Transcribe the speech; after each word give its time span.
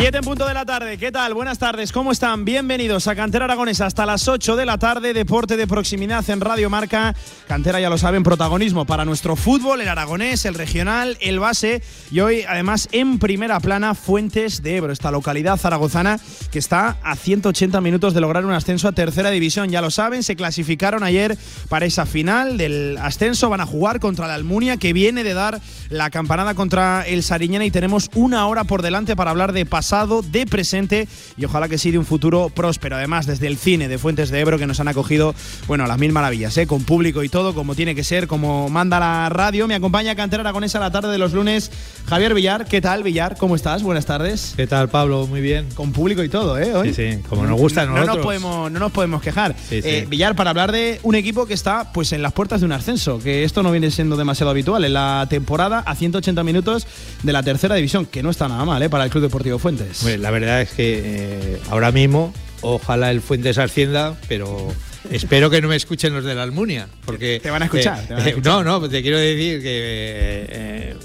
Siete 0.00 0.16
en 0.16 0.24
punto 0.24 0.46
de 0.46 0.54
la 0.54 0.64
tarde, 0.64 0.96
¿qué 0.96 1.12
tal? 1.12 1.34
Buenas 1.34 1.58
tardes, 1.58 1.92
¿cómo 1.92 2.10
están? 2.10 2.46
Bienvenidos 2.46 3.06
a 3.06 3.14
Cantera 3.14 3.44
Aragonesa 3.44 3.84
hasta 3.84 4.06
las 4.06 4.28
8 4.28 4.56
de 4.56 4.64
la 4.64 4.78
tarde, 4.78 5.12
deporte 5.12 5.58
de 5.58 5.66
proximidad 5.66 6.28
en 6.30 6.40
Radio 6.40 6.70
Marca. 6.70 7.14
Cantera, 7.46 7.80
ya 7.80 7.90
lo 7.90 7.98
saben, 7.98 8.22
protagonismo 8.22 8.86
para 8.86 9.04
nuestro 9.04 9.36
fútbol, 9.36 9.82
el 9.82 9.88
aragonés, 9.88 10.46
el 10.46 10.54
regional, 10.54 11.18
el 11.20 11.38
base 11.38 11.82
y 12.10 12.20
hoy 12.20 12.44
además 12.48 12.88
en 12.92 13.18
primera 13.18 13.60
plana 13.60 13.94
Fuentes 13.94 14.62
de 14.62 14.76
Ebro, 14.76 14.90
esta 14.90 15.10
localidad 15.10 15.58
zaragozana 15.58 16.18
que 16.50 16.58
está 16.58 16.96
a 17.02 17.14
180 17.14 17.78
minutos 17.82 18.14
de 18.14 18.22
lograr 18.22 18.46
un 18.46 18.52
ascenso 18.52 18.88
a 18.88 18.92
tercera 18.92 19.30
división. 19.30 19.68
Ya 19.68 19.82
lo 19.82 19.90
saben, 19.90 20.22
se 20.22 20.34
clasificaron 20.34 21.02
ayer 21.02 21.36
para 21.68 21.84
esa 21.84 22.06
final 22.06 22.56
del 22.56 22.96
ascenso, 23.02 23.50
van 23.50 23.60
a 23.60 23.66
jugar 23.66 24.00
contra 24.00 24.26
la 24.26 24.34
Almunia 24.34 24.78
que 24.78 24.94
viene 24.94 25.24
de 25.24 25.34
dar 25.34 25.60
la 25.90 26.08
campanada 26.08 26.54
contra 26.54 27.02
el 27.02 27.22
Sariñena 27.22 27.66
y 27.66 27.70
tenemos 27.70 28.08
una 28.14 28.46
hora 28.46 28.64
por 28.64 28.80
delante 28.80 29.14
para 29.14 29.30
hablar 29.30 29.52
de 29.52 29.66
pasado 29.90 30.22
de 30.22 30.46
presente 30.46 31.08
y 31.36 31.44
ojalá 31.44 31.68
que 31.68 31.76
sí 31.76 31.90
de 31.90 31.98
un 31.98 32.06
futuro 32.06 32.48
próspero. 32.48 32.94
Además, 32.94 33.26
desde 33.26 33.48
el 33.48 33.56
cine 33.56 33.88
de 33.88 33.98
Fuentes 33.98 34.30
de 34.30 34.38
Ebro 34.38 34.56
que 34.56 34.68
nos 34.68 34.78
han 34.78 34.86
acogido, 34.86 35.34
bueno, 35.66 35.84
las 35.88 35.98
mil 35.98 36.12
maravillas, 36.12 36.56
¿eh? 36.58 36.68
con 36.68 36.84
público 36.84 37.24
y 37.24 37.28
todo, 37.28 37.56
como 37.56 37.74
tiene 37.74 37.96
que 37.96 38.04
ser, 38.04 38.28
como 38.28 38.68
manda 38.68 39.00
la 39.00 39.28
radio. 39.30 39.66
Me 39.66 39.74
acompaña 39.74 40.14
Cantera 40.14 40.42
Aragonesa 40.42 40.78
a 40.78 40.82
la 40.82 40.92
tarde 40.92 41.10
de 41.10 41.18
los 41.18 41.32
lunes. 41.32 41.72
Javier 42.06 42.34
Villar, 42.34 42.66
¿qué 42.66 42.80
tal, 42.80 43.02
Villar? 43.02 43.36
¿Cómo 43.36 43.56
estás? 43.56 43.82
Buenas 43.82 44.06
tardes. 44.06 44.54
¿Qué 44.56 44.68
tal, 44.68 44.88
Pablo? 44.90 45.26
Muy 45.26 45.40
bien. 45.40 45.66
Con 45.74 45.90
público 45.90 46.22
y 46.22 46.28
todo, 46.28 46.56
¿eh? 46.56 46.72
Hoy. 46.72 46.94
Sí, 46.94 47.14
sí, 47.14 47.18
como 47.28 47.44
nos 47.44 47.58
gusta 47.58 47.82
a 47.82 47.86
nosotros. 47.86 48.06
No 48.06 48.14
nos 48.14 48.24
podemos, 48.24 48.70
no 48.70 48.78
nos 48.78 48.92
podemos 48.92 49.20
quejar. 49.22 49.56
Eh, 49.72 50.06
Villar, 50.08 50.36
para 50.36 50.50
hablar 50.50 50.70
de 50.70 51.00
un 51.02 51.16
equipo 51.16 51.46
que 51.46 51.54
está 51.54 51.92
pues 51.92 52.12
en 52.12 52.22
las 52.22 52.32
puertas 52.32 52.60
de 52.60 52.66
un 52.66 52.72
ascenso, 52.72 53.18
que 53.18 53.42
esto 53.42 53.64
no 53.64 53.72
viene 53.72 53.90
siendo 53.90 54.16
demasiado 54.16 54.52
habitual 54.52 54.84
en 54.84 54.92
la 54.92 55.26
temporada 55.28 55.80
a 55.80 55.96
180 55.96 56.44
minutos 56.44 56.86
de 57.24 57.32
la 57.32 57.42
tercera 57.42 57.74
división, 57.74 58.06
que 58.06 58.22
no 58.22 58.30
está 58.30 58.46
nada 58.46 58.64
mal, 58.64 58.80
¿eh? 58.84 58.88
Para 58.88 59.02
el 59.02 59.10
Club 59.10 59.24
Deportivo 59.24 59.58
Fuentes. 59.58 59.79
La 60.18 60.30
verdad 60.30 60.62
es 60.62 60.70
que 60.70 61.02
eh, 61.04 61.60
ahora 61.70 61.92
mismo, 61.92 62.32
ojalá 62.60 63.10
el 63.10 63.20
Fuentes 63.20 63.58
ascienda, 63.58 64.16
pero 64.28 64.72
espero 65.10 65.50
que 65.50 65.60
no 65.60 65.68
me 65.68 65.76
escuchen 65.76 66.14
los 66.14 66.24
de 66.24 66.34
la 66.34 66.42
Almunia. 66.42 66.88
Porque, 67.04 67.40
te 67.42 67.50
van 67.50 67.62
a 67.62 67.64
escuchar. 67.66 68.04
Eh, 68.26 68.36
no, 68.44 68.62
no, 68.62 68.88
te 68.88 69.02
quiero 69.02 69.18
decir 69.18 69.62
que 69.62 70.46
eh, 70.48 70.96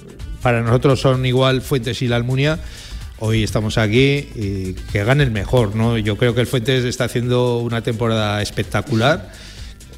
para 0.41 0.61
nosotros 0.61 0.99
son 0.99 1.25
igual 1.25 1.61
Fuentes 1.61 2.01
y 2.01 2.07
la 2.07 2.17
Almunia. 2.17 2.59
Hoy 3.19 3.43
estamos 3.43 3.77
aquí 3.77 4.27
y 4.35 4.73
que 4.91 5.03
gane 5.03 5.23
el 5.23 5.31
mejor, 5.31 5.75
¿no? 5.75 5.97
Yo 5.97 6.17
creo 6.17 6.35
que 6.35 6.41
el 6.41 6.47
Fuentes 6.47 6.83
está 6.83 7.05
haciendo 7.05 7.59
una 7.59 7.81
temporada 7.81 8.41
espectacular, 8.41 9.31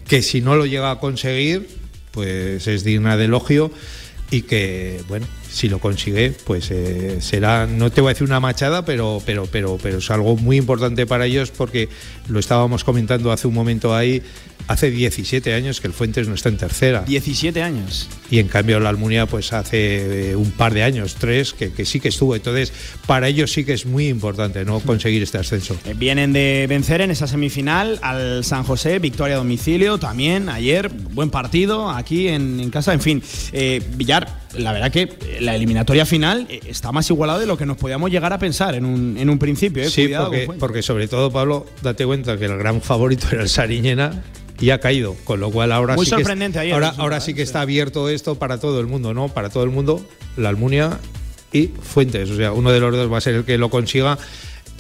que 0.08 0.22
si 0.22 0.42
no 0.42 0.56
lo 0.56 0.66
llega 0.68 0.92
a 0.92 1.00
conseguir, 1.00 1.68
pues 2.12 2.68
es 2.68 2.84
digna 2.84 3.18
de 3.18 3.26
elogio 3.26 3.72
y 4.30 4.44
que, 4.44 5.02
bueno, 5.08 5.26
si 5.50 5.70
lo 5.70 5.80
consigue, 5.80 6.34
pues 6.46 6.70
eh, 6.72 7.18
será, 7.22 7.66
no 7.68 7.92
te 7.92 8.02
voy 8.02 8.10
a 8.10 8.14
decir 8.14 8.28
una 8.28 8.40
machada, 8.40 8.86
pero, 8.86 9.22
pero, 9.26 9.46
pero, 9.46 9.78
pero 9.82 9.98
es 10.00 10.12
algo 10.12 10.36
muy 10.36 10.58
importante 10.58 11.06
para 11.06 11.26
ellos 11.26 11.52
porque 11.52 11.90
lo 12.28 12.40
estábamos 12.40 12.84
comentando 12.84 13.32
hace 13.32 13.48
un 13.48 13.54
momento 13.54 13.96
ahí, 13.96 14.22
hace 14.68 14.92
17 14.92 15.54
años 15.54 15.80
que 15.82 15.88
el 15.88 15.94
Fuentes 15.94 16.28
no 16.28 16.36
está 16.36 16.50
en 16.50 16.58
tercera. 16.58 17.04
17 17.08 17.62
años. 17.64 18.10
Y 18.30 18.40
en 18.40 18.48
cambio 18.48 18.80
la 18.80 18.90
Almunia 18.90 19.26
pues 19.26 19.54
hace 19.54 20.32
eh, 20.32 20.36
un 20.36 20.52
par 20.52 20.74
de 20.74 20.84
años, 20.84 21.16
tres, 21.16 21.54
que, 21.54 21.72
que, 21.72 21.86
sí 21.86 22.00
que 22.00 22.10
estuvo. 22.10 22.36
Entonces, 22.36 22.74
para 23.06 23.28
ellos 23.28 23.52
sí 23.52 23.64
que 23.64 23.74
es 23.74 23.86
muy 23.86 24.08
importante 24.08 24.66
no 24.66 24.80
conseguir 24.82 25.24
este 25.24 25.38
ascenso. 25.38 25.78
Eh, 25.86 25.94
vienen 25.96 26.34
de 26.34 26.66
vencer 26.68 27.02
en 27.02 27.12
esa 27.12 27.28
semifinal 27.28 28.00
al 28.02 28.44
San 28.44 28.64
José, 28.64 29.00
victoria 29.00 29.36
a 29.36 29.40
domicilio 29.40 29.98
también 29.98 30.50
ayer, 30.50 30.90
buen 30.90 31.30
partido 31.30 31.90
aquí 31.90 32.28
en, 32.28 32.60
en 32.60 32.70
casa. 32.70 32.94
En 32.94 33.02
fin, 33.02 33.24
eh, 33.54 33.82
Villar, 33.96 34.47
la 34.58 34.72
verdad 34.74 34.92
que 34.92 35.10
la 35.40 35.56
eliminatoria 35.56 36.06
final 36.06 36.48
está 36.66 36.92
más 36.92 37.10
igualada 37.10 37.40
de 37.40 37.46
lo 37.46 37.58
que 37.58 37.66
nos 37.66 37.78
podíamos 37.78 38.12
llegar 38.12 38.34
a 38.34 38.40
pensar 38.40 38.76
en 38.76 38.86
un, 38.86 39.18
en 39.18 39.30
un 39.30 39.40
principio. 39.40 39.84
¿eh? 39.84 39.90
Sí, 39.90 40.06
Cuidado 40.06 40.26
porque, 40.26 40.50
porque 40.60 40.82
sobre 40.82 41.08
todo, 41.08 41.32
Pablo, 41.32 41.66
date 41.82 42.06
cuenta 42.06 42.38
que 42.38 42.46
el 42.46 42.58
gran 42.58 42.82
favorito 42.82 43.28
era 43.32 43.42
el 43.42 43.50
Sariñena 43.50 44.24
y 44.60 44.72
ha 44.72 44.80
caído, 44.80 45.16
con 45.24 45.40
lo 45.40 45.52
cual 45.52 45.72
ahora 45.72 45.96
Muy 45.96 46.06
sí 46.06 46.12
sorprendente 46.12 46.58
que 46.58 46.62
ayer, 46.62 46.74
ahora, 46.74 46.88
resulta, 46.88 47.04
ahora 47.04 47.20
sí 47.22 47.34
que 47.34 47.42
¿eh? 47.42 47.44
está 47.44 47.62
abierto 47.62 48.10
esto 48.10 48.36
para 48.36 48.60
todo 48.60 48.80
el 48.80 48.88
mundo, 48.88 49.14
¿no? 49.14 49.30
Para 49.30 49.50
todo 49.50 49.64
el 49.64 49.70
mundo, 49.70 50.06
la 50.36 50.50
Almunia 50.50 51.00
y 51.52 51.68
Fuentes, 51.68 52.30
o 52.30 52.36
sea, 52.36 52.52
uno 52.52 52.72
de 52.72 52.80
los 52.80 52.96
dos 52.96 53.12
va 53.12 53.20
a 53.20 53.22
ser 53.22 53.36
el 53.36 53.46
que 53.46 53.58
lo 53.58 53.70
consiga. 53.70 54.18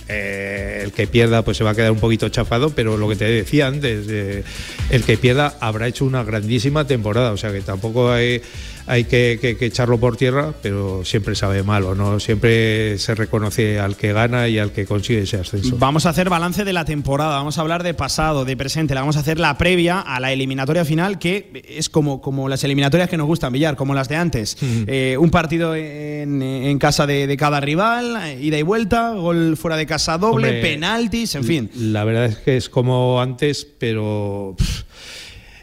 Eh, 0.10 0.84
el 0.86 0.94
que 0.94 1.06
pierda 1.06 1.44
pues 1.44 1.58
se 1.58 1.66
va 1.66 1.72
a 1.72 1.76
quedar 1.76 1.92
un 1.92 2.00
poquito 2.00 2.30
chafado, 2.30 2.70
pero 2.70 2.96
lo 2.96 3.10
que 3.10 3.18
te 3.18 3.26
decía 3.26 3.68
antes, 3.68 4.06
eh, 4.10 4.44
el 4.90 5.04
que 5.04 5.18
pierda 5.18 5.58
habrá 5.60 5.86
hecho 5.86 6.06
una 6.06 6.24
grandísima 6.24 6.88
temporada, 6.88 7.34
o 7.34 7.38
sea 7.38 7.52
que 7.52 7.60
tampoco 7.60 8.10
hay, 8.10 8.42
hay 8.88 9.04
que, 9.04 9.38
que, 9.40 9.58
que, 9.58 9.66
echarlo 9.66 10.00
por 10.00 10.16
tierra, 10.16 10.54
pero 10.62 11.04
siempre 11.04 11.36
sabe 11.36 11.62
malo, 11.62 11.94
¿no? 11.94 12.20
Siempre 12.22 12.98
se 12.98 13.16
reconoce 13.16 13.80
al 13.80 13.98
que 13.98 14.14
gana 14.14 14.48
y 14.48 14.60
al 14.60 14.72
que 14.72 14.86
consigue 14.86 15.24
ese 15.24 15.38
ascenso. 15.38 15.76
Vamos 15.78 16.06
a 16.06 16.10
hacer 16.10 16.30
balance 16.30 16.64
de 16.64 16.72
la 16.72 16.86
temporada, 16.86 17.38
vamos 17.38 17.58
a 17.58 17.62
hablar 17.62 17.84
de 17.84 17.94
pasado, 17.94 18.46
de 18.46 18.56
presente, 18.56 18.96
la 18.96 19.02
vamos 19.02 19.18
a 19.18 19.20
hacer 19.20 19.40
la 19.40 19.58
previa 19.58 20.00
a 20.00 20.22
la 20.22 20.32
eliminatoria 20.32 20.86
final, 20.86 21.20
que 21.20 21.64
es 21.68 21.90
como, 21.90 22.22
como 22.22 22.48
las 22.48 22.64
eliminatorias 22.64 23.10
que 23.10 23.18
nos 23.18 23.28
gustan, 23.28 23.52
Villar, 23.52 23.76
como 23.76 23.94
las 23.94 24.08
de 24.08 24.16
antes. 24.16 24.58
Mm. 24.62 24.84
Eh, 24.88 25.18
un 25.20 25.32
partido 25.32 25.76
en, 25.76 26.42
en 26.42 26.80
casa 26.80 27.06
de, 27.06 27.28
de, 27.28 27.38
cada 27.38 27.60
rival, 27.60 28.40
ida 28.42 28.58
y 28.58 28.64
vuelta, 28.64 29.12
gol 29.12 29.58
fuera 29.58 29.76
de 29.76 29.86
casa 29.86 30.18
doble, 30.18 30.48
Hombre, 30.48 30.62
penaltis, 30.62 31.36
en 31.36 31.44
fin. 31.44 31.70
La 31.76 32.06
verdad 32.06 32.26
es 32.26 32.38
que 32.38 32.56
es 32.56 32.70
como 32.70 33.22
antes, 33.22 33.68
pero... 33.78 34.56
Pff, 34.58 34.87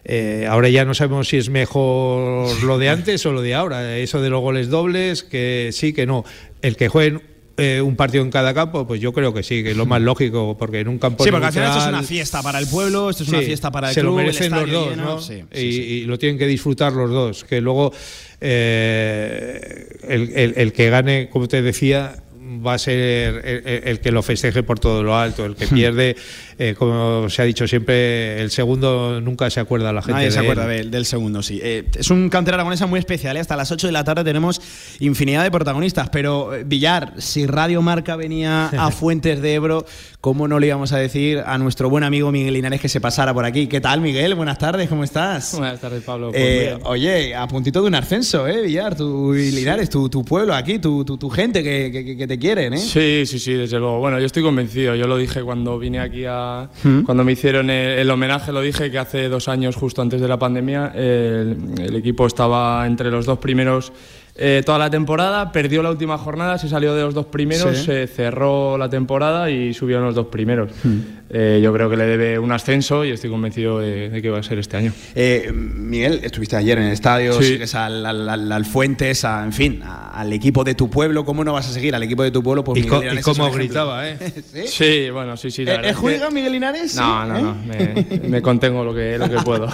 eh, 0.05 0.47
ahora 0.49 0.69
ya 0.69 0.85
no 0.85 0.95
sabemos 0.95 1.29
si 1.29 1.39
es 1.39 1.49
mejor 1.49 2.63
lo 2.63 2.79
de 2.79 2.91
antes 2.91 3.25
o 3.27 3.33
lo 3.33 3.41
de 3.41 3.55
ahora. 3.55 3.97
Eso 3.97 4.21
de 4.21 4.31
los 4.31 4.41
goles 4.41 4.69
dobles, 4.69 5.23
que 5.23 5.71
sí, 5.73 5.93
que 5.93 6.07
no. 6.07 6.25
El 6.61 6.77
que 6.77 6.89
jueguen 6.89 7.23
eh, 7.57 7.81
un 7.81 7.97
partido 7.97 8.25
en 8.25 8.31
cada 8.31 8.53
campo, 8.53 8.87
pues 8.87 9.01
yo 9.01 9.13
creo 9.13 9.33
que 9.33 9.43
sí, 9.43 9.63
que 9.63 9.71
es 9.71 9.77
lo 9.77 9.87
más 9.87 10.03
lógico, 10.03 10.57
porque 10.59 10.81
en 10.81 10.89
un 10.89 10.99
campo. 10.99 11.25
Sí, 11.25 11.31
porque 11.31 11.45
neutral, 11.45 11.65
al 11.67 11.71
final 11.73 11.79
esto 11.79 11.91
es 11.91 11.99
una 11.99 12.03
fiesta 12.03 12.43
para 12.43 12.59
el 12.59 12.67
pueblo, 12.67 13.11
esto 13.11 13.23
es 13.23 13.29
sí, 13.31 13.35
una 13.35 13.45
fiesta 13.45 13.71
para 13.71 13.89
el 13.89 13.95
se 13.95 14.01
club. 14.01 14.11
lo 14.11 14.17
merecen 14.17 14.53
el 14.55 14.61
los 14.61 14.71
dos, 14.71 14.91
lleno, 14.91 15.05
¿no? 15.05 15.21
sí, 15.21 15.45
y, 15.55 15.59
y, 15.61 16.05
lo 16.05 16.19
tienen 16.19 16.37
que 16.37 16.47
disfrutar 16.47 16.93
los 16.93 17.11
dos. 17.11 17.45
Que 17.45 17.61
luego 17.61 17.93
eh, 18.41 19.87
el, 20.09 20.33
el, 20.35 20.55
el 20.57 20.73
que 20.73 20.91
gane, 20.91 21.29
como 21.31 21.49
te 21.49 21.63
decía, 21.63 22.17
va 22.65 22.75
a 22.75 22.79
ser 22.79 23.45
el, 23.45 23.83
el, 23.85 24.01
que 24.01 24.11
lo 24.11 24.23
festeje 24.23 24.63
por 24.63 24.79
todo 24.79 25.03
lo 25.03 25.17
alto. 25.17 25.45
El 25.45 25.57
que 25.57 25.67
pierde, 25.67 26.17
eh, 26.59 26.75
como 26.77 27.29
se 27.31 27.43
ha 27.43 27.45
dicho 27.45 27.67
siempre, 27.67 28.41
el 28.41 28.51
segundo 28.51 29.21
nunca 29.21 29.49
se 29.51 29.61
acuerda 29.61 29.93
la 29.93 30.03
gente. 30.03 30.13
Nadie 30.13 30.27
de 30.27 30.33
se 30.33 30.39
acuerda 30.41 30.65
él. 30.65 30.83
del, 30.83 30.91
del 30.91 31.07
segundo, 31.07 31.43
sí. 31.43 31.61
Eh, 31.63 31.85
es 31.97 32.11
un 32.11 32.29
cantera 32.29 32.57
aragonesa 32.57 32.87
muy 32.87 32.99
especial. 32.99 33.37
¿eh? 33.37 33.41
Hasta 33.41 33.57
las 33.57 33.71
8 33.71 33.87
de 33.87 33.93
la 33.93 34.05
tarde 34.05 34.25
tenemos 34.25 34.61
infinidad 35.01 35.43
de 35.43 35.51
protagonistas. 35.51 36.11
Pero, 36.11 36.55
eh, 36.55 36.65
Villar, 36.65 37.15
si 37.19 37.47
Radio 37.47 37.83
Marca 37.83 38.17
venía 38.17 38.67
a 38.67 38.91
Fuentes 38.93 39.41
de 39.41 39.55
Ebro, 39.55 39.87
¿cómo 40.25 40.49
no 40.49 40.59
le 40.59 40.69
íbamos 40.69 40.91
a 40.95 40.97
decir 40.97 41.43
a 41.45 41.59
nuestro 41.59 41.91
buen 41.91 42.03
amigo 42.03 42.33
Miguel 42.33 42.55
Linares 42.55 42.81
que 42.81 42.89
se 42.89 42.99
pasara 42.99 43.35
por 43.35 43.45
aquí? 43.45 43.67
¿Qué 43.67 43.83
tal, 43.83 44.01
Miguel? 44.01 44.35
Buenas 44.35 44.57
tardes, 44.57 44.89
¿cómo 44.89 45.05
estás? 45.05 45.55
Buenas 45.55 45.79
tardes, 45.79 46.03
Pablo. 46.03 46.31
Eh, 46.33 46.79
oye, 46.85 47.35
a 47.35 47.47
puntito 47.47 47.83
de 47.83 47.89
un 47.89 47.95
ascenso, 47.95 48.49
¿eh, 48.49 48.63
Villar? 48.63 48.97
Tu, 48.97 49.35
Linares, 49.35 49.91
tu, 49.91 50.09
tu 50.09 50.25
pueblo 50.25 50.55
aquí, 50.55 50.79
tu, 50.79 51.05
tu, 51.05 51.19
tu 51.19 51.29
gente 51.29 51.63
que, 51.63 51.93
que, 51.93 52.17
que, 52.17 52.27
te 52.27 52.39
quieren, 52.39 52.73
¿eh? 52.73 52.79
Sí, 52.79 53.27
sí, 53.27 53.39
sí, 53.39 53.53
desde 53.53 53.79
luego. 53.79 53.99
Bueno, 53.99 54.19
yo 54.19 54.25
estoy 54.25 54.43
convencido. 54.43 54.95
Yo 54.95 55.07
lo 55.07 55.19
dije 55.19 55.43
cuando 55.43 55.79
vine 55.79 56.01
aquí 56.01 56.25
a. 56.27 56.71
¿Mm? 56.83 57.03
Cuando 57.03 57.23
me 57.23 57.33
hicieron 57.33 57.69
el, 57.69 57.99
el, 57.99 58.11
homenaje, 58.11 58.51
lo 58.51 58.63
dije 58.63 58.91
que 58.91 58.99
hace 58.99 59.29
dos 59.29 59.49
años, 59.49 59.77
justo 59.77 60.01
antes 60.01 60.23
de 60.23 60.29
la 60.29 60.39
pandemia, 60.39 60.93
el, 60.95 61.59
el 61.79 61.97
equipo 61.97 62.27
estaba 62.27 62.87
entre 62.87 63.11
los 63.11 63.27
dos 63.27 63.39
primeros. 63.41 63.93
Eh, 64.37 64.63
toda 64.67 64.79
la 64.79 64.91
temporada, 64.91 65.53
perdió 65.53 65.81
la 65.83 65.91
última 65.91 66.19
jornada, 66.19 66.59
se 66.59 66.69
salió 66.69 66.93
de 66.95 67.03
los 67.03 67.15
dos 67.15 67.27
primeros, 67.27 67.79
Sí. 67.79 67.85
se 67.85 68.07
cerró 68.09 68.77
la 68.77 68.89
temporada 68.89 69.49
y 69.49 69.73
subieron 69.75 70.05
los 70.05 70.15
dos 70.17 70.27
primeros. 70.27 70.73
Hmm. 70.83 70.99
Eh, 71.31 71.61
yo 71.63 71.73
creo 71.73 71.89
que 71.89 71.97
le 71.97 72.05
debe 72.07 72.39
un 72.39 72.51
ascenso 72.53 73.05
y 73.05 73.11
estoy 73.11 73.31
convencido 73.31 73.79
de, 73.79 74.11
de 74.11 74.23
que 74.23 74.31
va 74.31 74.39
a 74.41 74.43
ser 74.43 74.59
este 74.59 74.77
año. 74.77 74.93
Eh, 75.15 75.51
Miguel, 75.55 76.21
estuviste 76.23 76.55
ayer 76.57 76.79
en 76.79 76.85
el 76.85 76.93
estadio, 76.93 77.33
Sí. 77.41 77.45
sigues 77.53 77.75
al, 77.77 78.05
al, 78.05 78.29
al- 78.29 78.53
al 78.53 78.65
Fuentes, 78.65 79.25
a- 79.25 79.43
en 79.45 79.53
fin, 79.53 79.83
a- 79.85 80.11
al 80.21 80.33
equipo 80.33 80.65
de 80.65 80.75
tu 80.75 80.91
pueblo. 80.91 81.25
¿Cómo 81.25 81.45
no 81.45 81.53
vas 81.53 81.69
a 81.69 81.73
seguir 81.73 81.95
al 81.95 82.03
equipo 82.03 82.23
de 82.25 82.31
tu 82.33 82.43
pueblo? 82.43 82.63
Pues 82.65 82.85
Y, 82.85 82.89
co- 82.89 83.03
y 83.03 83.21
cómo 83.23 83.51
gritaba, 83.53 84.09
¿eh? 84.09 84.17
¿Sí? 84.53 84.67
Sí, 84.67 85.11
bueno, 85.11 85.37
sí, 85.37 85.51
sí. 85.53 85.65
la 85.65 85.73
¿Eh, 85.73 85.77
verdad 85.77 85.91
¿Es 85.93 85.97
juega 85.97 86.31
Miguel 86.31 86.53
Linares? 86.53 86.95
No, 86.97 87.25
no, 87.27 87.39
¿Eh? 87.39 87.43
no, 87.43 87.55
me, 87.65 88.21
me 88.29 88.43
contengo 88.43 88.85
lo 88.85 88.95
que, 88.95 89.17
lo 89.19 89.29
que 89.31 89.37
puedo. 89.39 89.69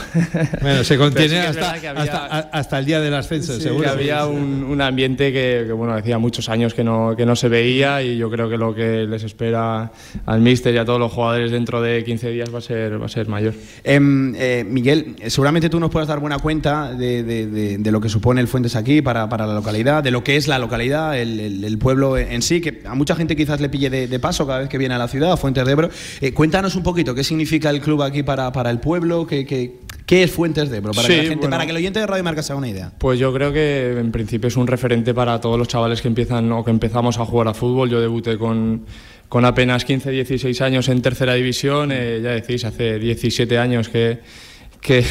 Bueno, 0.63 0.85
se 0.85 0.97
contiene 0.99 1.39
hasta, 1.41 1.73
había- 1.73 1.93
hasta, 1.93 2.27
a- 2.27 2.39
hasta 2.53 2.79
el 2.79 2.85
día 2.85 3.01
del 3.01 3.15
ascenso, 3.15 3.55
Sí, 3.57 3.63
seguro. 3.63 3.85
que 3.85 3.89
había 3.91 4.27
un, 4.27 4.50
un 4.51 4.81
ambiente 4.81 5.33
que, 5.33 5.65
que, 5.67 5.73
bueno, 5.73 5.95
hacía 5.95 6.19
muchos 6.19 6.49
años 6.49 6.75
que 6.75 6.85
no, 6.85 7.15
que 7.17 7.27
no 7.27 7.37
se 7.37 7.49
veía 7.49 8.03
y 8.03 8.17
yo 8.17 8.31
creo 8.31 8.49
que 8.49 8.57
lo 8.57 8.75
que 8.75 9.07
les 9.07 9.25
espera 9.25 9.93
al 10.27 10.41
míster 10.41 10.75
y 10.75 10.79
a 10.79 10.85
todos 10.85 10.99
los 10.99 11.13
jugadores 11.13 11.51
dentro 11.51 11.81
de 11.81 12.05
15 12.05 12.31
días 12.31 12.53
va 12.53 12.59
a 12.59 12.63
ser, 12.63 13.01
va 13.01 13.07
a 13.07 13.09
ser 13.09 13.29
mayor. 13.29 13.55
Em, 13.85 14.35
eh, 14.37 14.65
Miguel, 14.69 15.17
seguramente 15.27 15.69
tú 15.69 15.81
nos 15.81 15.91
puedas 15.91 16.09
dar 16.09 16.21
buena 16.21 16.39
cuenta 16.39 16.93
de, 16.95 17.81
lo 17.91 18.01
que 18.01 18.09
supone 18.09 18.41
el 18.41 18.49
Fuentes 18.49 18.77
aquí 18.77 19.03
para, 19.03 19.27
la 19.27 19.55
localidad, 19.55 20.03
de 20.03 20.11
lo 20.11 20.23
que 20.23 20.37
es 20.37 20.49
la 20.49 20.59
localidad, 20.59 21.19
el, 21.19 21.79
pueblo 21.79 22.19
en 22.19 22.43
sí, 22.43 22.61
que 22.61 22.83
a 22.85 22.95
mucha 22.95 23.17
gente 23.17 23.37
quizás 23.37 23.61
le 23.61 23.69
pille 23.69 23.91
de, 23.91 24.19
paso 24.19 24.47
cada 24.47 24.61
vez 24.61 24.69
que 24.69 24.79
viene 24.79 24.95
a 24.95 24.99
la 24.99 25.09
ciudad, 25.09 25.33
a 25.33 25.37
Fuentes 25.37 25.65
de 25.65 25.73
Ebro. 25.73 25.91
Eh, 26.21 26.33
cuéntanos 26.35 26.77
un 26.77 26.83
poquito 26.83 27.15
qué 27.15 27.25
significa 27.25 27.71
el 27.71 27.81
club 27.81 28.03
aquí 28.03 28.23
para, 28.23 28.53
para 28.53 28.71
el 28.71 28.81
pueblo, 28.81 29.27
qué, 29.27 29.47
qué, 29.47 29.79
es 30.11 30.31
Fuentes 30.31 30.71
de 30.71 30.79
Ebro, 30.79 30.93
para, 30.93 31.09
que 31.09 31.17
la 31.17 31.23
gente, 31.25 31.49
para 31.49 31.65
que 31.65 31.71
el 31.71 31.77
oyente 31.77 32.01
de 32.01 32.07
Radio 32.07 32.25
Marca 32.25 32.43
se 32.43 32.53
haga 32.53 32.59
una 32.59 32.69
idea. 32.69 32.93
Pues 32.99 33.19
yo 33.19 33.33
creo 33.33 33.53
que 33.53 33.99
en 33.99 34.11
principio 34.13 34.49
es 34.49 34.57
un 34.57 34.67
referente 34.67 35.15
para 35.15 35.41
todos 35.41 35.59
los 35.59 35.69
chavales 35.69 36.03
que 36.03 36.09
empiezan 36.09 36.51
o 36.53 36.65
que 36.65 36.71
empezamos 36.71 37.19
a 37.19 37.25
jugar 37.25 37.49
a 37.49 37.55
fútbol. 37.55 37.89
Yo 37.89 38.01
debuté 38.01 38.37
con 38.37 38.85
con 39.31 39.45
apenas 39.45 39.85
15, 39.85 40.11
16 40.11 40.61
años 40.61 40.89
en 40.89 41.01
tercera 41.03 41.35
división, 41.35 41.93
eh, 41.93 42.21
ya 42.21 42.31
decís, 42.31 42.65
hace 42.65 42.99
17 42.99 43.59
años 43.59 43.89
que, 43.89 44.19
que, 44.81 45.03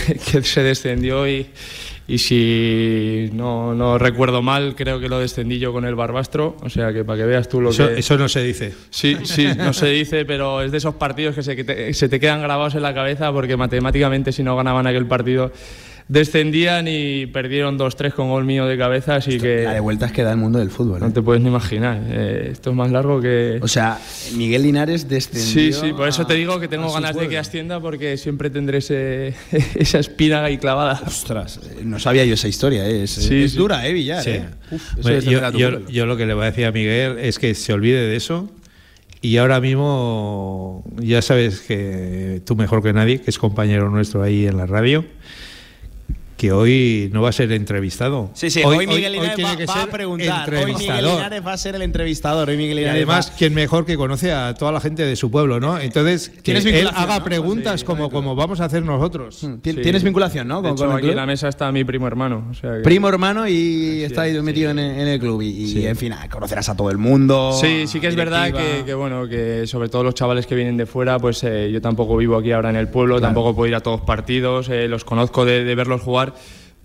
se 0.44 0.62
descendió 0.62 1.26
y, 1.26 1.48
y 2.10 2.18
si 2.18 3.30
no, 3.34 3.76
no, 3.76 4.00
recuerdo 4.00 4.42
mal, 4.42 4.74
creo 4.76 5.00
que 5.00 5.08
lo 5.08 5.20
descendí 5.20 5.60
yo 5.60 5.72
con 5.72 5.86
el 5.86 5.94
Barbastro, 5.94 6.58
o 6.62 6.70
sea 6.70 6.92
que 6.92 7.06
para 7.06 7.20
que 7.20 7.26
veas 7.26 7.48
tú 7.48 7.62
lo 7.62 7.70
eso, 7.70 7.88
que... 7.88 8.00
Eso 8.00 8.18
no 8.18 8.28
se 8.28 8.44
dice. 8.44 8.74
Sí, 8.90 9.16
sí, 9.24 9.48
no 9.56 9.74
se 9.74 9.88
dice, 9.88 10.26
pero 10.26 10.64
es 10.64 10.72
de 10.72 10.80
esos 10.80 10.96
partidos 10.96 11.36
que 11.36 11.44
se, 11.44 11.56
que 11.56 11.64
te, 11.64 11.94
se 11.94 12.10
te 12.10 12.20
quedan 12.20 12.42
grabados 12.42 12.74
en 12.74 12.82
la 12.82 12.96
cabeza 12.96 13.32
porque 13.32 13.56
matemáticamente 13.58 14.32
si 14.32 14.42
no 14.42 14.56
ganaban 14.56 14.88
aquel 14.88 15.06
partido 15.06 15.52
descendían 16.10 16.88
y 16.88 17.28
perdieron 17.28 17.78
2-3 17.78 18.14
con 18.14 18.30
gol 18.30 18.44
mío 18.44 18.66
de 18.66 18.78
cabeza, 18.78 19.16
así 19.16 19.40
que... 19.40 19.64
La 19.64 19.76
de 19.76 19.80
vueltas 19.80 20.12
que 20.12 20.24
da 20.24 20.32
el 20.32 20.38
mundo 20.38 20.58
del 20.58 20.72
fútbol. 20.72 21.00
No 21.00 21.08
¿eh? 21.08 21.12
te 21.12 21.22
puedes 21.22 21.42
ni 21.42 21.50
imaginar. 21.50 22.02
Eh, 22.08 22.50
esto 22.52 22.72
es 22.72 22.76
más 22.76 22.92
largo 22.92 23.22
que... 23.22 23.60
O 23.62 23.68
sea, 23.68 24.00
Miguel 24.36 24.64
Linares 24.64 25.08
descendió... 25.08 25.44
Sí, 25.44 25.72
sí, 25.72 25.94
por 25.94 26.08
eso 26.08 26.26
te 26.26 26.34
digo 26.34 26.60
que 26.60 26.68
tengo 26.68 26.92
ganas 26.92 27.16
de 27.16 27.30
que 27.30 27.38
ascienda 27.38 27.80
porque 27.80 28.18
siempre 28.18 28.50
tendré 28.50 28.80
ese, 28.80 29.36
esa 29.76 30.00
espina 30.00 30.44
ahí 30.44 30.58
clavada. 30.58 31.00
Ostras, 31.06 31.60
eh, 31.64 31.82
no 31.84 32.00
sabía 32.00 32.26
yo 32.26 32.34
esa 32.34 32.48
historia, 32.48 32.88
es, 32.88 33.56
dura, 33.56 33.88
¿eh, 33.88 33.94
Villar? 33.94 34.26
yo, 35.56 35.88
yo 35.88 36.06
lo 36.08 36.18
que 36.18 36.26
le 36.26 36.34
voy 36.34 36.44
a 36.44 36.46
decir 36.48 36.66
a 36.66 36.72
Miguel 36.72 37.20
es 37.20 37.38
que 37.38 37.54
se 37.54 37.72
olvide 37.72 38.02
de 38.02 38.16
eso 38.16 38.50
y 39.22 39.38
ahora 39.38 39.60
mismo 39.60 40.84
ya 40.98 41.22
sabes 41.22 41.62
que 41.62 42.42
tú 42.46 42.56
mejor 42.56 42.82
que 42.82 42.94
nadie, 42.94 43.22
que 43.22 43.30
es 43.30 43.38
compañero 43.38 43.90
nuestro 43.90 44.24
ahí 44.24 44.48
en 44.48 44.58
la 44.58 44.66
radio, 44.66 45.06
que 46.40 46.54
hoy 46.54 47.10
no 47.12 47.22
va 47.22 47.30
a 47.30 47.32
ser 47.34 47.52
entrevistado. 47.52 48.32
Sí, 48.34 48.50
sí, 48.50 48.62
hoy, 48.64 48.88
Miguel 48.88 49.12
Linares 49.12 49.68
va, 49.68 49.84
a 49.84 49.88
preguntar. 49.88 50.50
Hoy 50.50 50.74
Miguel 50.74 51.04
Linares 51.04 51.46
va 51.46 51.52
a 51.52 51.58
ser 51.58 51.76
el 51.76 51.82
entrevistador. 51.82 52.48
Hoy 52.48 52.56
Miguel 52.56 52.78
Linares 52.78 52.96
y 52.96 53.04
además, 53.04 53.34
quien 53.38 53.54
mejor 53.54 53.86
que 53.86 53.98
conoce 53.98 54.32
a 54.32 54.54
toda 54.54 54.72
la 54.72 54.80
gente 54.80 55.04
de 55.04 55.18
su 55.18 55.30
pueblo, 55.30 55.60
¿no? 55.60 55.78
Entonces, 55.78 56.30
que 56.42 56.54
él 56.54 56.90
haga 56.96 57.22
preguntas 57.26 57.84
como, 57.84 58.10
como 58.10 58.36
vamos 58.36 58.62
a 58.62 58.66
hacer 58.66 58.84
nosotros. 58.84 59.44
Hmm, 59.44 59.58
¿Tienes 59.58 60.02
vinculación, 60.02 60.48
no? 60.48 60.62
Con, 60.62 60.72
hecho, 60.72 60.90
aquí 60.94 61.10
en 61.10 61.18
la 61.18 61.26
mesa 61.26 61.50
está 61.50 61.74
mi 61.74 61.84
primo 61.84 62.08
hermano. 62.08 62.54
Primo 62.86 63.10
hermano 63.10 63.46
y 63.46 64.04
está 64.04 64.22
ahí 64.22 64.42
metido 64.42 64.72
en, 64.72 64.80
el 64.80 65.20
club. 65.20 65.42
Y, 65.42 65.86
en 65.86 65.98
fin, 65.98 66.14
conocerás 66.30 66.70
a 66.70 66.78
todo 66.78 66.90
el 66.90 66.98
mundo. 66.98 67.52
Sí, 67.60 67.86
sí 67.86 68.00
que 68.00 68.08
es 68.08 68.16
verdad 68.16 68.54
que, 68.86 68.94
bueno, 68.94 69.28
que 69.28 69.68
sobre 69.68 69.90
todo 69.90 70.06
los 70.06 70.14
chavales 70.14 70.48
que 70.48 70.56
vienen 70.56 70.78
de 70.78 70.86
fuera, 70.86 71.20
pues 71.20 71.44
eh, 71.44 71.70
yo 71.70 71.82
tampoco 71.82 72.16
vivo 72.16 72.38
aquí 72.38 72.54
ahora 72.54 72.70
en 72.70 72.78
el 72.78 72.88
pueblo, 72.88 73.20
tampoco 73.20 73.54
puedo 73.54 73.68
ir 73.68 73.76
a 73.76 73.82
todos 73.82 74.00
partidos, 74.00 74.70
eh, 74.70 74.88
los 74.88 75.04
conozco 75.04 75.44
de 75.44 75.76
verlos 75.76 76.02
jugar 76.02 76.29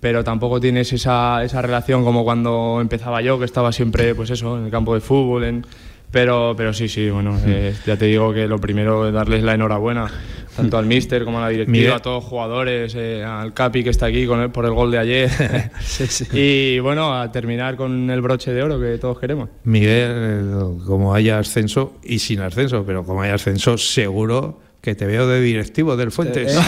pero 0.00 0.22
tampoco 0.22 0.60
tienes 0.60 0.92
esa, 0.92 1.42
esa 1.42 1.62
relación 1.62 2.04
como 2.04 2.24
cuando 2.24 2.78
empezaba 2.80 3.22
yo, 3.22 3.38
que 3.38 3.46
estaba 3.46 3.72
siempre, 3.72 4.14
pues 4.14 4.30
eso, 4.30 4.58
en 4.58 4.66
el 4.66 4.70
campo 4.70 4.94
de 4.94 5.00
fútbol, 5.00 5.44
en, 5.44 5.66
pero, 6.14 6.54
pero 6.56 6.72
sí, 6.72 6.88
sí, 6.88 7.10
bueno, 7.10 7.36
eh, 7.44 7.74
ya 7.84 7.96
te 7.96 8.04
digo 8.04 8.32
que 8.32 8.46
lo 8.46 8.60
primero 8.60 9.08
es 9.08 9.12
darles 9.12 9.42
la 9.42 9.54
enhorabuena, 9.54 10.06
tanto 10.54 10.78
al 10.78 10.86
míster 10.86 11.24
como 11.24 11.38
a 11.38 11.40
la 11.40 11.48
directiva, 11.48 11.96
a 11.96 11.98
todos 11.98 12.22
los 12.22 12.30
jugadores, 12.30 12.94
eh, 12.94 13.24
al 13.24 13.52
Capi 13.52 13.82
que 13.82 13.90
está 13.90 14.06
aquí 14.06 14.24
con 14.24 14.40
él 14.40 14.50
por 14.50 14.64
el 14.64 14.72
gol 14.72 14.92
de 14.92 14.98
ayer. 14.98 15.30
Y 16.32 16.78
bueno, 16.78 17.18
a 17.18 17.32
terminar 17.32 17.74
con 17.74 18.10
el 18.10 18.20
broche 18.20 18.52
de 18.52 18.62
oro 18.62 18.78
que 18.78 18.96
todos 18.98 19.18
queremos. 19.18 19.48
Miguel, 19.64 20.76
como 20.86 21.14
haya 21.14 21.40
ascenso, 21.40 21.94
y 22.04 22.20
sin 22.20 22.40
ascenso, 22.42 22.84
pero 22.86 23.04
como 23.04 23.22
haya 23.22 23.34
ascenso, 23.34 23.76
seguro 23.76 24.60
que 24.84 24.94
te 24.94 25.06
veo 25.06 25.26
de 25.26 25.40
directivo 25.40 25.96
del 25.96 26.10
Fuentes. 26.10 26.54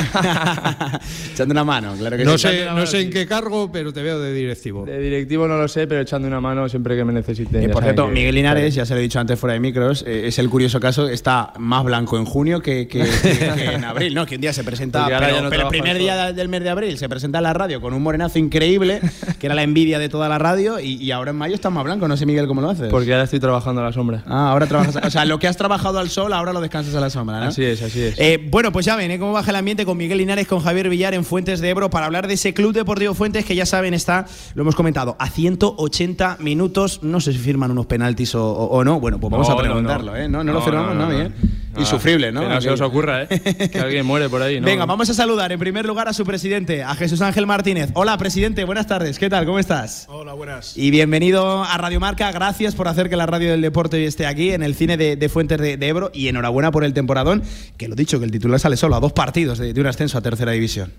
echando 1.34 1.52
una 1.52 1.64
mano, 1.64 1.94
claro 1.98 2.16
que 2.16 2.24
no 2.24 2.38
sí. 2.38 2.48
Sé, 2.48 2.64
no 2.64 2.86
sé 2.86 3.02
en 3.02 3.10
qué 3.10 3.26
cargo, 3.26 3.70
pero 3.70 3.92
te 3.92 4.02
veo 4.02 4.18
de 4.18 4.32
directivo. 4.32 4.86
De 4.86 4.98
directivo 4.98 5.46
no 5.46 5.58
lo 5.58 5.68
sé, 5.68 5.86
pero 5.86 6.00
echando 6.00 6.26
una 6.26 6.40
mano 6.40 6.66
siempre 6.66 6.96
que 6.96 7.04
me 7.04 7.12
necesite. 7.12 7.62
Y 7.62 7.68
por 7.68 7.82
cierto, 7.82 8.08
Miguel 8.08 8.34
Linares, 8.34 8.74
ya 8.74 8.86
se 8.86 8.94
lo 8.94 9.00
he 9.00 9.02
dicho 9.02 9.20
antes 9.20 9.38
fuera 9.38 9.52
de 9.52 9.60
micros, 9.60 10.02
eh, 10.06 10.28
es 10.28 10.38
el 10.38 10.48
curioso 10.48 10.80
caso, 10.80 11.06
está 11.06 11.52
más 11.58 11.84
blanco 11.84 12.16
en 12.16 12.24
junio 12.24 12.60
que, 12.60 12.88
en 13.74 13.84
abril, 13.84 14.14
¿no? 14.14 14.24
Que 14.24 14.36
un 14.36 14.40
día 14.40 14.54
se 14.54 14.64
presenta, 14.64 15.06
pero, 15.06 15.52
el 15.52 15.68
primer 15.68 15.98
día 15.98 16.32
del 16.32 16.48
mes 16.48 16.62
de 16.62 16.70
abril 16.70 16.96
se 16.96 17.10
presenta 17.10 17.36
en 17.40 17.44
la 17.44 17.52
radio 17.52 17.82
con 17.82 17.92
un 17.92 18.02
morenazo 18.02 18.38
increíble, 18.38 19.02
que 19.38 19.46
era 19.46 19.54
la 19.54 19.62
envidia 19.62 19.98
de 19.98 20.08
toda 20.08 20.30
la 20.30 20.38
radio, 20.38 20.80
y, 20.80 21.10
ahora 21.10 21.32
en 21.32 21.36
mayo 21.36 21.54
está 21.54 21.68
más 21.68 21.84
blanco. 21.84 22.08
No 22.08 22.16
sé, 22.16 22.24
Miguel, 22.24 22.46
cómo 22.46 22.62
lo 22.62 22.70
haces. 22.70 22.88
Porque 22.88 23.12
ahora 23.12 23.24
estoy 23.24 23.40
trabajando 23.40 23.82
a 23.82 23.84
la 23.84 23.92
sombra. 23.92 24.22
Ah, 24.26 24.52
ahora 24.52 24.66
trabajas. 24.66 24.96
o 25.04 25.10
sea, 25.10 25.26
lo 25.26 25.38
que 25.38 25.48
has 25.48 25.58
trabajado 25.58 25.98
al 25.98 26.08
sol, 26.08 26.32
ahora 26.32 26.54
lo 26.54 26.62
descansas 26.62 26.94
a 26.94 27.00
la 27.00 27.10
sombra, 27.10 27.40
¿no? 27.40 27.46
Así 27.48 27.62
es, 27.62 27.82
así 27.82 28.00
es. 28.00 28.05
Eh, 28.16 28.48
bueno, 28.50 28.72
pues 28.72 28.86
ya 28.86 28.96
ven 28.96 29.10
¿eh? 29.10 29.18
cómo 29.18 29.32
baja 29.32 29.50
el 29.50 29.56
ambiente 29.56 29.84
con 29.84 29.96
Miguel 29.96 30.18
Linares, 30.18 30.46
con 30.46 30.60
Javier 30.60 30.88
Villar 30.88 31.14
en 31.14 31.24
Fuentes 31.24 31.60
de 31.60 31.70
Ebro 31.70 31.90
para 31.90 32.06
hablar 32.06 32.26
de 32.26 32.34
ese 32.34 32.54
Club 32.54 32.72
Deportivo 32.72 33.14
Fuentes 33.14 33.44
que 33.44 33.54
ya 33.54 33.66
saben 33.66 33.94
está, 33.94 34.26
lo 34.54 34.62
hemos 34.62 34.74
comentado, 34.74 35.16
a 35.18 35.28
180 35.28 36.38
minutos. 36.40 37.02
No 37.02 37.20
sé 37.20 37.32
si 37.32 37.38
firman 37.38 37.70
unos 37.70 37.86
penaltis 37.86 38.34
o, 38.34 38.82
no. 38.84 39.00
Bueno, 39.00 39.18
pues 39.18 39.30
vamos 39.30 39.48
a 39.48 39.56
preguntarlo, 39.56 40.16
¿eh? 40.16 40.28
No, 40.28 40.44
no, 40.44 40.52
lo 40.52 40.62
firmamos, 40.62 40.94
no, 40.94 41.08
bien. 41.08 41.34
Insufrible, 41.78 42.32
¿no? 42.32 42.40
Que 42.40 42.48
no 42.48 42.60
se 42.60 42.70
os 42.70 42.80
ocurra, 42.80 43.24
¿eh? 43.24 43.28
que 43.72 43.78
alguien 43.78 44.06
muere 44.06 44.28
por 44.28 44.42
ahí, 44.42 44.60
¿no? 44.60 44.66
Venga, 44.66 44.86
vamos 44.86 45.08
a 45.10 45.14
saludar 45.14 45.52
en 45.52 45.58
primer 45.58 45.86
lugar 45.86 46.08
a 46.08 46.12
su 46.12 46.24
presidente, 46.24 46.82
a 46.82 46.94
Jesús 46.94 47.20
Ángel 47.20 47.46
Martínez. 47.46 47.90
Hola, 47.94 48.16
presidente, 48.18 48.64
buenas 48.64 48.86
tardes. 48.86 49.18
¿Qué 49.18 49.28
tal? 49.28 49.44
¿Cómo 49.46 49.58
estás? 49.58 50.06
Hola, 50.08 50.32
buenas. 50.32 50.76
Y 50.76 50.90
bienvenido 50.90 51.62
a 51.62 51.76
Radio 51.78 52.00
Marca. 52.00 52.30
Gracias 52.32 52.74
por 52.74 52.88
hacer 52.88 53.08
que 53.08 53.16
la 53.16 53.26
radio 53.26 53.50
del 53.50 53.60
deporte 53.60 53.96
hoy 53.96 54.04
esté 54.04 54.26
aquí 54.26 54.52
en 54.52 54.62
el 54.62 54.74
cine 54.74 54.96
de, 54.96 55.28
Fuentes 55.28 55.58
de, 55.58 55.78
Ebro 55.80 56.10
y 56.14 56.28
enhorabuena 56.28 56.70
por 56.70 56.84
el 56.84 56.94
temporadón, 56.94 57.42
que 57.76 57.88
lo 57.88 57.94
dicho, 57.94 58.18
que 58.18 58.24
el 58.24 58.30
titular 58.30 58.60
sale 58.60 58.76
solo 58.76 58.96
a 58.96 59.00
dos 59.00 59.12
partidos 59.12 59.58
de, 59.58 59.72
de 59.72 59.80
un 59.80 59.86
ascenso 59.86 60.18
a 60.18 60.22
tercera 60.22 60.52
división. 60.52 60.92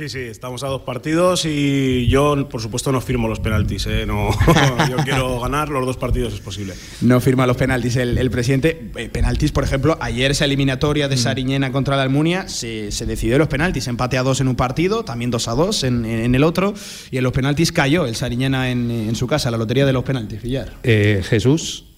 Sí, 0.00 0.08
sí, 0.08 0.18
estamos 0.20 0.62
a 0.62 0.68
dos 0.68 0.80
partidos 0.80 1.44
y 1.44 2.06
yo, 2.06 2.48
por 2.48 2.62
supuesto, 2.62 2.90
no 2.90 3.02
firmo 3.02 3.28
los 3.28 3.38
penaltis. 3.38 3.86
¿eh? 3.86 4.06
No, 4.06 4.30
yo 4.90 4.96
quiero 5.04 5.38
ganar 5.40 5.68
los 5.68 5.84
dos 5.84 5.98
partidos, 5.98 6.32
es 6.32 6.40
posible. 6.40 6.72
No 7.02 7.20
firma 7.20 7.46
los 7.46 7.58
penaltis 7.58 7.96
el, 7.96 8.30
presidente. 8.30 8.90
Eh, 8.96 9.10
penaltis, 9.10 9.52
por 9.52 9.62
ejemplo, 9.62 9.98
ayer 10.00 10.30
esa 10.30 10.46
eliminatoria 10.46 11.06
de 11.06 11.16
mm. 11.16 11.18
Sariñena 11.18 11.70
contra 11.70 11.96
la 11.96 12.02
Almunia 12.02 12.48
se, 12.48 12.92
se, 12.92 13.04
decidió 13.04 13.36
los 13.36 13.48
penaltis. 13.48 13.88
Empate 13.88 14.16
a 14.16 14.22
dos 14.22 14.40
en 14.40 14.48
un 14.48 14.56
partido, 14.56 15.04
también 15.04 15.30
dos 15.30 15.48
a 15.48 15.52
dos 15.52 15.84
en, 15.84 16.06
el 16.06 16.44
otro. 16.44 16.72
Y 17.10 17.18
en 17.18 17.24
los 17.24 17.34
penaltis 17.34 17.70
cayó 17.70 18.06
el 18.06 18.16
Sariñena 18.16 18.70
en, 18.70 19.14
su 19.14 19.26
casa, 19.26 19.50
la 19.50 19.58
lotería 19.58 19.84
de 19.84 19.92
los 19.92 20.04
penaltis, 20.04 20.40
Villar. 20.40 20.76
Eh, 20.82 21.22
Jesús, 21.28 21.89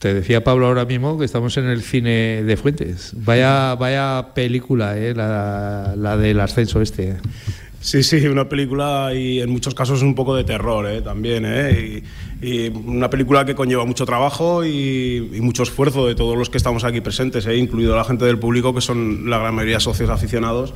te 0.00 0.14
decía 0.14 0.42
Pablo 0.42 0.66
ahora 0.66 0.86
mismo 0.86 1.18
que 1.18 1.26
estamos 1.26 1.58
en 1.58 1.66
el 1.66 1.82
cine 1.82 2.42
de 2.42 2.56
Fuentes. 2.56 3.12
Vaya, 3.14 3.74
vaya 3.74 4.28
película, 4.34 4.96
eh, 4.96 5.14
la, 5.14 5.92
la, 5.94 6.16
del 6.16 6.40
ascenso 6.40 6.80
este. 6.80 7.18
Sí, 7.82 8.02
sí, 8.02 8.26
una 8.26 8.48
película 8.48 9.12
y 9.14 9.40
en 9.40 9.50
muchos 9.50 9.74
casos 9.74 10.00
un 10.00 10.14
poco 10.14 10.34
de 10.34 10.44
terror 10.44 10.86
eh, 10.86 11.02
también. 11.02 11.44
Eh, 11.46 12.02
y, 12.40 12.68
una 12.68 13.10
película 13.10 13.44
que 13.44 13.54
conlleva 13.54 13.84
mucho 13.84 14.06
trabajo 14.06 14.64
y, 14.64 15.38
mucho 15.42 15.64
esfuerzo 15.64 16.06
de 16.06 16.14
todos 16.14 16.36
los 16.36 16.48
que 16.48 16.56
estamos 16.56 16.84
aquí 16.84 17.02
presentes, 17.02 17.46
eh, 17.46 17.56
incluido 17.56 17.94
la 17.94 18.04
gente 18.04 18.24
del 18.24 18.38
público, 18.38 18.74
que 18.74 18.80
son 18.80 19.28
la 19.28 19.36
gran 19.36 19.54
mayoría 19.54 19.80
socios 19.80 20.08
aficionados 20.08 20.72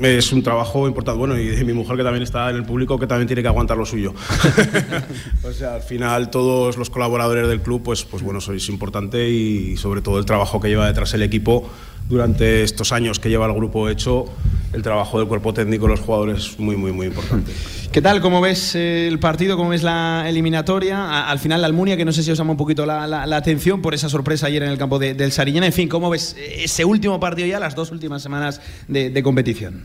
es 0.00 0.32
un 0.32 0.42
trabajo 0.42 0.86
importante. 0.88 1.18
Bueno, 1.18 1.38
y 1.38 1.46
de 1.46 1.64
mi 1.64 1.72
mujer 1.72 1.96
que 1.96 2.02
también 2.02 2.22
está 2.22 2.50
en 2.50 2.56
el 2.56 2.64
público, 2.64 2.98
que 2.98 3.06
también 3.06 3.26
tiene 3.26 3.42
que 3.42 3.48
aguantar 3.48 3.76
lo 3.76 3.86
suyo. 3.86 4.14
o 5.44 5.52
sea, 5.52 5.74
al 5.74 5.82
final 5.82 6.30
todos 6.30 6.76
los 6.76 6.90
colaboradores 6.90 7.48
del 7.48 7.60
club, 7.60 7.82
pues, 7.82 8.04
pues 8.04 8.22
bueno, 8.22 8.40
sois 8.40 8.68
importante 8.68 9.28
y 9.28 9.76
sobre 9.76 10.00
todo 10.00 10.18
el 10.18 10.24
trabajo 10.24 10.60
que 10.60 10.68
lleva 10.68 10.86
detrás 10.86 11.14
el 11.14 11.22
equipo 11.22 11.68
durante 12.08 12.62
estos 12.62 12.92
años 12.92 13.18
que 13.18 13.28
lleva 13.28 13.46
el 13.46 13.54
grupo 13.54 13.88
hecho, 13.88 14.26
el 14.72 14.82
trabajo 14.82 15.18
del 15.18 15.28
cuerpo 15.28 15.54
técnico, 15.54 15.88
los 15.88 16.00
jugadores, 16.00 16.50
es 16.50 16.58
muy, 16.58 16.76
muy, 16.76 16.92
muy 16.92 17.06
importante. 17.06 17.52
¿Qué 17.92 18.02
tal? 18.02 18.20
¿Cómo 18.20 18.40
ves 18.40 18.74
el 18.74 19.20
partido? 19.20 19.56
¿Cómo 19.56 19.70
ves 19.70 19.84
la 19.84 20.24
eliminatoria? 20.28 21.28
Al 21.30 21.38
final 21.38 21.60
la 21.60 21.68
Almunia, 21.68 21.96
que 21.96 22.04
no 22.04 22.12
sé 22.12 22.24
si 22.24 22.30
os 22.32 22.38
llama 22.38 22.50
un 22.50 22.56
poquito 22.56 22.84
la, 22.84 23.22
atención 23.36 23.80
por 23.80 23.94
esa 23.94 24.08
sorpresa 24.08 24.48
ayer 24.48 24.64
en 24.64 24.70
el 24.70 24.78
campo 24.78 24.98
del 24.98 25.30
Sariñena. 25.30 25.66
En 25.66 25.72
fin, 25.72 25.88
¿cómo 25.88 26.10
ves 26.10 26.36
ese 26.36 26.84
último 26.84 27.20
partido 27.20 27.46
ya, 27.46 27.60
las 27.60 27.76
dos 27.76 27.92
últimas 27.92 28.20
semanas 28.20 28.60
de, 28.88 29.22
competición? 29.22 29.84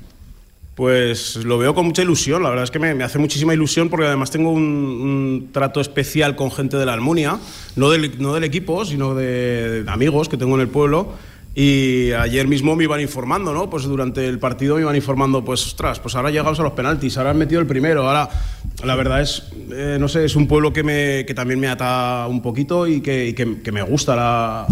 Pues 0.74 1.36
lo 1.36 1.60
veo 1.60 1.76
con 1.76 1.86
mucha 1.86 2.02
ilusión, 2.02 2.42
la 2.42 2.50
verdad 2.50 2.64
es 2.64 2.72
que 2.72 2.80
me, 2.80 3.04
hace 3.04 3.20
muchísima 3.20 3.54
ilusión 3.54 3.90
porque 3.90 4.08
además 4.08 4.32
tengo 4.32 4.50
un, 4.50 5.50
trato 5.52 5.80
especial 5.80 6.36
con 6.36 6.50
gente 6.52 6.78
de 6.78 6.86
la 6.88 6.94
Almunia, 6.94 7.38
no 7.76 7.92
del, 7.92 8.20
no 8.20 8.34
del 8.34 8.46
equipo, 8.46 8.86
sino 8.86 9.14
de 9.14 9.84
amigos 9.88 10.30
que 10.30 10.38
tengo 10.38 10.56
en 10.56 10.62
el 10.62 10.70
pueblo 10.70 11.14
y 11.62 12.14
ayer 12.14 12.48
mismo 12.48 12.74
me 12.78 12.86
iban 12.86 13.02
informando, 13.02 13.54
¿no? 13.54 13.70
Pues 13.70 13.84
durante 13.84 14.26
el 14.26 14.40
partido 14.40 14.76
me 14.76 14.82
iban 14.84 14.96
informando, 14.96 15.44
pues, 15.44 15.68
ostras, 15.68 16.00
pues 16.00 16.16
ahora 16.16 16.32
llegamos 16.32 16.58
a 16.58 16.64
los 16.64 16.72
penaltis, 16.72 17.18
ahora 17.18 17.32
han 17.32 17.38
metido 17.38 17.60
el 17.60 17.68
primero, 17.68 18.08
ahora, 18.08 18.30
la 18.86 18.96
verdad 18.96 19.22
es, 19.22 19.52
eh, 19.70 19.98
no 20.00 20.08
sé, 20.08 20.24
es 20.24 20.38
un 20.38 20.48
pueblo 20.48 20.72
que, 20.72 20.84
me, 20.84 21.26
que 21.26 21.34
también 21.34 21.60
me 21.60 21.68
ata 21.68 22.28
un 22.30 22.42
poquito 22.42 22.88
y 22.88 23.02
que, 23.02 23.36
que, 23.36 23.72
me 23.74 23.82
gusta 23.82 24.16
la, 24.16 24.68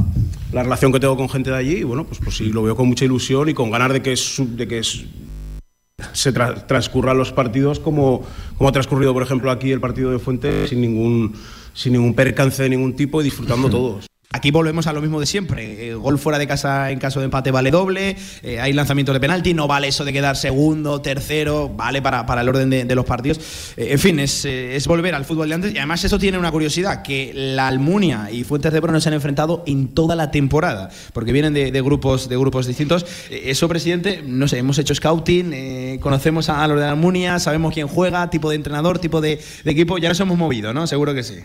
la 0.54 0.64
relación 0.64 0.94
que 0.94 1.02
tengo 1.02 1.18
con 1.18 1.28
gente 1.28 1.50
de 1.50 1.58
allí, 1.58 1.76
y 1.80 1.84
bueno, 1.84 2.06
pues, 2.06 2.22
pues 2.24 2.38
sí, 2.38 2.54
lo 2.54 2.64
veo 2.64 2.78
con 2.78 2.88
mucha 2.88 3.04
ilusión 3.04 3.50
y 3.50 3.54
con 3.54 3.70
ganas 3.70 3.92
de 3.92 4.02
que, 4.02 4.16
de 4.16 4.68
que 4.70 4.82
se 4.82 6.32
transcurran 6.32 7.18
los 7.18 7.34
partidos 7.34 7.82
como, 7.82 8.24
como 8.58 8.70
ha 8.70 8.72
transcurrido, 8.72 9.12
por 9.14 9.24
ejemplo, 9.24 9.52
aquí 9.52 9.74
el 9.74 9.82
partido 9.82 10.10
de 10.12 10.20
Fuente 10.20 10.70
sin 10.70 10.80
ningún, 10.80 11.34
sin 11.74 11.92
ningún 11.92 12.14
percance 12.14 12.64
de 12.64 12.70
ningún 12.70 12.96
tipo 12.96 13.20
y 13.20 13.26
disfrutando 13.26 13.70
todos. 13.72 14.08
Aquí 14.30 14.52
volvemos 14.52 14.88
a 14.88 14.94
lo 14.94 15.02
mismo 15.02 15.22
de 15.22 15.26
siempre. 15.26 15.88
Eh, 15.88 15.94
gol 15.94 16.20
fuera 16.20 16.38
de 16.38 16.46
casa 16.46 16.92
en 16.92 17.00
caso 17.00 17.22
de 17.22 17.26
empate 17.26 17.50
vale 17.50 17.72
doble. 17.72 18.18
Eh, 18.44 18.60
hay 18.60 18.74
lanzamientos 18.74 19.14
de 19.14 19.22
penalti. 19.22 19.54
No 19.54 19.68
vale 19.68 19.88
eso 19.88 20.04
de 20.04 20.12
quedar 20.12 20.36
segundo, 20.36 21.02
tercero. 21.02 21.70
Vale 21.70 22.02
para, 22.02 22.26
para 22.26 22.42
el 22.42 22.50
orden 22.50 22.70
de, 22.70 22.96
los 22.96 23.06
partidos. 23.06 23.40
Eh, 23.78 23.88
en 23.92 24.00
fin, 24.00 24.20
es, 24.20 24.44
es, 24.44 24.86
volver 24.86 25.16
al 25.16 25.24
fútbol 25.24 25.48
de 25.48 25.56
antes. 25.56 25.74
Y 25.74 25.78
además, 25.78 26.04
eso 26.04 26.20
tiene 26.20 26.38
una 26.38 26.52
curiosidad: 26.52 27.04
que 27.04 27.32
la 27.34 27.70
Almunia 27.70 28.30
y 28.30 28.44
Fuentes 28.44 28.74
de 28.74 28.82
Pro 28.82 28.92
no 28.92 29.00
se 29.00 29.08
han 29.08 29.14
enfrentado 29.14 29.64
en 29.66 29.94
toda 29.94 30.14
la 30.18 30.30
temporada. 30.30 30.90
Porque 31.14 31.32
vienen 31.32 31.54
de, 31.54 31.82
grupos, 31.82 32.28
de 32.28 32.36
grupos 32.36 32.68
distintos. 32.68 33.06
eso, 33.32 33.70
presidente, 33.70 34.22
no 34.26 34.50
sé, 34.50 34.58
hemos 34.58 34.78
hecho 34.78 34.94
scouting. 34.94 36.00
conocemos 36.02 36.50
a, 36.50 36.68
los 36.68 36.78
de 36.78 36.84
la 36.84 36.92
Almunia. 36.92 37.40
Sabemos 37.40 37.74
quién 37.74 37.88
juega, 37.88 38.30
tipo 38.30 38.50
de 38.50 38.58
entrenador, 38.58 39.00
tipo 39.00 39.22
de, 39.22 39.40
de 39.64 39.72
equipo. 39.72 39.98
Ya 40.00 40.10
nos 40.10 40.20
hemos 40.20 40.38
movido, 40.38 40.74
¿no? 40.74 40.86
Seguro 40.86 41.14
que 41.14 41.24
sí. 41.24 41.36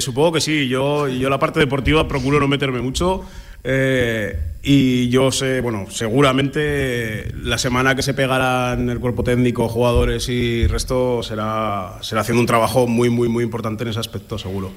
Supongo 0.00 0.32
que 0.32 0.40
sí. 0.40 0.68
Yo, 0.68 1.08
yo 1.08 1.28
la 1.28 1.38
parte 1.38 1.60
deportiva 1.60 2.08
procuro 2.08 2.40
no 2.40 2.48
meterme 2.48 2.80
mucho. 2.80 3.24
Eh, 3.64 4.38
y 4.70 5.08
yo 5.08 5.32
sé, 5.32 5.62
bueno, 5.62 5.86
seguramente 5.88 7.32
la 7.42 7.56
semana 7.56 7.94
que 7.94 8.02
se 8.02 8.12
pegarán 8.12 8.90
el 8.90 9.00
cuerpo 9.00 9.24
técnico, 9.24 9.66
jugadores 9.66 10.28
y 10.28 10.66
resto 10.66 11.22
será, 11.22 11.96
será 12.02 12.20
haciendo 12.20 12.42
un 12.42 12.46
trabajo 12.46 12.86
muy, 12.86 13.08
muy, 13.08 13.30
muy 13.30 13.44
importante 13.44 13.84
en 13.84 13.88
ese 13.88 14.00
aspecto, 14.00 14.36
seguro. 14.36 14.70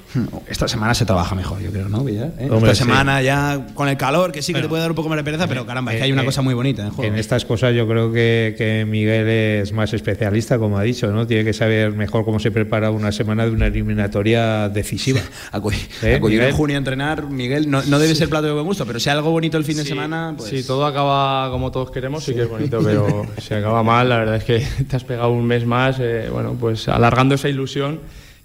Esta 0.48 0.66
semana 0.66 0.94
se 0.94 1.04
trabaja 1.04 1.34
mejor, 1.34 1.60
yo 1.60 1.70
creo, 1.70 1.90
¿no, 1.90 2.08
¿Eh? 2.08 2.30
Esta 2.38 2.74
semana 2.74 3.20
ya 3.20 3.66
con 3.74 3.86
el 3.86 3.98
calor, 3.98 4.32
que 4.32 4.40
sí 4.40 4.54
que 4.54 4.62
te 4.62 4.68
puede 4.68 4.80
dar 4.80 4.92
un 4.92 4.96
poco 4.96 5.10
más 5.10 5.18
de 5.18 5.24
pereza, 5.24 5.46
pero 5.46 5.66
caramba, 5.66 5.92
es 5.92 5.98
que 5.98 6.04
hay 6.04 6.12
una 6.12 6.24
cosa 6.24 6.40
muy 6.40 6.54
bonita 6.54 6.84
en 6.84 6.90
juego. 6.92 7.12
En 7.12 7.18
estas 7.18 7.44
cosas 7.44 7.74
yo 7.74 7.86
creo 7.86 8.10
que, 8.10 8.54
que, 8.56 8.86
Miguel 8.86 9.28
es 9.28 9.74
más 9.74 9.92
especialista, 9.92 10.58
como 10.58 10.78
ha 10.78 10.82
dicho, 10.84 11.12
¿no? 11.12 11.26
Tiene 11.26 11.44
que 11.44 11.52
saber 11.52 11.92
mejor 11.92 12.24
cómo 12.24 12.38
se 12.38 12.50
prepara 12.50 12.90
una 12.90 13.12
semana 13.12 13.44
de 13.44 13.50
una 13.50 13.66
eliminatoria 13.66 14.70
decisiva. 14.70 15.20
acudir, 15.52 15.80
¿Eh? 16.02 16.18
en 16.22 16.52
junio 16.54 16.76
a 16.76 16.78
entrenar, 16.78 17.26
Miguel, 17.26 17.70
no, 17.70 17.82
no 17.82 17.98
debe 17.98 18.14
ser 18.14 18.30
plato 18.30 18.46
de 18.46 18.54
buen 18.54 18.64
gusto, 18.64 18.86
pero 18.86 18.98
si 18.98 19.10
algo 19.10 19.30
bonito 19.30 19.58
el 19.58 19.64
fin 19.64 19.76
de 19.76 19.81
semana, 19.84 20.34
pues... 20.36 20.50
Sí, 20.50 20.66
todo 20.66 20.86
acaba 20.86 21.50
como 21.50 21.70
todos 21.70 21.90
queremos, 21.90 22.24
sí, 22.24 22.34
que 22.34 22.42
es 22.42 22.48
bonito, 22.48 22.80
pero 22.84 23.26
si 23.38 23.54
acaba 23.54 23.82
mal, 23.82 24.08
la 24.08 24.18
verdad 24.18 24.36
es 24.36 24.44
que 24.44 24.66
te 24.88 24.96
has 24.96 25.04
pegado 25.04 25.30
un 25.30 25.44
mes 25.44 25.66
más, 25.66 25.98
eh, 26.00 26.28
bueno, 26.30 26.56
pues 26.58 26.88
alargando 26.88 27.34
esa 27.34 27.48
ilusión 27.48 28.00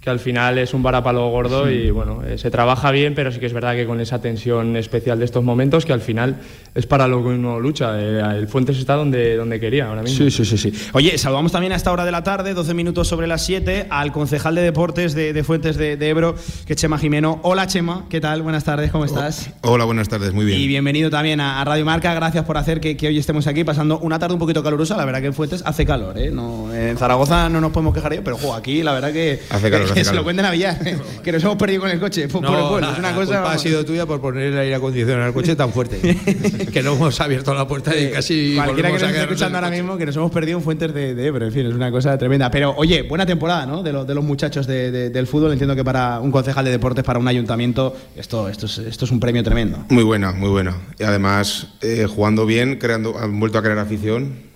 que 0.08 0.12
al 0.12 0.20
final 0.22 0.58
es 0.58 0.74
un 0.74 0.82
varapalo 0.82 1.28
gordo 1.28 1.70
y 1.70 1.92
bueno, 1.92 2.24
eh, 2.24 2.38
se 2.38 2.50
trabaja 2.50 2.92
bien, 2.92 3.14
pero 3.14 3.30
sí 3.30 3.42
que 3.42 3.46
es 3.46 3.52
verdad 3.52 3.76
que 3.76 3.86
con 3.86 4.00
esa 4.00 4.22
tensión 4.22 4.78
especial 4.78 5.20
de 5.20 5.26
estos 5.26 5.44
momentos, 5.44 5.86
que 5.86 5.92
al 5.92 6.00
final 6.00 6.38
es 6.74 6.86
para 6.86 7.10
lo 7.10 7.22
que 7.24 7.30
uno 7.32 7.60
lucha. 7.60 8.00
Eh, 8.00 8.22
el 8.38 8.48
Fuentes 8.48 8.78
está 8.78 8.94
donde, 8.94 9.36
donde 9.36 9.60
quería 9.60 9.90
ahora 9.90 10.04
mismo. 10.04 10.18
Sí, 10.18 10.32
sí, 10.32 10.46
sí, 10.46 10.58
sí. 10.58 10.72
Oye, 10.94 11.18
saludamos 11.18 11.52
también 11.52 11.74
a 11.74 11.76
esta 11.76 11.92
hora 11.92 12.06
de 12.06 12.14
la 12.14 12.24
tarde, 12.24 12.54
12 12.54 12.74
minutos 12.74 13.10
sobre 13.10 13.28
las 13.28 13.44
7, 13.46 13.88
al 13.90 14.14
concejal 14.14 14.56
de 14.56 14.62
deportes 14.62 15.14
de, 15.14 15.44
Fuentes 15.44 15.76
de, 15.76 15.98
Ebro, 16.08 16.36
que 16.66 16.72
es 16.72 16.80
Chema 16.80 16.98
Jimeno. 16.98 17.42
Hola 17.44 17.68
Chema, 17.68 18.06
¿qué 18.10 18.22
tal? 18.22 18.44
Buenas 18.44 18.64
tardes, 18.64 18.92
¿cómo 18.92 19.04
estás? 19.04 19.50
Hola, 19.62 19.84
buenas 19.84 20.08
tardes, 20.08 20.32
muy 20.34 20.46
bien. 20.46 20.58
Y 20.58 20.68
bienvenido 20.68 21.10
también 21.10 21.42
a, 21.42 21.66
Radio 21.66 21.84
Marca, 21.84 22.14
gracias 22.14 22.46
por 22.46 22.56
hacer 22.56 22.80
que, 22.80 22.96
hoy 23.06 23.18
estemos 23.18 23.46
aquí 23.48 23.66
pasando 23.66 24.00
una 24.00 24.20
tarde 24.20 24.36
un 24.36 24.40
poquito 24.40 24.64
calurosa. 24.64 24.96
La 24.96 25.04
verdad 25.04 25.20
que 25.20 25.28
en 25.28 25.34
Fuentes 25.34 25.64
hace 25.66 25.86
calor, 25.86 26.18
¿eh? 26.18 26.32
No, 26.32 26.74
en 26.74 26.98
Zaragoza 26.98 27.50
no 27.50 27.60
nos 27.60 27.72
podemos 27.74 27.94
quejar 27.94 28.14
yo, 28.14 28.24
pero 28.24 28.38
aquí 28.54 28.84
la 28.84 28.94
verdad 28.94 29.12
que, 29.12 29.42
hace 29.50 29.70
calor, 29.70 29.97
se 30.04 30.14
lo 30.14 30.24
cuenten 30.24 30.46
a 30.46 30.52
Villar 30.52 30.78
que 31.24 31.32
nos 31.32 31.44
hemos 31.44 31.58
perdido 31.58 31.82
con 31.82 31.92
el 31.92 32.00
coche 32.00 32.28
por, 32.28 32.44
el 32.44 32.52
pueblo. 32.52 32.92
es 32.92 33.00
una 33.00 33.14
cosa. 33.14 33.52
ha 33.52 33.58
sido 33.58 33.86
tuya 33.86 34.06
por 34.06 34.22
poner 34.22 34.54
el 34.54 34.58
aire 34.58 34.76
acondicionado 34.76 35.26
al 35.26 35.34
coche 35.34 35.56
tan 35.56 35.72
fuerte 35.72 36.00
que 36.74 36.84
no 36.84 36.94
hemos 36.94 37.20
abierto 37.20 37.54
la 37.54 37.68
puerta 37.68 37.96
y 37.96 38.12
casi. 38.12 38.56
Cualquiera 38.56 38.90
que 38.90 38.94
nos 38.94 39.04
esté 39.04 39.22
escuchando 39.22 39.58
ahora 39.58 39.70
mismo, 39.70 39.98
que 39.98 40.06
nos 40.06 40.16
hemos 40.16 40.32
perdido 40.32 40.58
en 40.58 40.64
Fuentes 40.64 40.94
de, 40.94 41.16
de, 41.16 41.28
Ebro. 41.28 41.46
En 41.46 41.52
fin, 41.52 41.66
es 41.66 41.74
una 41.74 41.92
cosa 41.92 42.18
tremenda. 42.18 42.52
Pero 42.52 42.74
oye, 42.78 43.04
buena 43.04 43.26
temporada, 43.26 43.66
¿no? 43.66 43.84
De, 43.84 43.92
de 43.92 44.16
los 44.16 44.24
muchachos 44.24 44.68
del 44.68 45.28
fútbol. 45.28 45.52
Entiendo 45.52 45.76
que 45.76 45.84
para 45.84 46.20
un 46.20 46.32
concejal 46.32 46.66
de 46.66 46.72
deportes, 46.72 47.04
para 47.04 47.20
un 47.20 47.28
ayuntamiento, 47.28 47.96
esto, 48.16 48.50
esto, 48.50 48.66
es, 48.66 48.78
esto 48.80 49.06
es 49.06 49.12
un 49.12 49.20
premio 49.20 49.44
tremendo. 49.44 49.86
Muy 49.90 50.04
buena, 50.04 50.32
muy 50.32 50.50
buena. 50.50 50.76
Y 51.00 51.04
además, 51.04 51.68
eh, 51.82 52.08
jugando 52.08 52.46
bien, 52.46 52.78
creando, 52.78 53.18
han 53.18 53.40
vuelto 53.40 53.58
a 53.58 53.62
crear 53.62 53.80
afición 53.80 54.47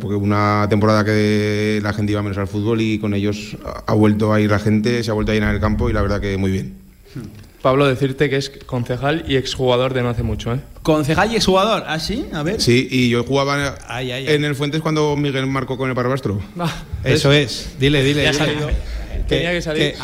porque 0.00 0.16
una 0.16 0.66
temporada 0.68 1.04
que 1.04 1.80
la 1.82 1.92
gente 1.92 2.12
iba 2.12 2.22
menos 2.22 2.38
al 2.38 2.48
fútbol 2.48 2.80
y 2.80 2.98
con 2.98 3.14
ellos 3.14 3.56
ha 3.86 3.94
vuelto 3.94 4.32
a 4.32 4.40
ir 4.40 4.50
la 4.50 4.58
gente, 4.58 5.02
se 5.02 5.10
ha 5.10 5.14
vuelto 5.14 5.32
a 5.32 5.34
llenar 5.34 5.54
el 5.54 5.60
campo 5.60 5.88
y 5.90 5.92
la 5.92 6.02
verdad 6.02 6.20
que 6.20 6.36
muy 6.36 6.50
bien. 6.50 6.74
Pablo, 7.62 7.86
decirte 7.86 8.28
que 8.28 8.36
es 8.36 8.50
concejal 8.66 9.24
y 9.28 9.36
exjugador 9.36 9.94
de 9.94 10.02
no 10.02 10.08
hace 10.08 10.24
mucho, 10.24 10.52
¿eh? 10.52 10.58
¿Concejal 10.82 11.32
y 11.32 11.36
exjugador? 11.36 11.84
¿Ah, 11.86 12.00
sí? 12.00 12.26
A 12.32 12.42
ver. 12.42 12.60
Sí, 12.60 12.88
y 12.90 13.08
yo 13.08 13.22
jugaba 13.22 13.76
en 14.00 14.44
el 14.44 14.54
Fuentes 14.56 14.80
cuando 14.82 15.14
Miguel 15.16 15.46
marcó 15.46 15.78
con 15.78 15.88
el 15.88 15.94
Barbastro. 15.94 16.40
Ah, 16.58 16.82
Eso 17.04 17.30
es. 17.30 17.74
Dile, 17.78 18.02
dile. 18.02 18.24
Ya 18.24 18.30
ha 18.30 18.34
salido. 18.34 18.68
Tenía 19.28 19.52
que 19.52 19.62
salir. 19.62 19.94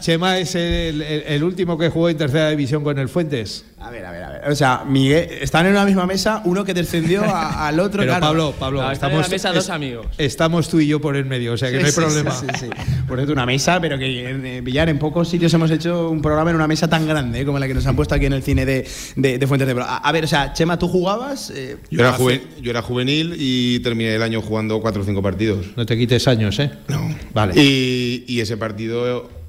Chema, 0.00 0.38
es 0.38 0.54
el, 0.54 1.42
último 1.42 1.78
que 1.78 1.88
jugó 1.88 2.10
en 2.10 2.18
tercera 2.18 2.50
división 2.50 2.84
con 2.84 2.98
el 2.98 3.08
Fuentes. 3.08 3.64
A 3.82 3.90
ver, 3.90 4.04
a 4.04 4.12
ver, 4.12 4.22
a 4.22 4.30
ver. 4.30 4.50
O 4.50 4.54
sea, 4.54 4.84
Miguel, 4.86 5.28
están 5.40 5.66
en 5.66 5.72
una 5.72 5.84
misma 5.84 6.06
mesa, 6.06 6.42
uno 6.44 6.64
que 6.64 6.72
descendió 6.72 7.22
al 7.34 7.80
otro. 7.80 8.02
Pero 8.02 8.20
Pablo, 8.20 8.54
Pablo, 8.58 8.90
estamos 8.90 9.14
en 9.14 9.18
una 9.20 9.28
mesa 9.28 9.52
dos 9.52 9.70
amigos. 9.70 10.06
Estamos 10.18 10.68
tú 10.68 10.80
y 10.80 10.86
yo 10.86 11.00
por 11.00 11.16
el 11.16 11.24
medio, 11.24 11.52
o 11.52 11.56
sea 11.56 11.70
que 11.70 11.78
no 11.78 11.86
hay 11.86 11.92
problema. 11.92 12.30
Sí, 12.30 12.46
sí, 12.58 12.70
Por 13.08 13.18
eso 13.18 13.32
una 13.32 13.46
mesa, 13.46 13.80
pero 13.80 13.98
que 13.98 14.30
en 14.30 14.46
eh, 14.46 14.60
Villar 14.60 14.88
en 14.88 14.98
pocos 14.98 15.28
sitios 15.28 15.52
hemos 15.54 15.70
hecho 15.70 16.10
un 16.10 16.22
programa 16.22 16.50
en 16.50 16.56
una 16.56 16.68
mesa 16.68 16.88
tan 16.88 17.06
grande 17.06 17.40
eh, 17.40 17.44
como 17.44 17.58
la 17.58 17.66
que 17.66 17.74
nos 17.74 17.86
han 17.86 17.96
puesto 17.96 18.14
aquí 18.14 18.26
en 18.26 18.32
el 18.34 18.42
cine 18.42 18.64
de, 18.64 18.88
de, 19.16 19.46
Fuentes 19.46 19.66
de 19.66 19.74
Pro. 19.74 19.84
A, 19.86 20.12
ver, 20.12 20.24
o 20.24 20.28
sea, 20.28 20.52
Chema, 20.52 20.78
¿tú 20.78 20.88
jugabas? 20.88 21.50
Eh, 21.50 21.76
yo, 21.90 22.00
era 22.00 22.16
yo 22.18 22.70
era 22.70 22.82
juvenil 22.82 23.34
y 23.38 23.80
terminé 23.80 24.14
el 24.14 24.22
año 24.22 24.40
jugando 24.40 24.80
cuatro 24.80 25.02
o 25.02 25.04
cinco 25.04 25.22
partidos. 25.22 25.66
No 25.76 25.86
te 25.86 25.96
quites 25.96 26.28
años, 26.28 26.58
¿eh? 26.58 26.70
No. 26.88 27.14
Vale. 27.34 27.54
Y, 27.56 28.24
y 28.28 28.40
ese 28.40 28.56
partido 28.56 29.41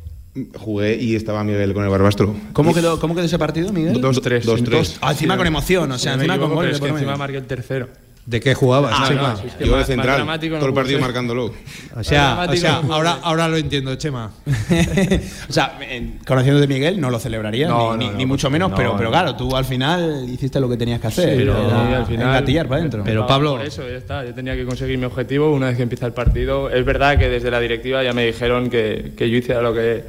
Jugué 0.55 0.95
y 0.95 1.15
estaba 1.15 1.43
Miguel 1.43 1.73
con 1.73 1.83
el 1.83 1.89
Barbastro. 1.89 2.35
¿Cómo 2.53 2.73
quedó, 2.73 2.99
cómo 2.99 3.13
quedó 3.13 3.25
ese 3.25 3.37
partido, 3.37 3.71
Miguel? 3.71 4.01
2-3. 4.01 4.43
2-3. 4.43 4.97
Ah, 5.01 5.11
encima 5.11 5.37
con 5.37 5.45
emoción, 5.45 5.91
o 5.91 5.97
sea, 5.99 6.13
encima 6.13 6.39
con 6.39 6.55
gol. 6.55 6.69
Es 6.69 6.79
que 6.79 6.87
encima 6.87 7.15
marqué 7.15 7.37
el 7.37 7.45
tercero. 7.45 7.89
¿De 8.25 8.39
qué 8.39 8.53
jugabas? 8.53 8.93
Ah, 8.95 9.05
Chema? 9.07 9.35
Yo 9.59 9.77
de 9.77 9.83
central, 9.83 10.39
todo 10.39 10.67
el 10.67 10.73
partido 10.73 10.99
marcándolo. 10.99 11.53
O 11.95 12.03
sea, 12.03 12.47
o 12.49 12.55
sea 12.55 12.81
ahora, 12.89 13.19
ahora 13.21 13.47
lo 13.47 13.55
entiendo, 13.55 13.93
Chema. 13.95 14.31
o 15.49 15.53
sea, 15.53 15.77
conociendo 16.25 16.59
de 16.59 16.67
Miguel, 16.67 16.99
no 16.99 17.11
lo 17.11 17.19
celebraría, 17.19 17.69
ni, 17.97 18.25
mucho 18.25 18.49
menos, 18.49 18.71
pero, 18.75 18.95
pero 18.97 19.11
claro, 19.11 19.35
tú 19.35 19.55
al 19.55 19.65
final 19.65 20.25
hiciste 20.27 20.59
lo 20.59 20.67
que 20.67 20.77
tenías 20.77 20.99
que 20.99 21.07
hacer. 21.07 21.37
pero 21.37 21.55
al 21.55 22.05
final. 22.05 22.29
Engatillar 22.29 22.67
para 22.67 22.79
adentro. 22.79 23.03
Pero 23.03 23.27
Pablo. 23.27 23.57
Por 23.57 23.65
eso, 23.65 23.87
ya 23.87 23.97
está. 23.97 24.25
Yo 24.25 24.33
tenía 24.33 24.55
que 24.55 24.65
conseguir 24.65 24.97
mi 24.97 25.05
objetivo 25.05 25.51
una 25.51 25.67
vez 25.67 25.77
que 25.77 25.83
empieza 25.83 26.07
el 26.07 26.13
partido. 26.13 26.69
Es 26.69 26.83
verdad 26.83 27.17
que 27.19 27.29
desde 27.29 27.51
la 27.51 27.59
directiva 27.59 28.03
ya 28.03 28.13
me 28.13 28.25
dijeron 28.25 28.69
que, 28.69 29.13
que 29.15 29.29
yo 29.29 29.37
hiciera 29.37 29.61
lo 29.61 29.73
que 29.73 30.03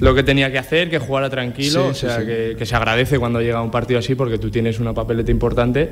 lo 0.00 0.14
que 0.14 0.22
tenía 0.22 0.50
que 0.50 0.58
hacer, 0.58 0.90
que 0.90 0.98
jugara 0.98 1.30
tranquilo, 1.30 1.88
o 1.88 1.94
sea, 1.94 2.18
Que, 2.18 2.56
se 2.64 2.76
agradece 2.76 3.18
cuando 3.18 3.40
llega 3.40 3.62
un 3.62 3.70
partido 3.70 3.98
así 3.98 4.14
porque 4.14 4.38
tú 4.38 4.50
tienes 4.50 4.80
una 4.80 4.94
papeleta 4.94 5.30
importante, 5.30 5.90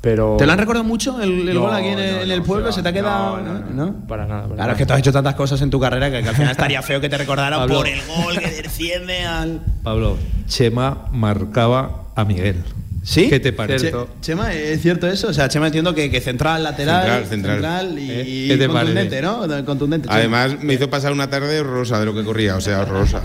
pero... 0.00 0.36
¿Te 0.38 0.46
lo 0.46 0.52
han 0.52 0.58
recordado 0.58 0.84
mucho 0.84 1.20
el, 1.20 1.58
gol 1.58 1.74
aquí 1.74 1.88
en, 1.88 1.98
el, 1.98 2.42
pueblo? 2.42 2.70
¿Se 2.72 2.82
te 2.82 2.88
ha 2.88 2.92
quedado...? 2.92 3.40
No, 3.40 4.06
para 4.06 4.26
nada. 4.26 4.48
claro, 4.54 4.72
es 4.72 4.78
que 4.78 4.86
tú 4.86 4.92
has 4.92 5.00
hecho 5.00 5.12
tantas 5.12 5.34
cosas 5.34 5.60
en 5.62 5.70
tu 5.70 5.80
carrera 5.80 6.10
que, 6.10 6.18
al 6.18 6.34
final 6.34 6.52
estaría 6.52 6.82
feo 6.88 7.00
que 7.00 7.08
te 7.08 7.18
recordaran 7.18 7.68
por 7.68 7.86
el 7.88 8.00
gol 8.06 8.38
que 8.38 8.50
desciende 8.50 9.24
al... 9.24 9.60
Pablo, 9.82 10.16
Chema 10.46 11.08
marcaba 11.10 12.04
a 12.14 12.24
Miguel. 12.24 12.62
¿Sí? 13.02 13.28
¿Qué 13.30 13.40
te 13.40 13.52
parece? 13.52 13.90
Chema, 14.20 14.52
¿es 14.52 14.82
cierto 14.82 15.06
eso? 15.06 15.28
O 15.28 15.32
sea, 15.32 15.48
Chema 15.48 15.66
entiendo 15.66 15.94
que, 15.94 16.10
que 16.10 16.20
central, 16.20 16.62
lateral, 16.62 17.24
central, 17.24 17.98
y, 17.98 18.52
¿Eh? 18.52 18.68
contundente, 18.68 19.22
¿no? 19.22 19.64
Contundente. 19.64 20.08
Además, 20.10 20.58
me 20.60 20.74
hizo 20.74 20.90
pasar 20.90 21.12
una 21.12 21.30
tarde 21.30 21.60
horrorosa 21.60 21.98
de 22.00 22.04
lo 22.04 22.14
que 22.14 22.22
corría, 22.22 22.56
o 22.56 22.60
sea, 22.60 22.82
horrorosa. 22.82 23.22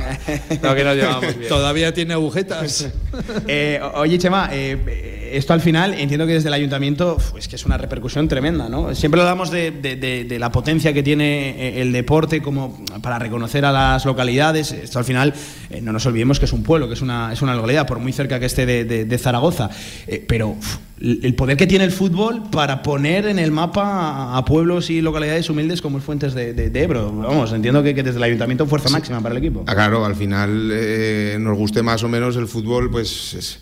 no, 0.61 0.73
que 0.73 0.83
nos 0.85 0.95
llevamos 0.95 1.21
bien. 1.37 1.49
Todavía 1.49 1.93
tiene 1.93 2.13
agujetas. 2.13 2.89
eh, 3.47 3.81
oye, 3.95 4.17
Chema, 4.17 4.49
eh, 4.53 5.22
esto 5.37 5.53
al 5.53 5.61
final 5.61 5.93
entiendo 5.93 6.25
que 6.25 6.33
desde 6.33 6.47
el 6.47 6.53
ayuntamiento 6.53 7.17
es 7.37 7.47
que 7.47 7.55
es 7.55 7.65
una 7.65 7.77
repercusión 7.77 8.27
tremenda, 8.27 8.69
¿no? 8.69 8.93
Siempre 8.95 9.21
hablamos 9.21 9.51
de, 9.51 9.71
de, 9.71 9.95
de, 9.95 10.39
la 10.39 10.51
potencia 10.51 10.93
que 10.93 11.03
tiene 11.03 11.49
eh, 11.49 11.81
el 11.81 11.91
deporte 11.91 12.41
como 12.41 12.83
para 13.01 13.19
reconocer 13.19 13.65
a 13.65 13.71
las 13.71 14.05
localidades. 14.05 14.71
Esto 14.71 14.99
al 14.99 15.05
final, 15.05 15.33
eh, 15.69 15.81
no 15.81 15.91
nos 15.91 16.05
olvidemos 16.05 16.39
que 16.39 16.45
es 16.45 16.53
un 16.53 16.63
pueblo, 16.63 16.87
que 16.87 16.93
es 16.93 17.01
una, 17.01 17.33
es 17.33 17.41
una 17.41 17.55
localidad, 17.55 17.87
por 17.87 17.99
muy 17.99 18.13
cerca 18.13 18.39
que 18.39 18.45
esté 18.45 18.65
de 18.65 19.17
Zaragoza. 19.17 19.69
Eh, 20.07 20.23
pero 20.27 20.55
el 21.03 21.35
poder 21.35 21.57
que 21.57 21.67
tiene 21.67 21.83
el 21.83 21.91
fútbol 21.91 22.43
para 22.49 22.81
poner 22.81 23.27
en 23.27 23.37
el 23.37 23.51
mapa 23.51 24.37
a, 24.37 24.45
pueblos 24.45 24.89
y 24.89 25.01
localidades 25.01 25.49
humildes 25.49 25.81
como 25.81 25.97
el 25.97 26.03
Fuentes 26.03 26.33
de, 26.33 26.71
Ebro. 26.73 27.11
Vamos, 27.11 27.51
entiendo 27.51 27.83
que, 27.83 27.93
desde 27.93 28.17
el 28.17 28.23
ayuntamiento 28.23 28.65
fuerza 28.65 28.89
máxima 28.89 29.19
para 29.19 29.35
el 29.35 29.39
equipo. 29.39 29.65
Ah, 29.67 29.75
claro, 29.75 30.05
al 30.05 30.15
final 30.15 30.69
eh, 30.71 31.37
nos 31.39 31.57
guste 31.57 31.83
más 31.83 32.03
o 32.03 32.09
menos 32.09 32.37
el 32.37 32.47
fútbol, 32.47 32.89
pues 32.89 33.33
es 33.33 33.59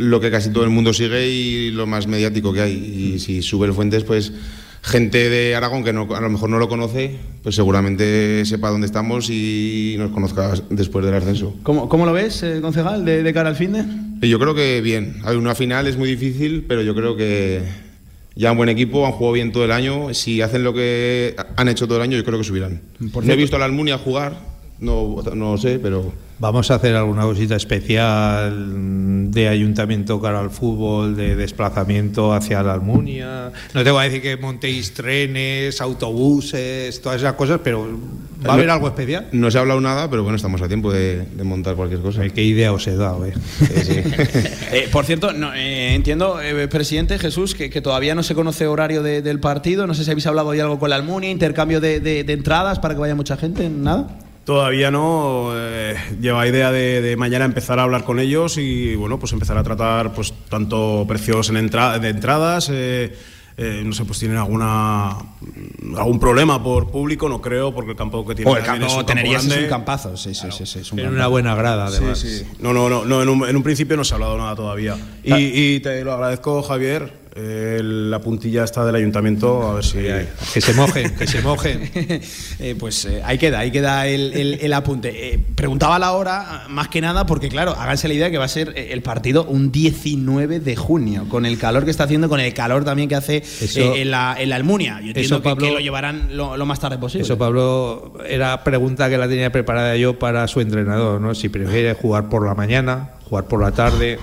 lo 0.00 0.20
que 0.20 0.30
casi 0.30 0.50
todo 0.50 0.64
el 0.64 0.70
mundo 0.70 0.92
sigue 0.92 1.28
y 1.28 1.70
lo 1.70 1.86
más 1.86 2.06
mediático 2.06 2.52
que 2.52 2.62
hay. 2.62 2.72
Y 2.72 3.18
si 3.18 3.42
sube 3.42 3.66
el 3.66 3.74
Fuentes, 3.74 4.04
pues 4.04 4.32
gente 4.82 5.28
de 5.28 5.54
Aragón 5.54 5.84
que 5.84 5.90
a 5.90 5.92
lo 5.92 6.30
mejor 6.30 6.48
no 6.48 6.58
lo 6.58 6.68
conoce, 6.68 7.16
pues 7.42 7.54
seguramente 7.54 8.44
sepa 8.46 8.70
dónde 8.70 8.86
estamos 8.86 9.28
y 9.28 9.96
nos 9.98 10.10
conozca 10.10 10.54
después 10.70 11.04
del 11.04 11.14
ascenso. 11.14 11.54
¿Cómo, 11.62 11.88
cómo 11.88 12.06
lo 12.06 12.14
ves, 12.14 12.42
eh, 12.42 12.60
concejal, 12.62 13.04
de, 13.04 13.22
de 13.22 13.32
cara 13.34 13.50
al 13.50 13.56
fin 13.56 13.72
de? 13.72 14.28
Yo 14.28 14.38
creo 14.38 14.54
que 14.54 14.80
bien. 14.80 15.20
Ver, 15.24 15.36
una 15.36 15.54
final 15.54 15.86
es 15.86 15.96
muy 15.96 16.08
difícil, 16.08 16.64
pero 16.66 16.82
yo 16.82 16.94
creo 16.94 17.16
que 17.16 17.62
ya 18.34 18.52
un 18.52 18.56
buen 18.56 18.70
equipo, 18.70 19.04
han 19.06 19.12
jugado 19.12 19.34
bien 19.34 19.52
todo 19.52 19.66
el 19.66 19.72
año. 19.72 20.14
Si 20.14 20.40
hacen 20.40 20.64
lo 20.64 20.72
que 20.72 21.36
han 21.56 21.68
hecho 21.68 21.86
todo 21.86 21.98
el 21.98 22.02
año, 22.02 22.16
yo 22.16 22.24
creo 22.24 22.38
que 22.38 22.44
subirán. 22.44 22.80
Por 23.12 23.26
no 23.26 23.32
he 23.32 23.36
visto 23.36 23.56
a 23.56 23.58
la 23.58 23.66
Almunia 23.66 23.98
jugar, 23.98 24.38
no, 24.78 25.22
no 25.34 25.58
sé, 25.58 25.78
pero 25.78 26.10
Vamos 26.40 26.70
a 26.70 26.76
hacer 26.76 26.96
alguna 26.96 27.22
cosita 27.24 27.54
especial 27.54 29.30
de 29.30 29.48
ayuntamiento 29.48 30.22
cara 30.22 30.40
al 30.40 30.48
fútbol, 30.48 31.14
de 31.14 31.36
desplazamiento 31.36 32.32
hacia 32.32 32.62
la 32.62 32.72
Almunia. 32.72 33.52
No 33.74 33.84
te 33.84 33.90
voy 33.90 34.00
a 34.00 34.04
decir 34.04 34.22
que 34.22 34.38
montéis 34.38 34.94
trenes, 34.94 35.82
autobuses, 35.82 37.02
todas 37.02 37.20
esas 37.20 37.34
cosas, 37.34 37.60
pero 37.62 37.86
¿va 38.46 38.52
a 38.52 38.54
haber 38.54 38.70
algo 38.70 38.88
especial? 38.88 39.28
no 39.32 39.50
se 39.50 39.58
ha 39.58 39.60
hablado 39.60 39.82
nada, 39.82 40.08
pero 40.08 40.22
bueno, 40.22 40.36
estamos 40.36 40.62
a 40.62 40.68
tiempo 40.68 40.90
de, 40.90 41.26
de 41.26 41.44
montar 41.44 41.74
cualquier 41.76 42.00
cosa. 42.00 42.26
¿Qué 42.30 42.42
idea 42.42 42.72
os 42.72 42.86
he 42.86 42.96
dado, 42.96 43.26
eh? 43.26 43.34
Sí, 43.58 43.82
sí. 43.84 44.00
Eh, 44.72 44.88
por 44.90 45.04
cierto, 45.04 45.32
no, 45.34 45.52
eh, 45.52 45.94
entiendo, 45.94 46.40
eh, 46.40 46.68
presidente 46.68 47.18
Jesús, 47.18 47.54
que, 47.54 47.68
que 47.68 47.80
todavía 47.82 48.14
no 48.14 48.22
se 48.22 48.34
conoce 48.34 48.66
horario 48.66 49.02
de- 49.02 49.20
del 49.20 49.40
partido. 49.40 49.86
No 49.86 49.92
sé 49.94 50.04
si 50.04 50.10
habéis 50.10 50.26
hablado 50.26 50.52
de 50.52 50.62
algo 50.62 50.78
con 50.78 50.88
la 50.90 50.96
Almunia, 50.96 51.28
intercambio 51.28 51.80
de, 51.80 52.00
de- 52.00 52.24
de 52.24 52.32
entradas 52.32 52.78
para 52.78 52.94
que 52.94 53.00
vaya 53.00 53.14
mucha 53.16 53.36
gente. 53.36 53.68
¿Nada? 53.68 54.06
Todavía 54.44 54.90
no. 54.90 55.50
eh, 55.54 55.94
lleva 56.20 56.46
idea 56.46 56.72
de, 56.72 57.00
de 57.02 57.16
mañana 57.16 57.44
empezar 57.44 57.78
a 57.78 57.82
hablar 57.84 58.04
con 58.04 58.18
ellos 58.18 58.56
y 58.58 58.94
bueno, 58.96 59.18
pues 59.18 59.32
empezar 59.32 59.56
a 59.58 59.62
tratar 59.62 60.12
pues 60.12 60.32
tanto 60.48 61.04
precios 61.06 61.50
en 61.50 61.56
entra- 61.56 61.98
de 61.98 62.08
entradas. 62.08 62.68
eh, 62.72 63.16
eh, 63.56 63.82
no 63.84 63.92
sé, 63.92 64.06
pues 64.06 64.18
tienen 64.18 64.38
alguna 64.38 65.10
algún 65.98 66.18
problema 66.18 66.62
por 66.62 66.90
público, 66.90 67.28
no 67.28 67.42
creo, 67.42 67.74
porque 67.74 67.90
el 67.90 67.96
campo 67.96 68.26
que 68.26 68.34
tiene 68.34 68.50
O 68.50 68.56
el 68.56 68.64
campo 68.64 69.04
Tenerías 69.04 69.42
es 69.42 69.48
grande. 69.48 69.64
un 69.64 69.70
campazo. 69.70 70.16
Sí, 70.16 70.34
sí, 70.34 70.46
sí, 70.50 70.64
sí, 70.64 70.78
es 70.78 70.92
un 70.92 70.98
En 71.00 71.08
una 71.08 71.26
buena 71.26 71.54
grada, 71.54 71.86
además. 71.88 72.18
Sí, 72.18 72.38
sí. 72.38 72.46
No, 72.60 72.72
no, 72.72 72.88
no, 72.88 73.04
no 73.04 73.22
en, 73.22 73.28
un, 73.28 73.46
en 73.46 73.54
un 73.54 73.62
principio 73.62 73.98
no 73.98 74.04
se 74.04 74.14
ha 74.14 74.16
hablado 74.16 74.38
nada 74.38 74.56
todavía. 74.56 74.96
Y, 75.22 75.34
y 75.74 75.80
te 75.80 76.02
lo 76.02 76.14
agradezco, 76.14 76.62
Javier. 76.62 77.19
Eh, 77.36 77.80
la 77.82 78.18
puntilla 78.20 78.64
está 78.64 78.84
del 78.84 78.94
ayuntamiento, 78.96 79.68
a 79.68 79.74
ver 79.74 79.84
si. 79.84 79.98
Que 80.52 80.60
se 80.60 80.74
mojen, 80.74 81.14
que 81.16 81.26
se 81.26 81.40
mojen. 81.42 81.90
Eh, 82.62 82.74
pues 82.78 83.06
eh, 83.06 83.22
ahí 83.24 83.38
queda, 83.38 83.60
ahí 83.60 83.70
queda 83.70 84.06
el, 84.06 84.32
el- 84.34 84.58
el 84.60 84.72
apunte. 84.74 85.32
Eh, 85.34 85.38
preguntaba 85.54 85.98
la 85.98 86.12
hora, 86.12 86.64
más 86.68 86.88
que 86.88 87.00
nada, 87.00 87.24
porque 87.24 87.48
claro, 87.48 87.74
háganse 87.78 88.06
la 88.06 88.12
idea 88.14 88.30
que 88.30 88.36
va 88.36 88.44
a 88.44 88.48
ser 88.48 88.74
el 88.76 89.00
partido 89.02 89.44
un 89.44 89.72
19 89.72 90.60
de 90.60 90.76
junio, 90.76 91.26
con 91.30 91.46
el 91.46 91.56
calor 91.58 91.84
que 91.86 91.90
está 91.90 92.04
haciendo, 92.04 92.28
con 92.28 92.38
el 92.40 92.52
calor 92.52 92.84
también 92.84 93.08
que 93.08 93.14
hace 93.14 93.38
Eso- 93.38 93.80
eh, 93.94 94.02
en, 94.02 94.10
la, 94.10 94.36
en 94.38 94.50
la 94.50 94.56
Almunia. 94.56 95.00
Yo 95.00 95.08
entiendo 95.08 95.36
eso, 95.36 95.42
que, 95.42 95.48
Pablo- 95.48 95.66
que 95.68 95.72
lo 95.72 95.80
llevarán 95.80 96.36
lo, 96.36 96.56
lo 96.58 96.66
más 96.66 96.80
tarde 96.80 96.98
posible. 96.98 97.24
Eso, 97.24 97.38
Pablo, 97.38 98.12
era 98.28 98.62
pregunta 98.62 99.08
que 99.08 99.16
la 99.16 99.26
tenía 99.28 99.50
preparada 99.50 99.96
yo 99.96 100.18
para 100.18 100.46
su 100.48 100.60
entrenador, 100.60 101.20
¿no? 101.20 101.34
Si 101.34 101.48
prefiere 101.48 101.94
jugar 101.94 102.28
por 102.28 102.46
la 102.46 102.54
mañana, 102.54 103.12
jugar 103.28 103.44
por 103.46 103.62
la 103.62 103.70
tarde. 103.72 104.18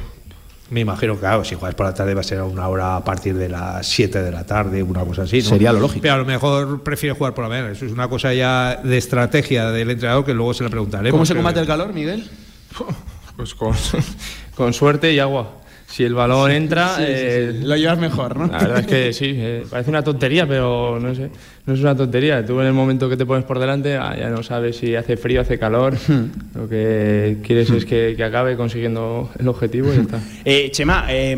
Me 0.70 0.82
imagino 0.82 1.14
que, 1.14 1.22
claro, 1.22 1.46
si 1.46 1.56
juegas 1.56 1.76
por 1.76 1.86
la 1.86 1.94
tarde 1.94 2.14
va 2.14 2.22
a 2.22 2.24
ser 2.24 2.40
a 2.40 2.44
una 2.44 2.68
hora 2.68 2.98
a 2.98 3.04
partir 3.04 3.36
de 3.36 3.48
las 3.48 3.88
7 3.88 4.22
de 4.22 4.32
la 4.32 4.46
tarde, 4.46 4.84
una 4.84 5.06
cosa 5.06 5.22
así. 5.24 5.38
¿no? 5.38 5.50
Sería 5.50 5.72
lo 5.72 5.80
lógico. 5.80 6.02
Pero 6.02 6.16
a 6.16 6.18
lo 6.18 6.26
mejor 6.26 6.84
prefiere 6.84 7.16
jugar 7.16 7.34
por 7.34 7.46
la 7.46 7.50
mañana. 7.50 7.72
Eso 7.72 7.86
es 7.86 7.92
una 7.92 8.10
cosa 8.10 8.34
ya 8.34 8.76
de 8.84 8.98
estrategia 8.98 9.72
del 9.72 9.92
entrenador 9.92 10.26
que 10.26 10.34
luego 10.34 10.54
se 10.54 10.64
le 10.66 10.70
preguntaremos. 10.70 11.12
¿Cómo 11.12 11.26
se 11.26 11.36
combate 11.36 11.60
el 11.60 11.68
calor, 11.68 11.94
Miguel? 11.94 12.30
Pues 13.38 13.54
con, 13.54 13.76
con 14.56 14.74
suerte 14.74 15.14
y 15.14 15.20
agua. 15.20 15.58
Si 15.90 16.04
el 16.04 16.14
balón 16.14 16.52
entra, 16.52 16.98
eh, 17.00 17.62
Lo 17.64 17.78
llevas 17.78 17.98
mejor, 17.98 18.36
¿no? 18.36 18.48
la 18.48 18.58
verdad 18.60 18.80
es 18.82 18.88
que 18.88 19.14
sí, 19.14 19.32
eh, 19.36 19.64
parece 19.70 19.90
una 19.90 20.04
tontería, 20.04 20.46
pero 20.46 21.00
no 21.00 21.16
sé, 21.16 21.30
no 21.66 21.74
es 21.74 21.80
una 21.80 21.96
tontería. 21.96 22.46
Tú 22.46 22.60
en 22.60 22.68
el 22.68 22.74
momento 22.74 23.08
que 23.08 23.16
te 23.16 23.26
pones 23.26 23.46
por 23.46 23.58
delante 23.58 23.96
ah, 23.96 24.14
ya 24.20 24.30
no 24.30 24.44
sabes 24.44 24.76
si 24.76 24.96
hace 24.96 25.16
frío, 25.16 25.40
hace 25.40 25.58
calor. 25.58 25.96
Lo 26.56 26.68
que 26.68 27.38
quieres 27.42 27.70
es 27.70 27.86
que, 27.86 28.16
que 28.18 28.24
acabe 28.24 28.58
consiguiendo 28.58 29.32
el 29.40 29.48
objetivo 29.48 29.92
y 29.94 29.96
ya 29.96 30.02
está. 30.02 30.20
Eh, 30.46 30.70
Chema, 30.72 31.06
eh, 31.10 31.38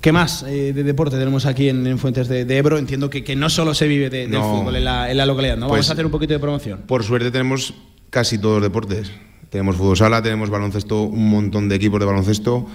¿qué 0.00 0.12
más 0.12 0.44
eh, 0.44 0.72
de 0.72 0.84
deporte 0.84 1.18
tenemos 1.18 1.44
aquí 1.44 1.68
en, 1.68 1.84
en 1.84 1.98
Fuentes 1.98 2.28
de, 2.28 2.44
de 2.44 2.56
Ebro? 2.58 2.78
Entiendo 2.78 3.10
que, 3.10 3.24
que 3.24 3.34
no 3.34 3.50
solo 3.50 3.74
se 3.74 3.88
vive 3.88 4.08
de- 4.08 4.20
del 4.28 4.30
No. 4.30 4.58
fútbol 4.58 4.76
en 4.76 4.84
la, 4.84 5.10
en 5.10 5.16
la 5.16 5.26
localidad, 5.26 5.56
¿no? 5.56 5.62
Vamos 5.66 5.78
Pues- 5.78 5.90
a 5.90 5.94
hacer 5.94 6.06
un 6.06 6.12
poquito 6.12 6.32
de 6.32 6.38
promoción. 6.38 6.82
Por 6.86 7.02
suerte 7.02 7.32
tenemos 7.32 7.74
casi 8.08 8.38
todos 8.38 8.54
los 8.60 8.62
deportes. 8.62 9.10
Tenemos 9.50 9.74
fútbol 9.74 9.96
sala, 9.96 10.22
tenemos 10.22 10.48
baloncesto, 10.48 11.02
un 11.02 11.28
montón 11.28 11.68
de 11.68 11.74
equipos 11.74 11.98
de 11.98 12.06
baloncesto, 12.06 12.68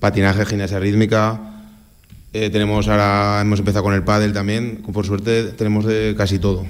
patinaje, 0.00 0.44
gimnasia 0.46 0.80
rítmica. 0.80 1.38
eh, 2.32 2.48
tenemos 2.50 2.88
ahora 2.88 3.40
hemos 3.40 3.58
empezado 3.58 3.84
con 3.84 3.94
el 3.94 4.02
pádel 4.02 4.32
también. 4.32 4.82
Por 4.92 5.06
suerte 5.06 5.44
tenemos 5.52 5.84
de 5.84 6.14
casi 6.16 6.38
todo. 6.38 6.66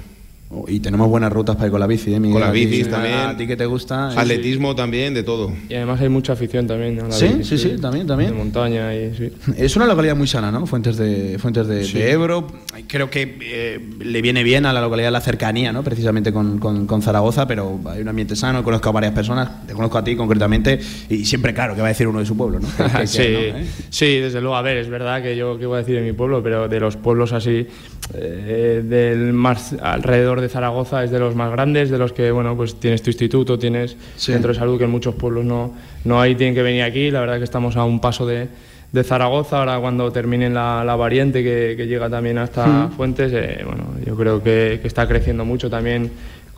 Y 0.66 0.80
tenemos 0.80 1.08
buenas 1.08 1.32
rutas 1.32 1.54
para 1.54 1.66
ir 1.66 1.70
con 1.70 1.78
la 1.78 1.86
bici, 1.86 2.12
¿eh, 2.12 2.18
Miguel? 2.18 2.32
Con 2.32 2.40
las 2.40 2.50
A 2.50 2.52
ti- 2.52 2.66
bicis 2.66 2.88
a- 2.88 2.90
también. 2.90 3.14
A 3.14 3.36
ti 3.36 3.46
que 3.46 3.56
te 3.56 3.66
gusta. 3.66 4.10
¿eh? 4.12 4.18
Atletismo 4.18 4.74
también, 4.74 5.14
de 5.14 5.22
todo. 5.22 5.52
Y 5.68 5.74
además 5.74 6.00
hay 6.00 6.08
mucha 6.08 6.32
afición 6.32 6.66
también. 6.66 6.96
¿no? 6.96 7.04
La 7.06 7.12
Sí, 7.12 7.28
bici, 7.28 7.56
sí, 7.56 7.70
sí, 7.76 7.80
también, 7.80 8.04
también. 8.08 8.30
De 8.32 8.36
montaña 8.36 8.92
y 8.92 9.14
sí. 9.14 9.30
Es 9.56 9.76
una 9.76 9.86
localidad 9.86 10.16
muy 10.16 10.26
sana, 10.26 10.50
¿no? 10.50 10.66
Fuentes 10.66 10.96
de, 10.96 11.38
Fuentes 11.38 11.68
de, 11.68 11.86
de 11.86 12.10
Ebro. 12.10 12.48
Creo 12.88 13.08
que 13.10 13.38
eh, 13.42 13.80
le 14.00 14.22
viene 14.22 14.42
bien 14.42 14.66
a 14.66 14.72
la 14.72 14.80
localidad 14.80 15.12
la 15.12 15.20
cercanía, 15.20 15.72
¿no? 15.72 15.84
Precisamente 15.84 16.32
con, 16.32 16.58
con- 16.58 16.84
con 16.88 17.00
Zaragoza, 17.00 17.46
pero 17.46 17.78
hay 17.86 18.00
un 18.02 18.08
ambiente 18.08 18.34
sano. 18.34 18.64
Conozco 18.64 18.88
a 18.88 18.92
varias 18.92 19.12
personas, 19.12 19.66
te 19.68 19.72
conozco 19.74 19.98
a 19.98 20.04
ti 20.04 20.16
concretamente, 20.16 20.80
y 21.08 21.24
siempre, 21.26 21.54
claro, 21.54 21.76
que 21.76 21.80
va 21.80 21.86
a 21.86 21.90
decir 21.90 22.08
uno 22.08 22.18
de 22.18 22.26
su 22.26 22.36
pueblo, 22.36 22.58
¿no? 22.58 22.66
Que- 22.76 22.84
que- 22.92 22.98
que 23.02 23.06
sí, 23.06 23.18
no, 23.18 23.38
¿eh? 23.58 23.66
sí, 23.90 24.16
desde 24.18 24.40
luego. 24.40 24.56
A 24.56 24.62
ver, 24.62 24.78
es 24.78 24.88
verdad 24.88 25.22
que 25.22 25.36
yo, 25.36 25.56
¿qué 25.60 25.66
voy 25.66 25.76
a 25.76 25.78
decir 25.78 25.94
de 25.94 26.02
mi 26.02 26.12
pueblo? 26.12 26.42
Pero 26.42 26.66
de 26.66 26.80
los 26.80 26.96
pueblos 26.96 27.32
así, 27.32 27.68
eh, 28.14 28.82
del 28.84 29.32
más 29.32 29.74
alrededor 29.82 30.40
de 30.40 30.48
Zaragoza, 30.48 31.04
es 31.04 31.10
de 31.10 31.18
los 31.18 31.34
más 31.34 31.50
grandes, 31.52 31.90
de 31.90 31.98
los 31.98 32.12
que, 32.12 32.30
bueno, 32.30 32.56
pues 32.56 32.74
tienes 32.80 33.02
tu 33.02 33.10
instituto, 33.10 33.58
tienes 33.58 33.96
Sí. 34.16 34.32
centro 34.32 34.52
de 34.52 34.58
salud, 34.58 34.78
que 34.78 34.84
en 34.84 34.90
muchos 34.90 35.14
pueblos 35.14 35.44
no, 35.44 35.72
no 36.04 36.20
hay, 36.20 36.34
tienen 36.34 36.54
que 36.54 36.62
venir 36.62 36.82
aquí. 36.82 37.10
La 37.10 37.20
verdad 37.20 37.38
que 37.38 37.44
estamos 37.44 37.76
a 37.76 37.84
un 37.84 38.00
paso 38.00 38.26
de, 38.26 38.48
de 38.92 39.04
Zaragoza, 39.04 39.58
ahora 39.60 39.78
cuando 39.78 40.10
terminen 40.10 40.54
la, 40.54 40.82
la 40.84 40.96
variante 40.96 41.42
que, 41.44 41.74
que 41.76 41.86
llega 41.86 42.10
también 42.10 42.38
hasta 42.38 42.88
Fuentes, 42.96 43.32
eh, 43.32 43.62
bueno, 43.64 43.84
yo 44.04 44.16
creo 44.16 44.42
que, 44.42 44.78
que 44.82 44.88
está 44.88 45.06
creciendo 45.06 45.44
mucho 45.44 45.70
también 45.70 46.10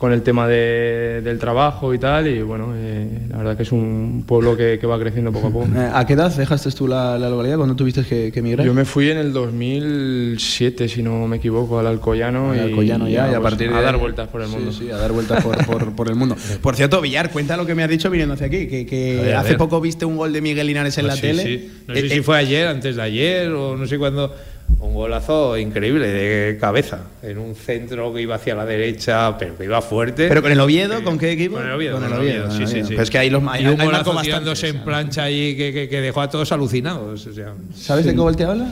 con 0.03 0.11
el 0.11 0.21
tema 0.21 0.49
de- 0.49 1.21
del 1.23 1.39
trabajo 1.39 1.93
y 1.93 1.97
tal, 1.97 2.27
y 2.27 2.41
bueno, 2.41 2.73
eh, 2.75 3.07
la 3.29 3.37
verdad 3.37 3.55
que 3.55 3.63
es 3.63 3.71
un 3.71 4.25
pueblo 4.27 4.57
que, 4.57 4.77
que 4.77 4.85
va 4.85 4.99
creciendo 4.99 5.31
poco 5.31 5.47
a 5.47 5.49
poco. 5.51 5.67
Eh, 5.77 5.89
¿A 5.93 6.05
qué 6.05 6.11
edad 6.11 6.29
dejaste 6.35 6.69
tú 6.71 6.89
la, 6.89 7.17
la 7.17 7.29
localidad 7.29 7.55
cuando 7.55 7.73
tuviste 7.77 8.03
que, 8.03 8.29
que 8.29 8.39
emigrar? 8.39 8.65
Yo 8.67 8.73
me 8.73 8.83
fui 8.83 9.09
en 9.09 9.17
el 9.17 9.31
2007, 9.31 10.89
si 10.89 11.01
no 11.03 11.25
me 11.27 11.37
equivoco, 11.37 11.79
al 11.79 11.87
Alcoyano. 11.87 12.51
Al 12.51 12.57
y 12.57 12.59
Alcoyano 12.59 13.07
ya, 13.07 13.27
y 13.31 13.33
a 13.33 13.39
pues, 13.39 13.51
partir 13.51 13.71
de 13.71 13.77
a 13.77 13.81
dar 13.81 13.97
vueltas 13.97 14.27
por 14.27 14.41
el 14.41 14.47
Sí, 14.49 14.55
mundo. 14.55 14.71
Sí, 14.73 14.91
a 14.91 14.97
dar 14.97 15.13
vueltas 15.13 15.41
por, 15.41 15.65
por- 15.65 15.95
por 15.95 16.07
el 16.09 16.15
mundo. 16.15 16.35
Por 16.61 16.75
cierto, 16.75 16.99
Villar, 16.99 17.31
cuenta 17.31 17.55
lo 17.55 17.65
que 17.65 17.73
me 17.73 17.83
has 17.83 17.89
dicho 17.89 18.09
viniendo 18.09 18.33
hacia 18.33 18.47
aquí, 18.47 18.67
que, 18.67 18.85
que 18.85 19.21
ver, 19.21 19.35
hace 19.35 19.55
poco 19.55 19.79
viste 19.79 20.03
un 20.03 20.17
gol 20.17 20.33
de 20.33 20.41
Miguel 20.41 20.67
Linares 20.67 20.97
en 20.97 21.07
la 21.07 21.15
Sí, 21.15 21.21
tele. 21.21 21.43
sí. 21.43 21.71
No 21.87 21.93
Eh, 21.93 22.01
sé 22.01 22.05
eh, 22.07 22.09
si 22.09 22.21
fue 22.21 22.37
ayer, 22.37 22.67
antes 22.67 22.97
de 22.97 23.01
ayer, 23.01 23.51
o 23.53 23.77
no 23.77 23.85
sé 23.87 23.97
cuándo. 23.97 24.35
Un 24.79 24.93
golazo 24.95 25.57
increíble 25.57 26.07
de 26.07 26.57
cabeza, 26.59 26.99
en 27.21 27.37
un 27.37 27.55
centro 27.55 28.13
que 28.13 28.21
iba 28.21 28.35
hacia 28.35 28.53
la 28.53 28.65
derecha, 28.65 29.37
pero 29.37 29.57
que 29.57 29.63
iba 29.63 29.81
fuerte. 29.81 30.27
¿Pero 30.27 30.41
con 30.41 30.51
el 30.51 30.59
Oviedo? 30.59 31.01
¿Con 31.03 31.17
qué 31.17 31.31
equipo? 31.31 31.55
Con 31.55 31.65
el 31.65 31.71
Oviedo, 31.71 31.95
Con 31.95 32.03
el 32.03 32.09
con 32.09 32.19
el 32.21 32.25
Oviedo, 32.27 32.51
sí, 32.51 32.67
sí, 32.67 32.81
sí. 32.81 32.89
Pero 32.89 33.03
es 33.03 33.09
que 33.09 33.17
ahí 33.17 33.29
los 33.29 33.41
hay, 33.47 33.63
y 33.63 33.67
un 33.67 33.79
hay 33.79 33.85
golazo 33.87 34.13
bastante, 34.13 34.67
en 34.67 34.79
plancha 34.83 35.23
allí 35.23 35.55
que, 35.55 35.71
que- 35.71 35.87
que 35.89 36.01
dejó 36.01 36.19
a 36.21 36.29
todos 36.29 36.51
alucinados. 36.51 37.25
O 37.27 37.33
sea, 37.33 37.53
¿Sabes 37.73 38.05
de 38.05 38.11
qué 38.11 38.17
gol 38.17 38.35
te 38.35 38.43
habla? 38.43 38.67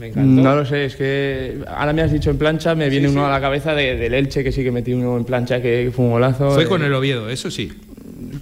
me 0.00 0.08
encantó. 0.08 0.42
No 0.42 0.56
lo 0.56 0.66
sé, 0.66 0.84
es 0.86 0.96
que 0.96 1.58
ahora 1.68 1.92
me 1.94 2.02
has 2.02 2.12
dicho 2.12 2.28
en 2.30 2.36
plancha, 2.36 2.74
me 2.74 2.90
viene 2.90 3.08
uno 3.08 3.24
a 3.26 3.30
la 3.30 3.40
cabeza 3.40 3.74
de- 3.74 3.96
del 3.96 4.12
Elche, 4.12 4.44
que 4.44 4.52
sí 4.52 4.62
que 4.64 4.70
metí 4.72 4.92
uno 4.92 5.16
en 5.16 5.24
plancha, 5.24 5.62
que 5.62 5.90
fue 5.94 6.04
un 6.04 6.10
golazo. 6.12 6.50
Fue 6.50 6.64
eh, 6.64 6.66
con 6.66 6.82
el 6.82 6.92
Oviedo, 6.92 7.30
eso 7.30 7.50
sí. 7.50 7.72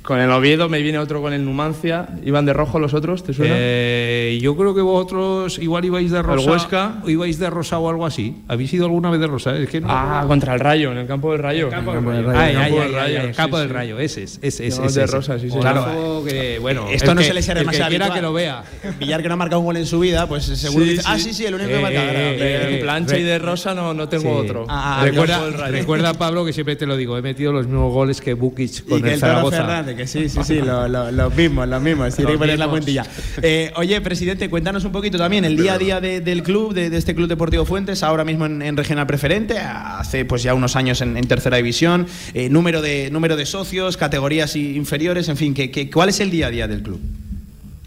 Con 0.02 0.18
el 0.20 0.30
Oviedo, 0.30 0.68
me 0.68 0.82
viene 0.82 0.98
otro 0.98 1.22
con 1.22 1.32
el 1.32 1.44
Numancia. 1.44 2.08
¿Iban 2.24 2.44
de 2.44 2.52
rojo 2.52 2.78
los 2.78 2.92
otros? 2.92 3.22
¿Te 3.22 3.32
suena? 3.32 3.54
Eh, 3.56 4.38
yo 4.42 4.56
creo 4.56 4.74
que 4.74 4.80
vosotros 4.80 5.58
igual 5.58 5.84
ibais 5.84 6.10
de 6.10 6.22
rosa. 6.22 6.50
Huesca? 6.50 6.94
o 7.04 7.08
ibais 7.10 7.38
de 7.38 7.48
rosa 7.50 7.78
o 7.78 7.88
algo 7.88 8.04
así. 8.04 8.36
¿Habéis 8.48 8.72
ido 8.74 8.86
alguna 8.86 9.10
vez 9.10 9.20
de 9.20 9.26
rosa? 9.28 9.56
Es 9.56 9.68
que 9.68 9.80
no. 9.80 9.86
ah, 9.90 10.24
contra 10.26 10.54
el 10.54 10.60
Rayo, 10.60 10.90
en 10.92 10.98
el 10.98 11.06
campo 11.06 11.32
del 11.32 11.40
Rayo. 11.42 11.70
Campo 11.70 11.92
Campo 11.92 12.10
del 12.10 12.24
Rayo. 12.24 12.38
Rayo. 12.38 12.58
Ay, 12.60 12.64
ay, 12.64 12.70
Campo 12.72 12.76
ay, 12.82 12.88
del 12.88 12.98
ay, 12.98 13.16
Rayo, 13.16 13.34
Campo 13.36 13.58
del 13.58 14.00
ese 14.00 14.22
es. 14.24 14.38
Ese, 14.42 14.66
ese, 14.66 14.80
No, 14.80 14.86
ese, 14.86 15.00
de 15.00 15.06
rosa, 15.06 15.38
sí, 15.38 15.50
sí. 15.50 15.58
Claro, 15.58 16.22
que, 16.26 16.58
bueno, 16.58 16.86
Esto 16.90 17.10
el 17.10 17.16
no 17.16 17.20
que- 17.20 17.28
se 17.28 17.34
le 17.34 17.42
será 17.42 17.60
el 17.60 17.66
que 17.66 17.72
demasiado 17.72 17.90
quiera 17.90 18.10
que 18.14 18.22
lo 18.22 18.32
vea. 18.32 18.64
Villar 18.98 19.22
que 19.22 19.28
no 19.28 19.34
ha 19.34 19.36
marcado 19.36 19.60
un 19.60 19.66
gol 19.66 19.76
en 19.76 19.86
su 19.86 20.00
vida, 20.00 20.26
pues 20.26 20.44
seguro 20.44 20.84
Sí, 20.84 20.90
dice, 20.92 21.02
ah, 21.06 21.18
sí. 21.18 21.32
sí, 21.32 21.46
el 21.46 21.54
único 21.54 21.68
que 21.70 21.78
Eh, 21.78 21.82
marca. 21.82 22.04
eh, 22.04 22.66
en 22.68 22.74
eh, 22.74 22.78
plancha 22.78 23.16
y 23.18 23.22
de 23.22 23.38
rosa 23.38 23.74
no, 23.74 23.94
no 23.94 24.08
tengo 24.08 24.32
otro. 24.36 24.66
Ah, 24.68 25.00
recuerda, 25.04 25.34
campo 25.34 25.50
del 25.50 25.60
Rayo. 25.60 25.72
recuerda, 25.72 26.14
Pablo, 26.18 26.44
que 26.44 26.52
siempre 26.52 26.76
te 26.76 26.86
lo 26.86 26.96
digo, 26.96 27.16
he 27.16 27.22
metido 27.22 27.52
los 27.52 27.66
mismos 27.66 27.92
goles 27.92 28.20
que 28.20 28.34
Bukic 28.34 28.88
con 28.88 29.00
que 29.00 29.08
el 29.08 29.14
el 29.14 29.20
Zaragoza. 29.20 29.56
Fernández, 29.58 29.91
que 29.96 30.06
sí, 30.06 30.28
sí, 30.28 30.40
sí, 30.44 30.54
lo- 30.60 30.88
lo- 30.88 31.10
los 31.10 31.34
mismos, 31.34 31.68
los 31.68 31.82
mismos. 31.82 32.14
Tiene 32.16 32.32
que 32.32 32.38
poner 32.38 32.58
la 32.58 32.66
mismos. 32.66 32.80
puentilla. 32.80 33.04
Eh, 33.42 33.72
oye, 33.76 34.00
presidente, 34.00 34.48
cuéntanos 34.50 34.84
un 34.84 34.92
poquito 34.92 35.18
también 35.18 35.44
el 35.44 35.56
día 35.56 35.74
a 35.74 35.78
día 35.78 36.00
de- 36.00 36.20
del 36.20 36.42
club, 36.42 36.74
de, 36.74 36.90
de 36.90 36.96
este 36.96 37.14
Club 37.14 37.28
Deportivo 37.28 37.64
Fuentes, 37.64 38.02
ahora 38.02 38.24
mismo 38.24 38.46
en, 38.46 38.62
en 38.62 38.76
Regional 38.76 39.06
Preferente, 39.06 39.58
hace 39.58 40.24
pues 40.24 40.42
ya 40.42 40.54
unos 40.54 40.76
años 40.76 41.00
en, 41.00 41.16
en 41.16 41.26
Tercera 41.26 41.56
División, 41.56 42.06
eh, 42.34 42.48
número, 42.48 42.82
de, 42.82 43.10
número 43.10 43.36
de 43.36 43.46
socios, 43.46 43.96
categorías 43.96 44.54
inferiores, 44.56 45.28
en 45.28 45.36
fin, 45.36 45.54
que, 45.54 45.70
que- 45.70 45.90
¿cuál 45.90 46.08
es 46.08 46.20
el 46.20 46.30
día 46.30 46.46
a 46.46 46.50
día 46.50 46.68
del 46.68 46.82
club? 46.82 47.00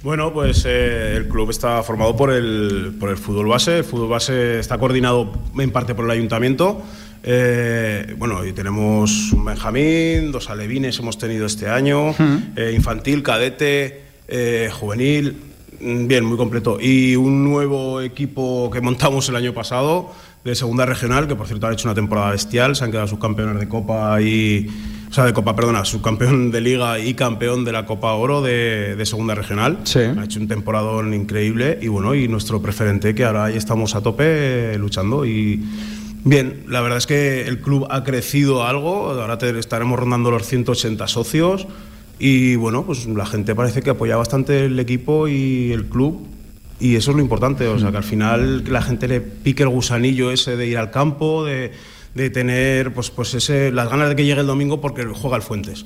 Bueno, 0.03 0.31
pues 0.31 0.63
eh, 0.67 1.15
el 1.17 1.27
club 1.27 1.49
está 1.49 1.81
formado 1.81 2.15
por 2.15 2.31
el, 2.31 2.93
por 2.99 3.09
el 3.09 3.17
fútbol 3.17 3.47
base. 3.47 3.79
El 3.79 3.83
fútbol 3.83 4.07
base 4.09 4.59
está 4.59 4.77
coordinado 4.77 5.33
en 5.57 5.71
parte 5.71 5.95
por 5.95 6.05
el 6.05 6.11
ayuntamiento. 6.11 6.83
Eh, 7.27 8.13
bueno, 8.19 8.45
y 8.45 8.53
tenemos 8.53 9.31
un 9.33 9.43
Benjamín, 9.45 10.31
dos 10.31 10.51
alevines 10.51 10.99
hemos 10.99 11.17
tenido 11.17 11.47
este 11.47 11.67
año, 11.67 12.13
eh, 12.55 12.71
infantil, 12.75 13.23
cadete, 13.23 14.01
eh, 14.27 14.69
juvenil. 14.71 15.35
Mm, 15.81 16.05
Bien, 16.07 16.23
muy 16.23 16.38
completo. 16.38 16.77
Y 16.79 17.15
un 17.15 17.43
nuevo 17.43 17.99
equipo 18.01 18.69
que 18.71 18.79
montamos 18.79 19.27
el 19.29 19.35
año 19.38 19.53
pasado 19.53 20.13
de 20.43 20.53
segunda 20.53 20.85
regional, 20.85 21.27
que 21.27 21.35
por 21.35 21.47
cierto 21.47 21.65
han 21.65 21.73
hecho 21.73 21.88
una 21.88 21.95
temporada 21.95 22.29
bestial, 22.29 22.75
se 22.75 22.83
han 22.83 22.91
quedado 22.91 23.07
subcampeones 23.07 23.59
de 23.59 23.67
Copa 23.67 24.21
y. 24.21 24.67
O 25.09 25.13
sea, 25.15 25.25
de 25.25 25.33
Copa, 25.33 25.55
perdona, 25.55 25.83
subcampeón 25.85 26.51
de 26.51 26.61
Liga 26.61 26.99
y 26.99 27.13
campeón 27.13 27.63
de 27.63 27.71
la 27.71 27.85
Copa 27.85 28.13
Oro 28.13 28.41
de, 28.41 28.95
de 28.95 29.05
segunda 29.05 29.33
regional. 29.33 29.79
Sí. 29.85 29.99
Ha 29.99 30.25
hecho 30.25 30.39
un 30.39 30.47
temporadón 30.47 31.13
increíble 31.13 31.79
y 31.81 31.88
bueno, 31.88 32.13
y 32.13 32.27
nuestro 32.27 32.61
preferente 32.61 33.15
que 33.15 33.23
ahora 33.23 33.45
ahí 33.45 33.55
estamos 33.57 33.95
a 33.95 34.01
tope 34.01 34.77
luchando 34.77 35.25
y. 35.25 35.63
Bien, 36.25 36.63
la 36.67 36.81
verdad 36.81 36.97
es 36.97 37.05
que 37.07 37.47
el 37.47 37.59
club 37.61 37.88
ha 37.89 38.03
crecido 38.03 38.65
algo, 38.65 39.11
ahora 39.11 39.38
te- 39.38 39.57
estaremos 39.59 39.97
rondando 39.99 40.31
los 40.31 40.45
180 40.45 41.07
socios. 41.07 41.67
Y 42.17 42.55
bueno, 42.55 42.83
pues 42.85 43.05
la 43.05 43.25
gente 43.25 43.53
parece 43.55 43.81
que 43.81 43.91
apoya 43.91 44.15
bastante 44.17 44.65
el 44.65 44.79
equipo 44.79 45.27
y 45.27 45.71
el 45.71 45.85
club. 45.85 46.25
Y 46.79 46.95
eso 46.95 47.11
es 47.11 47.17
lo 47.17 47.21
importante, 47.23 47.67
o 47.67 47.77
sea, 47.79 47.91
que 47.91 47.97
al 47.97 48.03
final 48.03 48.63
que 48.65 48.71
la 48.71 48.81
gente 48.81 49.07
le 49.07 49.21
pique 49.21 49.63
el 49.63 49.69
gusanillo 49.69 50.31
ese 50.31 50.57
de 50.57 50.67
ir 50.67 50.77
al 50.77 50.91
campo, 50.91 51.45
de, 51.45 51.71
de 52.15 52.29
tener 52.29 52.93
pues, 52.93 53.11
pues 53.11 53.33
ese, 53.33 53.71
las 53.71 53.89
ganas 53.89 54.09
de 54.09 54.15
que 54.15 54.25
llegue 54.25 54.41
el 54.41 54.47
domingo 54.47 54.81
porque 54.81 55.05
juega 55.05 55.38
el 55.38 55.41
Fuentes. 55.41 55.85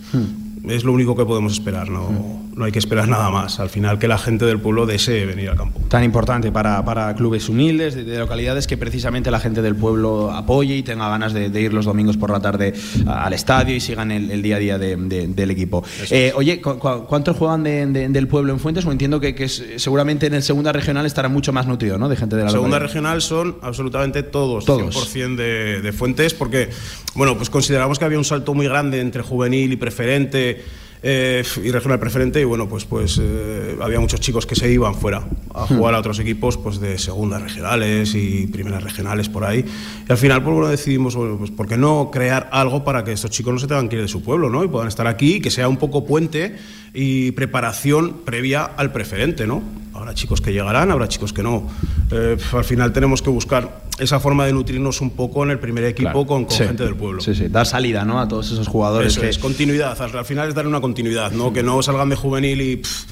Es 0.67 0.84
lo 0.84 0.93
único 0.93 1.15
que 1.15 1.25
podemos 1.25 1.54
esperar, 1.54 1.89
no, 1.89 2.48
no 2.60 2.65
hay 2.65 2.72
que 2.74 2.80
esperar 2.80 3.08
nada 3.08 3.30
más. 3.30 3.60
Al 3.62 3.69
final 3.69 3.98
que 4.00 4.08
la 4.10 4.17
gente 4.17 4.45
del 4.45 4.60
pueblo 4.60 4.86
desee 4.86 5.26
venir 5.26 5.50
al 5.50 5.56
campo. 5.58 5.80
Tan 5.88 6.04
importante 6.04 6.52
para, 6.52 6.84
para 6.84 7.15
clubes 7.15 7.48
humildes, 7.48 7.95
de, 7.95 8.04
de 8.04 8.17
localidades, 8.19 8.67
que 8.67 8.76
precisamente 8.78 9.32
la 9.32 9.39
gente 9.39 9.62
del 9.62 9.76
pueblo 9.76 10.30
apoye 10.32 10.76
y 10.76 10.84
tenga 10.84 11.08
ganas 11.10 11.32
de, 11.34 11.50
de 11.50 11.62
ir 11.62 11.74
los 11.74 11.86
domingos 11.86 12.17
por 12.17 12.30
la 12.32 12.41
tarde 12.41 12.74
al 13.08 13.32
estadio 13.34 13.74
y 13.76 13.80
sigan 13.80 14.12
el, 14.12 14.30
el 14.30 14.41
día 14.41 14.58
a 14.58 14.60
día 14.60 14.78
de- 14.78 14.98
de- 14.98 15.28
del 15.28 15.52
equipo. 15.52 15.84
Eh, 16.12 16.34
oye, 16.36 16.60
¿cu- 16.62 16.78
cu- 16.78 17.06
¿cuántos 17.08 17.38
juegan 17.38 17.63
de- 17.63 17.86
de- 17.88 18.10
del 18.10 18.28
pueblo 18.28 18.52
en 18.52 18.60
Fuentes? 18.60 18.86
O 18.86 18.91
entiendo 18.91 19.19
que, 19.22 19.34
que 19.34 19.45
es- 19.45 19.63
seguramente 19.78 20.28
en 20.28 20.34
el 20.34 20.43
segunda 20.43 20.74
regional 20.74 21.06
estará 21.06 21.30
mucho 21.30 21.54
más 21.54 21.65
nutrido, 21.65 21.98
¿no? 21.98 22.10
De 22.10 22.17
gente 22.17 22.36
de 22.36 22.43
la 22.43 22.50
Segunda 22.50 22.78
localidad. 22.78 22.88
regional 22.93 23.22
son 23.22 23.56
absolutamente 23.62 24.22
todos, 24.24 24.65
Todos. 24.65 24.93
100% 25.15 25.36
de, 25.38 25.82
de 25.82 25.93
fuentes, 25.93 26.34
porque 26.34 26.69
bueno, 27.15 27.38
pues 27.38 27.50
consideramos 27.50 27.98
que 28.00 28.04
había 28.06 28.17
un 28.17 28.26
salto 28.26 28.54
muy 28.54 28.67
grande 28.67 29.00
entre 29.00 29.22
juvenil 29.22 29.72
y 29.72 29.78
preferente 29.78 30.62
eh, 31.01 31.43
y 31.63 31.71
regional 31.71 31.99
preferente, 31.99 32.41
y 32.41 32.43
bueno, 32.43 32.67
pues, 32.67 32.85
pues 32.85 33.19
eh, 33.21 33.77
había 33.81 33.99
muchos 33.99 34.19
chicos 34.19 34.45
que 34.45 34.55
se 34.55 34.69
iban 34.71 34.95
fuera 34.95 35.27
a 35.53 35.65
jugar 35.65 35.95
a 35.95 35.99
otros 35.99 36.19
equipos 36.19 36.57
pues, 36.57 36.79
de 36.79 36.97
segundas 36.97 37.41
regionales 37.41 38.13
y 38.15 38.47
primeras 38.47 38.83
regionales 38.83 39.29
por 39.29 39.45
ahí. 39.45 39.63
Y 40.07 40.12
al 40.12 40.17
final, 40.17 40.43
pues 40.43 40.53
bueno, 40.53 40.69
decidimos, 40.69 41.15
bueno, 41.15 41.38
pues, 41.38 41.51
¿por 41.51 41.67
qué 41.67 41.77
no 41.77 42.09
crear 42.12 42.49
algo 42.51 42.83
para 42.83 43.03
que 43.03 43.13
estos 43.13 43.31
chicos 43.31 43.53
no 43.53 43.59
se 43.59 43.67
tengan 43.67 43.88
que 43.88 43.95
ir 43.95 44.01
de 44.01 44.07
su 44.07 44.21
pueblo, 44.21 44.49
¿no? 44.49 44.63
Y 44.63 44.67
puedan 44.67 44.88
estar 44.88 45.07
aquí, 45.07 45.35
y 45.35 45.41
que 45.41 45.51
sea 45.51 45.69
un 45.69 45.77
poco 45.77 46.05
puente 46.05 46.57
y 46.93 47.31
preparación 47.31 48.21
previa 48.25 48.63
al 48.63 48.91
preferente, 48.91 49.47
¿no? 49.47 49.62
Habrá 49.99 50.13
chicos 50.13 50.39
que 50.39 50.53
llegarán, 50.53 50.91
habrá 50.91 51.07
chicos 51.09 51.33
que 51.33 51.43
no. 51.43 51.67
Eh, 52.12 52.38
al 52.53 52.63
final 52.63 52.93
tenemos 52.93 53.21
que 53.21 53.29
buscar 53.29 53.81
esa 53.99 54.19
forma 54.21 54.45
de 54.45 54.53
nutrirnos 54.53 55.01
un 55.01 55.09
poco 55.09 55.43
en 55.43 55.51
el 55.51 55.59
primer 55.59 55.83
equipo 55.83 56.09
Claro. 56.12 56.25
con, 56.25 56.45
con 56.45 56.55
Sí. 56.55 56.63
gente 56.63 56.83
del 56.85 56.95
pueblo. 56.95 57.21
Sí, 57.21 57.35
sí, 57.35 57.49
dar 57.49 57.65
salida 57.65 58.05
¿no? 58.05 58.19
a 58.21 58.27
todos 58.27 58.49
esos 58.51 58.67
jugadores 58.67 59.12
Eso 59.12 59.21
que, 59.21 59.27
es, 59.29 59.38
continuidad. 59.38 60.01
Al, 60.01 60.17
al 60.17 60.23
final 60.25 60.47
es 60.47 60.55
darle 60.55 60.69
una 60.69 60.79
continuidad, 60.79 61.31
¿no? 61.33 61.51
Que 61.51 61.63
no 61.63 61.81
salgan 61.83 62.07
de 62.07 62.15
juvenil 62.15 62.62
y, 62.62 62.75
pff, 62.77 63.03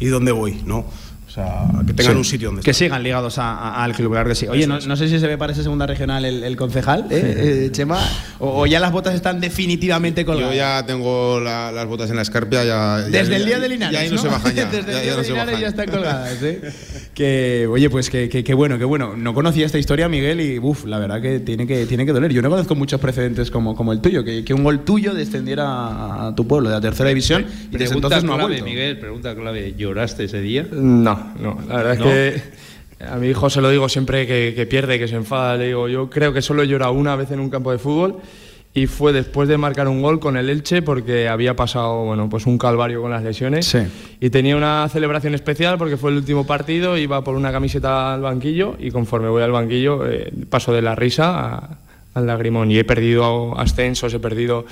¿y 0.00 0.06
dónde 0.06 0.32
voy? 0.32 0.60
¿no? 0.66 0.84
O 1.32 1.34
sea, 1.34 1.64
que 1.86 1.94
tengan 1.94 2.12
Sí. 2.12 2.18
un 2.18 2.24
sitio 2.26 2.48
donde 2.48 2.62
Que 2.62 2.72
estar. 2.72 2.86
sigan 2.88 3.02
ligados 3.02 3.38
a- 3.38 3.54
a- 3.56 3.84
al 3.84 3.94
club, 3.94 4.12
claro 4.12 4.28
que 4.28 4.34
sí. 4.34 4.46
Oye, 4.48 4.66
no, 4.66 4.78
no 4.80 4.96
sé 4.98 5.08
si 5.08 5.18
se 5.18 5.26
ve 5.26 5.38
para 5.38 5.54
esa 5.54 5.62
segunda 5.62 5.86
regional 5.86 6.26
el, 6.26 6.44
el 6.44 6.56
concejal, 6.58 7.06
¿eh, 7.10 7.64
eh, 7.68 7.68
Chema, 7.72 7.98
o, 8.38 8.60
o 8.60 8.66
ya 8.66 8.78
las 8.80 8.92
botas 8.92 9.14
están 9.14 9.40
definitivamente 9.40 10.26
colgadas. 10.26 10.50
Yo 10.52 10.56
ya 10.58 10.84
tengo 10.84 11.40
la- 11.40 11.72
las 11.72 11.86
botas 11.86 12.10
en 12.10 12.16
la 12.16 12.22
escarpia. 12.22 12.64
Ya, 12.64 12.98
ya- 13.00 13.08
Desde 13.08 13.36
el 13.36 13.46
día 13.46 13.58
de 13.58 13.68
Linares. 13.70 13.94
Ya 13.94 14.00
ahí 14.04 14.10
no, 14.10 14.18
se 14.18 14.28
bajan 14.28 14.54
ya. 14.54 14.66
Desde 14.70 14.92
ya- 14.92 14.98
el 14.98 15.04
día 15.04 15.16
de 15.16 15.22
Linares 15.30 15.60
ya 15.60 15.68
están 15.68 15.88
colgadas, 15.90 16.42
¿eh? 16.42 16.60
que, 17.14 17.66
oye, 17.70 17.88
pues 17.88 18.10
que, 18.10 18.28
que- 18.28 18.44
que 18.44 18.52
bueno, 18.52 18.76
que 18.78 18.84
bueno. 18.84 19.16
No 19.16 19.32
conocía 19.32 19.64
esta 19.64 19.78
historia, 19.78 20.10
Miguel, 20.10 20.38
y 20.42 20.58
uff, 20.58 20.84
la 20.84 20.98
verdad 20.98 21.22
que 21.22 21.40
tiene 21.40 21.66
que, 21.66 21.86
tiene 21.86 22.04
que 22.04 22.12
doler. 22.12 22.30
Yo 22.30 22.42
no 22.42 22.50
conozco 22.50 22.74
muchos 22.74 23.00
precedentes 23.00 23.50
como, 23.50 23.74
como 23.74 23.94
el 23.94 24.02
tuyo, 24.02 24.22
que, 24.22 24.44
que 24.44 24.52
un 24.52 24.64
gol 24.64 24.84
tuyo 24.84 25.14
descendiera 25.14 25.64
a, 25.66 26.26
a 26.28 26.34
tu 26.34 26.46
pueblo 26.46 26.68
de 26.68 26.74
la 26.74 26.80
tercera 26.82 27.08
división 27.08 27.46
y 27.70 27.76
desde 27.78 27.94
entonces 27.94 28.22
no 28.22 28.34
ha 28.34 28.42
vuelto. 28.42 28.64
Miguel, 28.66 28.98
pregunta 28.98 29.34
clave. 29.34 29.74
¿Lloraste 29.78 30.24
ese 30.24 30.40
día? 30.42 30.66
No, 30.70 31.21
no, 31.40 31.58
la 31.68 31.76
verdad 31.76 31.98
¿No? 31.98 32.10
es 32.10 32.42
que 32.42 33.04
a 33.04 33.16
mi 33.16 33.28
hijo 33.28 33.50
se 33.50 33.60
lo 33.60 33.70
digo 33.70 33.88
siempre 33.88 34.26
que, 34.26 34.52
que 34.54 34.66
pierde, 34.66 34.98
que 34.98 35.08
se 35.08 35.16
enfada. 35.16 35.56
Le 35.56 35.66
digo, 35.68 35.88
yo 35.88 36.08
creo 36.08 36.32
que 36.32 36.40
solo 36.42 36.62
he 36.62 36.68
llorado 36.68 36.92
una 36.92 37.16
vez 37.16 37.30
en 37.32 37.40
un 37.40 37.50
campo 37.50 37.72
de 37.72 37.78
fútbol 37.78 38.18
y 38.74 38.86
fue 38.86 39.12
después 39.12 39.48
de 39.48 39.58
marcar 39.58 39.86
un 39.88 40.00
gol 40.00 40.18
con 40.20 40.36
el 40.36 40.48
Elche 40.48 40.80
porque 40.82 41.28
había 41.28 41.54
pasado, 41.56 42.04
bueno, 42.04 42.28
pues 42.30 42.46
un 42.46 42.56
calvario 42.56 43.02
con 43.02 43.10
las 43.10 43.22
lesiones 43.22 43.66
Sí. 43.66 43.80
y 44.20 44.30
tenía 44.30 44.56
una 44.56 44.88
celebración 44.88 45.34
especial 45.34 45.76
porque 45.78 45.96
fue 45.98 46.10
el 46.10 46.16
último 46.18 46.46
partido, 46.46 46.96
iba 46.96 47.22
por 47.22 47.34
una 47.34 47.52
camiseta 47.52 48.14
al 48.14 48.22
banquillo 48.22 48.76
y 48.78 48.90
conforme 48.90 49.28
voy 49.28 49.42
al 49.42 49.52
banquillo 49.52 50.06
eh, 50.08 50.32
paso 50.48 50.72
de 50.72 50.80
la 50.80 50.94
risa 50.94 51.38
a- 51.56 51.78
al 52.14 52.26
lagrimón 52.26 52.70
y 52.70 52.78
he 52.78 52.84
perdido 52.84 53.58
ascensos, 53.58 54.12
he 54.14 54.18
perdido... 54.20 54.64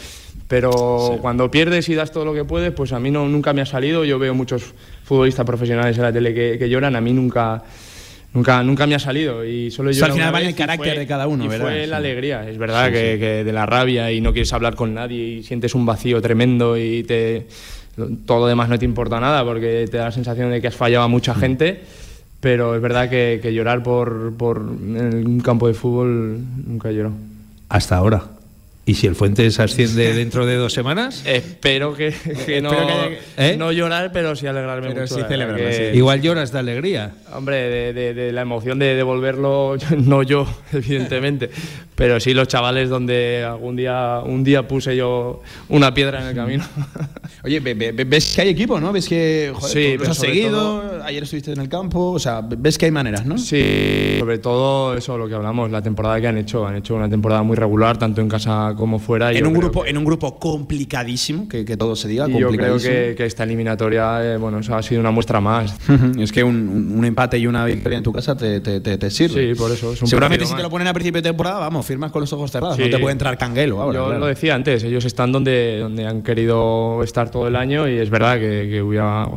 Pero 0.51 1.17
cuando 1.23 1.49
pierdes 1.49 1.89
y 1.89 1.95
das 1.95 2.11
todo 2.11 2.25
lo 2.25 2.35
que 2.35 2.45
puedes, 2.45 2.73
pues 2.73 2.93
a 2.93 2.99
mí 2.99 3.09
no, 3.13 3.29
nunca 3.29 3.53
me 3.53 3.63
ha 3.63 3.67
salido. 3.67 4.05
Yo 4.05 4.19
veo 4.19 4.35
muchos 4.35 4.75
futbolistas 5.05 5.47
profesionales 5.47 5.97
en 5.97 6.03
la 6.03 6.13
tele 6.13 6.35
que, 6.35 6.59
que 6.59 6.69
lloran, 6.69 6.97
a 6.97 7.01
mí 7.01 7.13
nunca, 7.13 7.63
nunca, 8.35 8.61
nunca 8.65 8.85
me 8.89 8.97
ha 8.97 8.99
salido. 8.99 9.45
Y 9.45 9.71
solo 9.71 9.91
Eso 9.91 10.07
al 10.07 10.13
final 10.13 10.35
va 10.35 10.41
en 10.41 10.49
el 10.49 10.55
carácter 10.57 10.95
fue- 10.95 10.99
de 10.99 11.07
cada 11.07 11.29
uno, 11.29 11.45
y 11.45 11.49
¿verdad? 11.49 11.67
Fue 11.67 11.85
Sí. 11.85 11.91
la 11.91 11.97
alegría, 11.99 12.49
es 12.51 12.59
verdad 12.59 12.89
que, 12.91 13.17
que 13.21 13.45
de 13.45 13.53
la 13.53 13.65
rabia 13.65 14.11
y 14.11 14.21
no 14.21 14.33
quieres 14.33 14.53
hablar 14.53 14.75
con 14.75 14.93
nadie 14.93 15.23
y 15.25 15.43
sientes 15.45 15.73
un 15.77 15.87
vacío 15.87 16.21
tremendo 16.21 16.77
y 16.77 17.05
te, 17.05 17.47
todo 18.27 18.41
lo 18.41 18.47
demás 18.49 18.69
no 18.69 18.77
te 18.77 18.85
importa 18.85 19.21
nada 19.21 19.45
porque 19.45 19.87
te 19.89 19.99
da 19.99 20.07
la 20.07 20.11
sensación 20.13 20.51
de 20.51 20.61
que 20.61 20.67
has 20.67 20.75
fallado 20.75 21.05
a 21.05 21.09
mucha 21.09 21.33
Mm. 21.35 21.39
gente. 21.39 21.81
Pero 22.41 22.75
es 22.75 22.81
verdad 22.83 23.09
que, 23.09 23.39
que 23.41 23.55
llorar 23.55 23.85
por, 23.85 24.35
por 24.37 24.59
un 24.59 25.41
campo 25.45 25.69
de 25.69 25.75
fútbol 25.75 26.41
nunca 26.67 26.91
llorado. 26.91 27.15
Hasta 27.69 27.97
ahora. 27.99 28.25
¿Y 28.91 28.95
si 28.95 29.07
el 29.07 29.15
Fuentes 29.15 29.61
asciende 29.61 30.13
dentro 30.15 30.47
de 30.47 30.57
dos 30.57 30.73
semanas? 30.73 31.23
Espero 31.25 31.95
que, 31.95 32.13
que 32.45 32.61
no, 32.61 32.73
Espero 32.73 32.87
que 32.89 32.93
haya- 32.93 33.53
¿Eh? 33.53 33.57
no 33.57 33.71
llorar, 33.71 34.11
pero 34.13 34.35
sí 34.35 34.49
alegrarme 34.49 34.89
Pero 34.89 35.03
mucho. 35.03 35.15
sí 35.15 35.23
que- 35.29 35.91
sí. 35.93 35.97
Igual 35.97 36.21
lloras 36.21 36.51
de 36.51 36.59
alegría. 36.59 37.13
Hombre, 37.33 37.57
de, 37.57 37.93
de- 37.93 38.15
de 38.15 38.33
la 38.33 38.43
emoción 38.43 38.81
de 38.81 38.97
devolverlo, 38.97 39.77
no 39.97 40.25
yo, 40.25 40.45
evidentemente, 40.73 41.51
pero 41.95 42.19
sí 42.19 42.35
los 42.35 42.49
chavales 42.49 42.89
donde 42.89 43.45
algún 43.49 43.77
día, 43.77 44.23
un 44.25 44.43
día 44.43 44.67
puse 44.67 44.97
yo 44.97 45.41
una 45.69 45.95
piedra 45.95 46.21
en 46.23 46.27
el 46.27 46.35
camino. 46.35 46.65
Oye, 47.45 47.61
ve- 47.61 47.75
ve- 47.75 47.93
ve- 47.93 48.05
ves 48.05 48.35
que 48.35 48.43
hay 48.43 48.49
equipo, 48.49 48.81
¿no? 48.81 48.91
Ves 48.93 49.09
que 49.09 49.53
joder, 49.55 49.73
Sí, 49.73 49.89
los 49.93 49.99
pero 50.01 50.11
has 50.11 50.19
seguido, 50.19 50.51
todo- 50.81 51.05
ayer 51.05 51.23
estuviste 51.23 51.53
en 51.53 51.61
el 51.61 51.69
campo, 51.69 52.11
o 52.11 52.19
sea, 52.19 52.41
ves 52.43 52.77
que 52.77 52.87
hay 52.87 52.91
maneras, 52.91 53.25
¿no? 53.25 53.39
Sí, 53.39 54.17
sobre 54.19 54.39
todo 54.39 54.97
eso, 54.97 55.17
lo 55.17 55.29
que 55.29 55.35
hablamos, 55.37 55.71
la 55.71 55.81
temporada 55.81 56.21
que 56.21 56.27
han 56.27 56.39
hecho. 56.39 56.67
Han 56.67 56.77
hecho 56.77 56.97
una 56.97 57.09
temporada 57.09 57.43
muy 57.45 57.57
regular, 57.57 57.97
tanto 57.97 58.21
en 58.21 58.29
casa 58.29 58.75
como 58.81 58.99
fuera. 58.99 59.33
En 59.33 59.47
un, 59.47 59.53
grupo, 59.55 59.83
que- 59.85 59.91
en 59.91 59.99
un 59.99 60.05
grupo 60.05 60.39
complicadísimo, 60.39 61.49
que, 61.49 61.65
que 61.65 61.77
todo 61.77 61.95
se 61.95 62.09
diga, 62.09 62.27
y 62.29 62.33
yo 62.33 62.37
creo 62.37 62.49
complicadísimo. 62.49 62.93
que, 62.95 63.15
que 63.17 63.27
esta 63.27 63.45
eliminatoria, 63.45 64.35
eh, 64.35 64.37
bueno, 64.37 64.59
eso 64.61 64.75
ha 64.75 64.83
sido 64.83 65.01
una 65.01 65.11
muestra 65.11 65.41
más. 65.41 65.77
es 66.19 66.33
que 66.33 66.43
un, 66.43 66.93
un- 66.97 67.05
empate 67.05 67.39
y 67.39 67.47
una 67.47 67.65
victoria 67.65 67.99
en 67.99 68.05
tu 68.05 68.13
casa 68.13 68.37
te, 68.37 68.61
te- 68.61 68.81
te- 68.81 68.97
te 68.99 69.11
sirve. 69.11 69.53
Sí, 69.55 69.59
por 69.61 69.71
eso, 69.71 69.93
es 69.93 70.03
un 70.03 70.09
Seguramente 70.09 70.47
si 70.47 70.55
te 70.55 70.63
lo 70.63 70.71
ponen 70.71 70.87
a 70.89 70.93
principio 70.93 71.21
de 71.23 71.29
temporada, 71.29 71.59
vamos, 71.59 71.85
firmas 71.87 72.11
con 72.13 72.21
los 72.21 72.33
ojos 72.33 72.51
cerrados. 72.51 72.77
Sí. 72.77 72.83
No 72.83 72.91
te 72.91 72.99
puede 72.99 73.13
entrar 73.13 73.37
canguelo 73.37 73.81
ahora. 73.83 73.99
Yo 73.99 74.05
claro. 74.07 74.21
lo 74.21 74.27
decía 74.27 74.55
antes, 74.55 74.83
ellos 74.85 75.05
están 75.05 75.33
donde, 75.33 75.79
donde 75.81 76.07
han 76.07 76.23
querido 76.23 77.03
estar 77.03 77.31
todo 77.31 77.49
el 77.49 77.57
año 77.57 77.89
y 77.89 77.99
es 77.99 78.11
verdad 78.11 78.39
que, 78.39 78.69
que 78.71 78.83
hubiera 78.83 79.29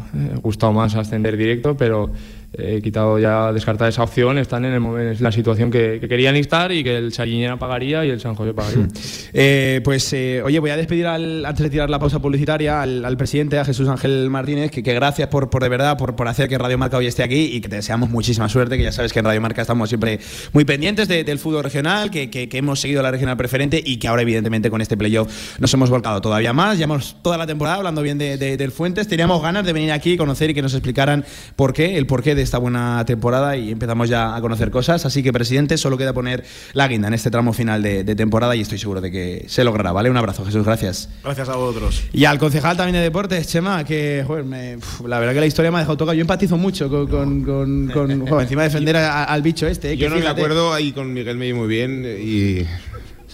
gustado 0.41 0.71
más 0.73 0.95
ascender 0.95 1.35
directo, 1.37 1.75
pero 1.75 2.09
he 2.57 2.81
quitado 2.81 3.17
ya, 3.19 3.51
descartar 3.51 3.89
esa 3.89 4.03
opción, 4.03 4.37
están 4.37 4.65
en, 4.65 4.73
el 4.73 4.83
en 5.15 5.17
la 5.23 5.31
situación 5.31 5.71
que, 5.71 5.97
que 5.99 6.07
querían 6.07 6.35
estar 6.35 6.71
y 6.71 6.83
que 6.83 6.97
el 6.97 7.13
Saliñera 7.13 7.57
pagaría 7.57 8.05
y 8.05 8.09
el 8.09 8.19
San 8.19 8.35
José 8.35 8.53
pagaría. 8.53 8.87
Eh, 9.33 9.81
pues, 9.83 10.11
eh, 10.13 10.41
oye, 10.43 10.59
voy 10.59 10.69
a 10.69 10.77
despedir 10.77 11.07
al- 11.07 11.45
antes 11.45 11.63
de 11.63 11.69
tirar 11.69 11.89
la 11.89 11.99
pausa 11.99 12.19
publicitaria 12.19 12.81
al, 12.81 13.17
presidente, 13.17 13.57
a 13.59 13.65
Jesús 13.65 13.87
Ángel 13.87 14.29
Martínez, 14.29 14.71
que, 14.71 14.83
que 14.83 14.93
gracias 14.93 15.27
por, 15.29 15.49
por 15.49 15.63
de 15.63 15.69
verdad, 15.69 15.97
por, 15.97 16.15
por 16.15 16.27
hacer 16.27 16.47
que 16.47 16.57
Radio 16.57 16.77
Marca 16.77 16.97
hoy 16.97 17.07
esté 17.07 17.23
aquí 17.23 17.45
y 17.53 17.61
que 17.61 17.69
te 17.69 17.77
deseamos 17.77 18.09
muchísima 18.09 18.47
suerte, 18.49 18.77
que 18.77 18.83
ya 18.83 18.91
sabes 18.91 19.13
que 19.13 19.19
en 19.19 19.25
Radio 19.25 19.41
Marca 19.41 19.61
estamos 19.61 19.89
siempre 19.89 20.19
muy 20.51 20.65
pendientes 20.65 21.07
de- 21.07 21.23
del 21.23 21.39
fútbol 21.39 21.63
regional, 21.63 22.11
que, 22.11 22.29
que- 22.29 22.49
hemos 22.53 22.79
seguido 22.79 23.01
la 23.01 23.09
regional 23.11 23.35
preferente 23.35 23.81
y 23.83 23.97
que 23.97 24.07
ahora, 24.07 24.21
evidentemente, 24.21 24.69
con 24.69 24.79
este 24.79 24.95
playoff 24.95 25.59
nos 25.59 25.73
hemos 25.73 25.89
volcado 25.89 26.21
todavía 26.21 26.53
más. 26.53 26.77
Llevamos 26.77 27.17
toda 27.23 27.37
la 27.37 27.47
temporada 27.47 27.77
hablando 27.77 28.01
bien 28.03 28.17
de, 28.19 28.37
de- 28.37 28.57
del 28.57 28.71
Fuentes. 28.71 29.07
Teníamos 29.07 29.41
ganas 29.41 29.65
de 29.65 29.73
venir 29.73 29.91
aquí, 29.91 30.17
conocer 30.17 30.51
y 30.51 30.53
que 30.53 30.61
nos 30.61 30.73
explicaran 30.73 31.25
por 31.55 31.73
qué, 31.73 31.97
el 31.97 32.05
porqué 32.05 32.35
de 32.35 32.42
esta 32.43 32.57
buena 32.57 33.03
temporada 33.05 33.55
y 33.57 33.71
empezamos 33.71 34.09
ya 34.09 34.35
a 34.35 34.41
conocer 34.41 34.69
cosas. 34.71 35.05
Así 35.05 35.23
que, 35.23 35.33
presidente, 35.33 35.77
solo 35.77 35.97
queda 35.97 36.13
poner 36.13 36.43
la 36.73 36.87
guinda 36.87 37.07
en 37.07 37.13
este 37.13 37.31
tramo 37.31 37.53
final 37.53 37.81
de, 37.81 38.03
de 38.03 38.15
temporada 38.15 38.55
y 38.55 38.61
estoy 38.61 38.77
seguro 38.77 39.01
de 39.01 39.11
que 39.11 39.45
se 39.47 39.63
logrará, 39.63 39.91
¿vale? 39.91 40.09
Un 40.09 40.17
abrazo, 40.17 40.45
Jesús, 40.45 40.63
gracias. 40.65 41.09
Gracias 41.23 41.49
a 41.49 41.55
vosotros. 41.55 42.03
Y 42.13 42.25
al 42.25 42.37
concejal 42.39 42.77
también 42.77 42.95
de 42.95 43.01
deportes, 43.01 43.47
Chema, 43.47 43.83
que 43.83 44.23
joder, 44.25 44.43
me- 44.45 44.77
uf, 44.77 45.01
la 45.07 45.19
verdad 45.19 45.33
que 45.33 45.39
la 45.39 45.45
historia 45.45 45.71
me 45.71 45.77
ha 45.77 45.79
dejado 45.81 45.97
tocado. 45.97 46.13
Yo 46.15 46.21
empatizo 46.21 46.57
mucho 46.57 46.89
con, 46.89 47.07
con, 47.07 47.43
con- 47.43 47.87
con- 47.93 48.27
joder, 48.27 48.43
encima 48.43 48.63
defender 48.63 48.97
a- 48.97 49.23
al 49.23 49.41
bicho 49.41 49.67
este. 49.67 49.93
eh, 49.93 49.97
que 49.97 50.03
Yo 50.03 50.09
no 50.09 50.17
me 50.17 50.27
acuerdo, 50.27 50.73
ahí 50.73 50.91
con 50.91 51.11
Miguel 51.13 51.37
me 51.37 51.45
vi 51.47 51.53
muy 51.53 51.67
bien 51.67 52.05
y 52.05 52.65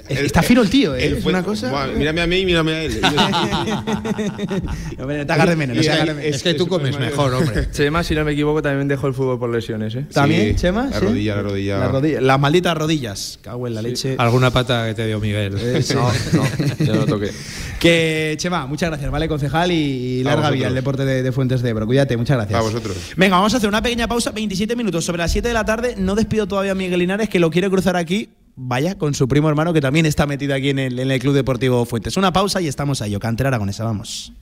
Está 0.10 0.42
fino 0.42 0.62
el 0.62 0.70
tío, 0.70 0.96
¿eh? 0.96 1.18
es 1.18 1.26
una 1.26 1.44
cosa. 1.44 1.88
mírame 1.96 2.22
a 2.22 2.28
mí 2.28 2.38
y 2.40 2.46
mírame 2.46 2.72
a 2.72 2.84
él. 2.84 3.00
te 5.28 5.34
agarre 5.34 5.56
menos, 5.56 5.78
no 5.78 5.84
se 5.84 6.30
Es 6.30 6.42
que 6.44 6.56
tú 6.56 6.68
comes 6.68 7.00
mejor, 7.00 7.34
hombre. 7.34 7.70
Chema, 7.72 8.04
si 8.04 8.14
no 8.16 8.26
me 8.26 8.32
equivoco, 8.32 8.62
también 8.62 8.88
dejó 8.88 9.08
el 9.08 9.14
fútbol 9.14 9.38
por 9.40 9.50
lesiones, 9.50 9.96
¿eh? 9.96 10.06
¿También, 10.12 10.56
Chema? 10.56 10.88
La 10.88 11.00
rodilla, 11.00 11.36
la 11.36 11.42
rodilla. 11.44 11.78
La 11.78 11.88
rodilla. 11.88 12.22
Las 12.22 12.40
malditas 12.40 12.78
rodillas. 12.78 13.40
Cago 13.42 13.68
en 13.68 13.76
la 13.76 13.82
leche. 13.82 14.16
Alguna 14.18 14.52
pata 14.52 14.88
que 14.88 14.96
te 14.96 15.08
dio 15.08 15.20
Miguel. 15.20 15.56
Eh, 15.58 15.84
no, 15.94 16.10
no, 16.34 16.46
ya 16.86 16.94
lo 16.94 17.06
toqué. 17.06 17.32
Que, 17.80 18.36
Chema, 18.38 18.66
muchas 18.66 18.90
gracias, 18.90 19.10
¿vale, 19.10 19.30
concejal? 19.30 19.72
Y, 19.72 20.22
larga 20.22 20.52
vida 20.52 20.68
el 20.68 20.76
deporte 20.76 21.06
de, 21.06 21.32
Fuentes 21.32 21.62
de 21.62 21.70
Ebro. 21.70 21.86
Cuídate, 21.86 22.18
muchas 22.18 22.36
gracias. 22.36 22.60
A 22.60 22.62
vosotros. 22.62 22.98
Venga, 23.16 23.38
vamos 23.38 23.54
a 23.54 23.58
hacer 23.58 23.70
una 23.70 23.82
pequeña 23.82 24.06
pausa, 24.06 24.32
27 24.32 24.76
minutos. 24.76 25.06
Sobre 25.06 25.20
las 25.20 25.32
7 25.32 25.48
de 25.48 25.54
la 25.54 25.64
tarde, 25.64 25.96
no 25.98 26.16
despido 26.16 26.46
todavía 26.46 26.74
a 26.74 26.76
Miguel 26.76 27.00
Linares, 27.00 27.30
que 27.30 27.40
lo 27.40 27.50
quiere 27.50 27.70
cruzar 27.70 27.96
aquí. 27.96 28.32
Vaya, 28.62 28.98
con 28.98 29.14
su 29.14 29.30
primo 29.30 29.48
hermano 29.48 29.72
que 29.72 29.80
también 29.80 30.06
está 30.06 30.26
metido 30.26 30.54
aquí 30.54 30.70
en 30.70 30.80
el, 30.80 31.20
Club 31.20 31.34
Deportivo 31.34 31.86
Fuentes. 31.86 32.18
Una 32.18 32.34
pausa 32.34 32.60
y 32.60 32.68
estamos 32.68 33.02
ahí. 33.02 33.18
Cantera 33.18 33.48
Aragonesa, 33.48 33.86
vamos. 33.86 34.34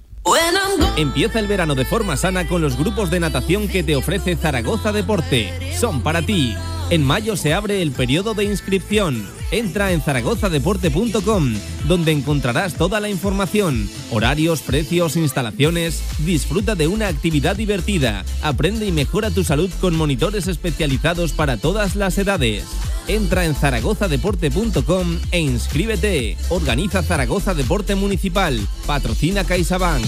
Empieza 0.97 1.39
el 1.39 1.45
verano 1.45 1.75
de 1.75 1.85
forma 1.85 2.17
sana 2.17 2.47
con 2.47 2.63
los 2.63 2.75
grupos 2.77 3.11
de 3.11 3.19
natación 3.19 3.67
que 3.67 3.83
te 3.83 3.95
ofrece 3.95 4.35
Zaragoza 4.35 4.91
Deporte. 4.91 5.53
Son 5.77 6.01
para 6.01 6.23
ti. 6.23 6.55
En 6.89 7.03
mayo 7.03 7.35
se 7.35 7.53
abre 7.53 7.81
el 7.81 7.91
periodo 7.91 8.33
de 8.33 8.45
inscripción. 8.45 9.27
Entra 9.51 9.91
en 9.91 10.01
zaragozadeporte.com, 10.01 11.53
donde 11.85 12.13
encontrarás 12.13 12.75
toda 12.75 13.01
la 13.01 13.09
información, 13.09 13.89
horarios, 14.09 14.61
precios, 14.61 15.17
instalaciones. 15.17 16.01
Disfruta 16.19 16.75
de 16.75 16.87
una 16.87 17.09
actividad 17.09 17.57
divertida. 17.57 18.23
Aprende 18.41 18.85
y 18.85 18.93
mejora 18.93 19.31
tu 19.31 19.43
salud 19.43 19.69
con 19.81 19.97
monitores 19.97 20.47
especializados 20.47 21.33
para 21.33 21.57
todas 21.57 21.97
las 21.97 22.17
edades. 22.17 22.63
Entra 23.09 23.43
en 23.43 23.53
zaragozadeporte.com 23.53 25.19
e 25.31 25.39
inscríbete. 25.41 26.37
Organiza 26.47 27.03
Zaragoza 27.03 27.53
Deporte 27.53 27.95
Municipal. 27.95 28.65
Patrocina 28.85 29.43
CaixaBank. 29.43 30.05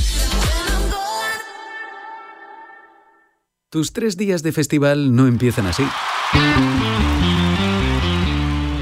Tus 3.69 3.91
tres 3.91 4.15
días 4.15 4.43
de 4.43 4.53
festival 4.53 5.13
no 5.13 5.27
empiezan 5.27 5.67
así. 5.67 5.83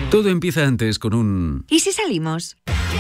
Todo 0.10 0.30
empieza 0.30 0.66
antes 0.66 1.00
con 1.00 1.14
un... 1.14 1.66
¿Y 1.70 1.80
si 1.82 1.92
salimos? 1.92 2.58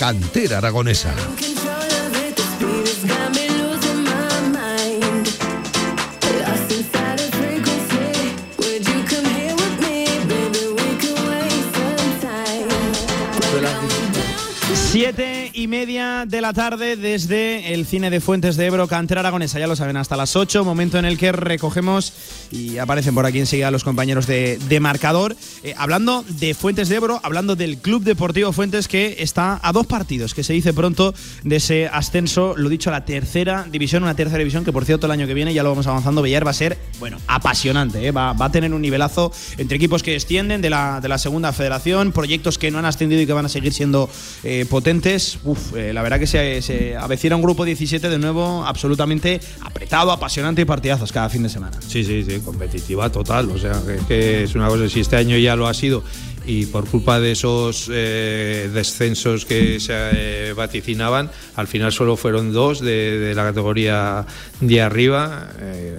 Cantera 0.00 0.56
Aragonesa. 0.56 1.14
Siete 14.90 15.39
y 15.60 15.68
media 15.68 16.24
de 16.26 16.40
la 16.40 16.54
tarde 16.54 16.96
desde 16.96 17.74
el 17.74 17.84
cine 17.84 18.08
de 18.08 18.22
Fuentes 18.22 18.56
de 18.56 18.64
Ebro, 18.64 18.88
Cantera 18.88 19.20
Aragonesa. 19.20 19.58
Ya 19.58 19.66
lo 19.66 19.76
saben, 19.76 19.98
hasta 19.98 20.16
las 20.16 20.34
8, 20.34 20.64
momento 20.64 20.98
en 20.98 21.04
el 21.04 21.18
que 21.18 21.32
recogemos 21.32 22.14
y 22.50 22.78
aparecen 22.78 23.14
por 23.14 23.26
aquí 23.26 23.40
enseguida 23.40 23.70
los 23.70 23.84
compañeros 23.84 24.26
de, 24.26 24.78
marcador. 24.80 25.36
Eh, 25.62 25.74
hablando 25.76 26.24
de 26.26 26.54
Fuentes 26.54 26.88
de 26.88 26.96
Ebro, 26.96 27.20
hablando 27.22 27.56
del 27.56 27.76
Club 27.76 28.04
Deportivo 28.04 28.52
Fuentes 28.52 28.88
que 28.88 29.16
está 29.18 29.60
a 29.62 29.72
dos 29.72 29.86
partidos, 29.86 30.32
que 30.32 30.42
se 30.42 30.54
dice 30.54 30.72
pronto 30.72 31.12
de 31.44 31.56
ese 31.56 31.88
ascenso, 31.88 32.54
lo 32.56 32.70
dicho, 32.70 32.88
a 32.88 32.92
la 32.92 33.04
tercera 33.04 33.66
división, 33.70 34.02
una 34.02 34.14
tercera 34.14 34.38
división 34.38 34.64
que 34.64 34.72
por 34.72 34.86
cierto 34.86 35.06
el 35.06 35.12
año 35.12 35.26
que 35.26 35.34
viene 35.34 35.52
ya 35.52 35.62
lo 35.62 35.68
vamos 35.68 35.86
avanzando, 35.86 36.22
Villar 36.22 36.46
va 36.46 36.52
a 36.52 36.54
ser, 36.54 36.78
bueno, 36.98 37.18
apasionante, 37.26 38.06
¿eh? 38.06 38.12
va, 38.12 38.30
a 38.30 38.52
tener 38.52 38.72
un 38.72 38.80
nivelazo 38.80 39.30
entre 39.58 39.76
equipos 39.76 40.02
que 40.02 40.14
extienden 40.14 40.62
de 40.62 40.70
la, 40.70 41.02
de 41.02 41.08
la 41.08 41.18
segunda 41.18 41.52
federación, 41.52 42.12
proyectos 42.12 42.56
que 42.56 42.70
no 42.70 42.78
han 42.78 42.86
ascendido 42.86 43.20
y 43.20 43.26
que 43.26 43.34
van 43.34 43.44
a 43.44 43.50
seguir 43.50 43.74
siendo 43.74 44.08
eh, 44.42 44.64
potentes. 44.70 45.38
Uf, 45.50 45.74
eh, 45.74 45.92
la 45.92 46.02
verdad 46.02 46.20
que 46.20 46.28
se, 46.28 46.62
se 46.62 46.96
avecina 46.96 47.34
un 47.34 47.42
grupo 47.42 47.64
17 47.64 48.08
de 48.08 48.18
nuevo 48.18 48.64
absolutamente 48.64 49.40
apretado, 49.62 50.12
apasionante 50.12 50.62
y 50.62 50.64
partidazos 50.64 51.10
cada 51.10 51.28
fin 51.28 51.42
de 51.42 51.48
semana. 51.48 51.76
Sí, 51.80 52.04
sí, 52.04 52.22
sí, 52.22 52.38
competitiva 52.38 53.10
total. 53.10 53.50
O 53.50 53.58
sea, 53.58 53.72
que, 54.06 54.44
es 54.44 54.54
una 54.54 54.68
cosa, 54.68 54.88
si 54.88 55.00
este 55.00 55.16
año 55.16 55.36
ya 55.36 55.56
lo 55.56 55.66
ha 55.66 55.74
sido 55.74 56.04
y 56.46 56.66
por 56.66 56.86
culpa 56.86 57.18
de 57.18 57.32
esos 57.32 57.90
eh, 57.92 58.70
descensos 58.72 59.44
que 59.44 59.80
se 59.80 59.92
eh, 59.92 60.52
vaticinaban, 60.52 61.32
al 61.56 61.66
final 61.66 61.90
solo 61.90 62.16
fueron 62.16 62.52
dos 62.52 62.80
de, 62.80 63.32
la 63.34 63.42
categoría 63.42 64.24
de 64.60 64.80
arriba, 64.80 65.48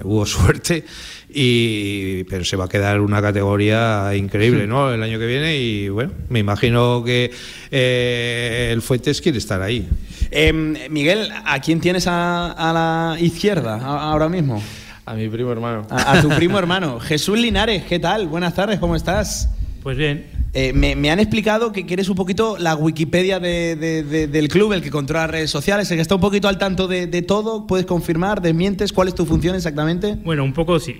hubo 0.02 0.24
suerte 0.26 0.86
y 1.34 2.24
pero 2.24 2.44
se 2.44 2.56
va 2.56 2.66
a 2.66 2.68
quedar 2.68 3.00
una 3.00 3.22
categoría 3.22 4.14
increíble 4.14 4.66
no 4.66 4.92
el 4.92 5.02
año 5.02 5.18
que 5.18 5.26
viene 5.26 5.58
y 5.58 5.88
bueno 5.88 6.12
me 6.28 6.38
imagino 6.38 7.02
que 7.04 7.30
eh, 7.70 8.70
el 8.72 8.82
Fuentes 8.82 9.20
quiere 9.20 9.38
estar 9.38 9.62
ahí. 9.62 9.88
Em, 10.30 10.74
Miguel 10.90 11.28
a 11.44 11.60
quién 11.60 11.80
tienes 11.80 12.06
a, 12.06 12.54
la 12.58 13.16
izquierda 13.20 13.76
ahora 13.76 14.28
mismo 14.28 14.62
a 15.04 15.14
mi 15.14 15.28
primo 15.28 15.50
hermano. 15.50 15.84
A, 15.90 16.20
tu 16.20 16.28
primo 16.28 16.58
hermano. 16.58 17.00
Jesús 17.00 17.38
Linares 17.38 17.84
qué 17.84 17.98
tal 17.98 18.28
buenas 18.28 18.54
tardes 18.54 18.78
cómo 18.78 18.96
estás 18.96 19.48
pues 19.82 19.96
bien. 19.96 20.42
Eh, 20.54 20.74
me, 20.74 21.10
han 21.10 21.18
explicado 21.18 21.72
que, 21.72 21.86
eres 21.88 22.10
un 22.10 22.14
poquito 22.14 22.58
la 22.58 22.76
Wikipedia 22.76 23.40
del 23.40 24.48
club, 24.48 24.74
el 24.74 24.82
que 24.82 24.90
controla 24.90 25.22
las 25.22 25.30
redes 25.30 25.50
sociales, 25.50 25.90
el 25.90 25.96
que 25.96 26.02
está 26.02 26.14
un 26.14 26.20
poquito 26.20 26.46
al 26.46 26.58
tanto 26.58 26.88
de, 26.88 27.22
todo. 27.22 27.66
¿Puedes 27.66 27.86
confirmar, 27.86 28.42
desmientes? 28.42 28.92
¿Cuál 28.92 29.08
es 29.08 29.14
tu 29.14 29.24
función 29.24 29.56
exactamente? 29.56 30.16
Bueno, 30.22 30.44
un 30.44 30.52
poco 30.52 30.78
sí. 30.78 30.96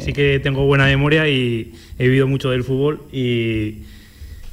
Sí 0.00 0.12
que 0.12 0.40
tengo 0.40 0.66
buena 0.66 0.86
memoria 0.86 1.28
y 1.28 1.72
he 1.98 2.04
vivido 2.04 2.26
mucho 2.26 2.50
del 2.50 2.64
fútbol 2.64 3.02
y, 3.12 3.82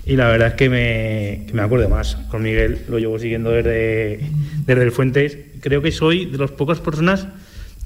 la 0.05 0.27
verdad 0.27 0.49
es 0.49 0.53
que 0.55 0.69
me, 0.69 1.45
que 1.47 1.53
me, 1.53 1.61
acuerdo 1.61 1.87
más. 1.89 2.15
Con 2.29 2.43
Miguel 2.43 2.79
lo 2.89 2.99
llevo 2.99 3.17
siguiendo 3.19 3.51
desde, 3.51 4.19
desde 4.65 4.83
el 4.83 4.91
Fuentes. 4.91 5.37
Creo 5.61 5.81
que 5.81 5.91
soy 5.91 6.25
de 6.25 6.37
las 6.37 6.51
pocas 6.51 6.79
personas 6.79 7.27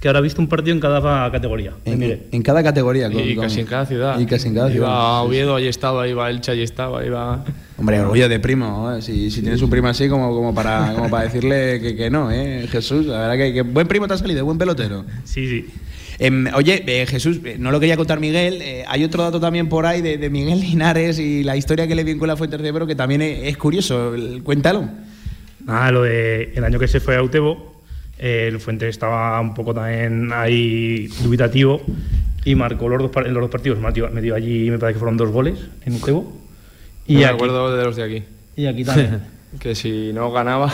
que 0.05 0.09
ahora 0.09 0.21
visto 0.21 0.41
un 0.41 0.47
partido 0.47 0.73
en 0.73 0.79
cada 0.79 1.31
categoría. 1.31 1.73
En, 1.85 2.43
cada 2.43 2.61
categoría. 2.61 3.09
y 3.11 3.35
casi 3.35 3.61
en 3.61 3.65
cada 3.65 3.85
ciudad. 3.85 4.19
Y 4.19 4.25
casi 4.25 4.49
en 4.49 4.53
cada 4.53 4.69
ciudad. 4.69 4.87
Iba 4.87 5.17
a 5.17 5.21
Oviedo, 5.23 5.55
ahí 5.55 5.67
estaba, 5.67 6.07
iba 6.07 6.27
a 6.27 6.29
Elche, 6.29 6.51
ahí 6.51 6.61
estaba, 6.61 7.05
iba... 7.05 7.43
Hombre, 7.77 7.99
orgullo 8.01 8.29
de 8.29 8.39
primo, 8.39 8.91
¿eh? 8.91 9.01
si, 9.01 9.31
si, 9.31 9.41
tienes 9.41 9.61
un 9.61 9.69
primo 9.69 9.87
así 9.87 10.07
como, 10.07 10.33
como, 10.33 10.53
para, 10.53 10.93
como 10.93 11.09
para 11.09 11.23
decirle 11.23 11.79
que, 11.81 11.95
que 11.95 12.09
no, 12.09 12.31
¿eh? 12.31 12.67
Jesús, 12.69 13.05
la 13.05 13.27
verdad 13.27 13.53
que, 13.53 13.61
buen 13.63 13.87
primo 13.87 14.07
te 14.07 14.13
ha 14.13 14.17
salido, 14.17 14.45
buen 14.45 14.57
pelotero. 14.57 15.05
Sí, 15.23 15.47
sí. 15.47 15.65
Em, 16.19 16.47
oye, 16.53 16.83
eh, 16.87 17.05
Jesús, 17.05 17.39
eh, 17.43 17.57
no 17.59 17.71
lo 17.71 17.79
quería 17.79 17.97
contar 17.97 18.19
Miguel, 18.19 18.63
hay 18.87 19.03
otro 19.03 19.23
dato 19.23 19.39
también 19.39 19.67
por 19.67 19.85
ahí 19.85 20.01
de, 20.01 20.29
Miguel 20.29 20.59
Linares 20.61 21.19
y 21.19 21.43
la 21.43 21.57
historia 21.57 21.87
que 21.87 21.95
le 21.95 22.03
vincula 22.03 22.33
a 22.33 22.37
Fuentes 22.37 22.61
de 22.61 22.67
Ebro 22.69 22.87
que 22.87 22.95
también 22.95 23.21
es, 23.21 23.57
curioso, 23.57 24.13
cuéntalo. 24.43 24.87
Nada, 25.65 25.91
lo 25.91 26.03
de 26.03 26.53
el 26.55 26.63
año 26.63 26.79
que 26.79 26.87
se 26.87 26.99
fue 26.99 27.15
a 27.15 27.23
Utebo, 27.23 27.81
el 28.17 28.59
Fuente 28.59 28.87
estaba 28.87 29.39
un 29.41 29.53
poco 29.53 29.73
también 29.73 30.31
ahí 30.31 31.07
dubitativo 31.23 31.81
y 32.45 32.55
marcó 32.55 32.87
los 32.87 33.01
dos, 33.01 33.25
en 33.25 33.33
los 33.33 33.41
dos 33.41 33.51
partidos. 33.51 33.79
Metió, 33.79 34.35
allí, 34.35 34.69
me 34.69 34.77
parece 34.77 34.95
que 34.95 34.99
fueron 34.99 35.17
dos 35.17 35.31
goles 35.31 35.59
en 35.85 35.95
Utebo. 35.95 36.31
Y 37.07 37.17
me 37.17 37.25
acuerdo 37.25 37.75
de 37.75 37.83
los 37.83 37.95
de 37.95 38.03
aquí. 38.03 38.23
Y 38.55 38.67
aquí 38.67 38.85
también. 38.85 39.21
que 39.59 39.75
si 39.75 40.11
no 40.13 40.31
ganaba, 40.31 40.71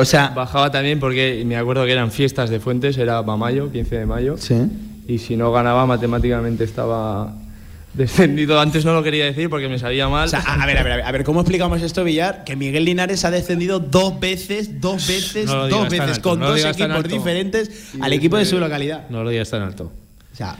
o 0.00 0.04
sea, 0.04 0.28
bajaba 0.30 0.70
también 0.70 0.98
porque 0.98 1.42
me 1.46 1.56
acuerdo 1.56 1.84
que 1.84 1.92
eran 1.92 2.10
fiestas 2.10 2.50
de 2.50 2.60
Fuentes, 2.60 2.96
era 2.98 3.24
para 3.24 3.36
mayo, 3.36 3.70
15 3.70 3.98
de 3.98 4.06
mayo. 4.06 4.36
Y 5.06 5.18
si 5.18 5.36
no 5.36 5.52
ganaba, 5.52 5.86
matemáticamente 5.86 6.64
estaba 6.64 7.34
descendido. 7.94 8.60
Antes 8.60 8.84
no 8.84 8.94
lo 8.94 9.02
quería 9.02 9.24
decir 9.24 9.50
porque 9.50 9.68
me 9.68 9.78
sabía 9.78 10.08
mal. 10.08 10.30
a, 10.32 10.66
ver, 10.66 10.78
a 10.78 10.82
ver, 10.82 11.02
a 11.02 11.12
ver, 11.12 11.24
¿cómo 11.24 11.40
explicamos 11.40 11.82
esto, 11.82 12.04
Villar? 12.04 12.44
Que 12.44 12.56
Miguel 12.56 12.84
Linares 12.84 13.24
ha 13.24 13.30
descendido 13.30 13.78
dos 13.78 14.18
veces, 14.20 14.80
dos 14.80 15.06
veces, 15.06 15.46
dos 15.46 15.88
veces, 15.88 16.18
con 16.18 16.40
dos 16.40 16.64
equipos 16.64 17.04
diferentes 17.04 17.92
al 18.00 18.12
equipo 18.12 18.36
de 18.36 18.44
su 18.44 18.58
localidad. 18.58 19.08
No 19.10 19.22
lo 19.22 19.30
digas 19.30 19.50
tan 19.50 19.62
alto 19.62 19.92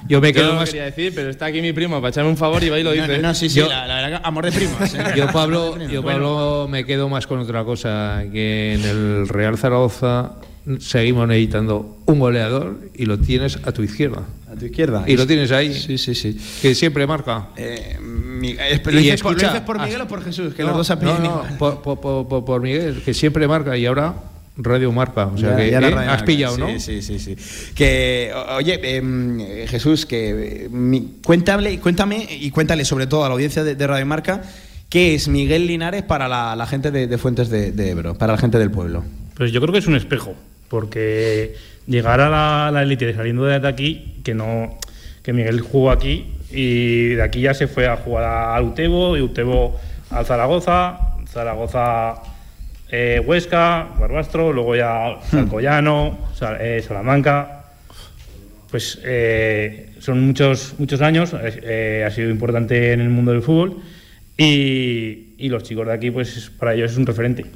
yo 0.08 0.20
me 0.20 0.32
quedo 0.32 0.54
más... 0.54 0.68
quería 0.68 0.84
decir, 0.84 1.12
pero 1.14 1.30
está 1.30 1.46
aquí 1.46 1.62
mi 1.62 1.72
primo 1.72 1.96
para 1.96 2.10
echarme 2.10 2.30
un 2.30 2.36
favor 2.36 2.62
y 2.62 2.68
va 2.68 2.78
y 2.78 2.82
lo 2.82 2.92
dice. 2.92 3.18
No, 3.18 3.34
sí, 3.34 3.48
sí, 3.48 3.60
la, 3.60 3.86
verdad 3.86 4.20
amor 4.24 4.44
de 4.44 4.52
primos. 4.52 4.94
¿eh? 4.94 4.98
Yo, 5.16 5.26
Pablo, 5.32 5.78
yo, 5.88 6.02
Pablo, 6.02 6.66
me 6.68 6.84
quedo 6.84 7.08
más 7.08 7.26
con 7.26 7.38
otra 7.38 7.64
cosa, 7.64 8.24
que 8.32 8.74
en 8.74 8.84
el 8.84 9.28
Real 9.28 9.56
Zaragoza 9.56 10.32
seguimos 10.78 11.26
necesitando 11.26 11.98
un 12.06 12.18
goleador 12.18 12.78
y 12.94 13.06
lo 13.06 13.18
tienes 13.18 13.58
a 13.64 13.72
tu 13.72 13.82
izquierda. 13.82 14.24
A 14.50 14.56
tu 14.56 14.66
izquierda. 14.66 15.04
Y 15.06 15.16
lo 15.16 15.26
tienes 15.26 15.50
ahí. 15.52 15.72
Sí, 15.72 15.96
sí, 15.96 16.14
sí. 16.14 16.38
Que 16.60 16.74
siempre 16.74 17.06
marca. 17.06 17.48
Eh, 17.56 17.96
¿lo, 18.00 18.98
dices 18.98 19.22
por, 19.22 19.80
Miguel 19.80 20.02
o 20.02 20.08
por 20.08 20.22
Jesús? 20.22 20.54
Que 20.54 20.62
los 20.62 20.76
dos 20.76 20.90
no, 21.00 21.18
no, 21.18 21.44
por, 21.58 21.80
por, 21.80 22.44
por 22.44 22.60
Miguel, 22.60 23.02
que 23.04 23.14
siempre 23.14 23.46
marca 23.48 23.76
y 23.76 23.86
ahora 23.86 24.14
Radio 24.56 24.92
Marca, 24.92 25.26
o 25.26 25.38
sea 25.38 25.56
que 25.56 25.68
eh, 25.68 25.76
has 25.76 26.22
pillado, 26.22 26.58
¿no? 26.58 26.78
Sí, 26.78 27.02
sí, 27.02 27.18
sí, 27.18 27.36
Que, 27.74 28.32
oye, 28.56 28.96
em, 28.96 29.66
Jesús, 29.66 30.06
que 30.06 30.68
cuéntame, 31.24 31.78
cuéntame 31.78 32.26
y 32.28 32.50
cuéntale 32.50 32.84
sobre 32.84 33.06
todo 33.06 33.24
a 33.24 33.28
la 33.28 33.34
audiencia 33.34 33.64
de, 33.64 33.86
Radio 33.86 34.06
Marca, 34.06 34.42
¿qué 34.88 35.14
es 35.14 35.28
Miguel 35.28 35.66
Linares 35.66 36.02
para 36.02 36.28
la, 36.28 36.66
gente 36.66 36.90
de, 36.90 37.18
Fuentes 37.18 37.48
de, 37.48 37.90
Ebro, 37.90 38.14
para 38.14 38.32
la 38.32 38.38
gente 38.38 38.58
del 38.58 38.70
pueblo? 38.70 39.04
Pues 39.36 39.52
yo 39.52 39.60
creo 39.60 39.72
que 39.72 39.78
es 39.78 39.86
un 39.86 39.96
espejo, 39.96 40.34
porque 40.68 41.54
llegar 41.86 42.20
a 42.20 42.70
la 42.70 42.82
élite 42.82 43.14
saliendo 43.14 43.44
de 43.44 43.66
aquí, 43.66 44.16
que 44.22 44.34
no 44.34 44.78
que 45.22 45.32
Miguel 45.32 45.60
jugó 45.60 45.90
aquí 45.90 46.32
y 46.50 47.10
de 47.10 47.22
aquí 47.22 47.42
ya 47.42 47.54
se 47.54 47.66
fue 47.66 47.86
a 47.86 47.96
jugar 47.96 48.24
a 48.24 48.62
Utebo 48.62 49.16
y 49.16 49.20
Utebo 49.20 49.78
al 50.10 50.26
Zaragoza, 50.26 50.98
Zaragoza 51.28 52.14
eh, 52.90 53.22
Huesca, 53.24 53.88
Barbastro, 53.98 54.52
luego 54.52 54.74
ya 54.74 55.18
Alcoyano, 55.32 56.18
eh, 56.60 56.84
Salamanca. 56.86 57.56
Pues 58.70 59.00
eh, 59.02 59.94
son 59.98 60.26
muchos, 60.26 60.74
muchos 60.78 61.00
años, 61.00 61.34
ha 61.34 62.10
sido 62.10 62.30
importante 62.30 62.92
en 62.92 63.00
el 63.00 63.10
mundo 63.10 63.32
del 63.32 63.42
fútbol 63.42 63.78
y, 64.38 65.34
y 65.38 65.48
los 65.48 65.64
chicos 65.64 65.86
de 65.86 65.92
aquí, 65.92 66.10
pues 66.12 66.52
para 66.56 66.74
ellos 66.74 66.92
es 66.92 66.96
un 66.96 67.04
referente. 67.04 67.46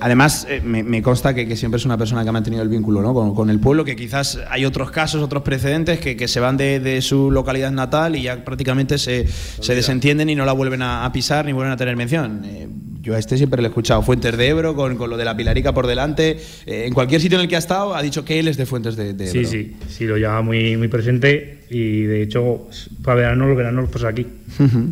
además, 0.00 0.46
me, 0.62 1.02
consta 1.02 1.34
que, 1.34 1.56
siempre 1.56 1.78
es 1.78 1.84
una 1.84 1.98
persona 1.98 2.22
que 2.22 2.28
ha 2.28 2.32
mantenido 2.32 2.62
el 2.62 2.68
vínculo 2.68 3.02
¿no? 3.02 3.34
con, 3.34 3.50
el 3.50 3.58
pueblo, 3.58 3.84
que 3.84 3.96
quizás 3.96 4.38
hay 4.48 4.64
otros 4.64 4.90
casos, 4.90 5.22
otros 5.22 5.42
precedentes 5.42 5.98
que, 5.98 6.28
se 6.28 6.40
van 6.40 6.56
de, 6.56 7.00
su 7.02 7.30
localidad 7.30 7.72
natal 7.72 8.14
y 8.14 8.22
ya 8.22 8.44
prácticamente 8.44 8.98
se, 8.98 9.26
se 9.26 9.74
desentienden 9.74 10.30
y 10.30 10.36
no 10.36 10.44
la 10.44 10.52
vuelven 10.52 10.82
a, 10.82 11.10
pisar 11.12 11.44
ni 11.44 11.52
vuelven 11.52 11.72
a 11.72 11.76
tener 11.76 11.96
mención 11.96 12.91
yo 13.02 13.16
a 13.16 13.18
este 13.18 13.36
siempre 13.36 13.60
le 13.60 13.66
he 13.66 13.70
escuchado 13.70 14.00
Fuentes 14.02 14.36
de 14.36 14.48
Ebro, 14.48 14.76
con, 14.76 14.96
con 14.96 15.10
lo 15.10 15.16
de 15.16 15.24
la 15.24 15.36
Pilarica 15.36 15.74
por 15.74 15.88
delante. 15.88 16.38
Eh, 16.66 16.84
en 16.86 16.94
cualquier 16.94 17.20
sitio 17.20 17.36
en 17.36 17.42
el 17.42 17.48
que 17.48 17.56
ha 17.56 17.58
estado, 17.58 17.96
ha 17.96 18.02
dicho 18.02 18.24
que 18.24 18.38
él 18.38 18.46
es 18.46 18.56
de 18.56 18.64
Fuentes 18.64 18.94
de, 18.94 19.10
Ebro. 19.10 19.26
Sí, 19.26 19.44
sí, 19.44 19.76
sí, 19.88 20.04
lo 20.04 20.16
lleva 20.16 20.40
muy, 20.40 20.76
muy 20.76 20.86
presente 20.86 21.62
y 21.68 22.02
de 22.02 22.22
hecho, 22.22 22.68
para 23.02 23.16
verano, 23.16 23.48
los 23.48 23.56
veranos, 23.56 23.88
pues 23.90 24.04
aquí. 24.04 24.26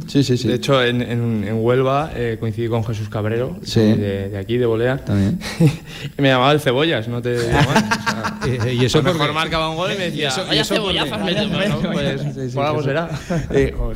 sí, 0.08 0.24
sí, 0.24 0.38
sí. 0.38 0.48
De 0.48 0.54
hecho, 0.54 0.82
en, 0.82 1.02
en, 1.02 1.54
Huelva 1.60 2.10
eh, 2.16 2.38
coincidí 2.40 2.68
con 2.68 2.84
Jesús 2.84 3.10
Cabrero, 3.10 3.58
de, 3.74 4.36
aquí, 4.40 4.56
de 4.56 4.64
Bolea. 4.64 4.96
También. 4.96 5.38
y 6.18 6.22
me 6.22 6.28
llamaba 6.28 6.52
el 6.52 6.60
Cebollas, 6.60 7.06
no 7.06 7.20
te 7.22 7.36
llamas. 7.36 7.84
Eh, 8.40 8.72
y 8.80 8.86
eso 8.86 9.02
lo 9.02 9.12
mejor 9.12 9.34
marcaba 9.34 9.68
un 9.68 9.76
gol 9.76 9.92
y 9.92 9.98
me 9.98 10.04
decía, 10.04 10.32
vaya 10.48 10.64
cebollazas 10.64 11.20
me 11.20 11.34
pues, 11.92 12.54
por 12.54 12.64
algo 12.64 12.82
será. 12.82 13.10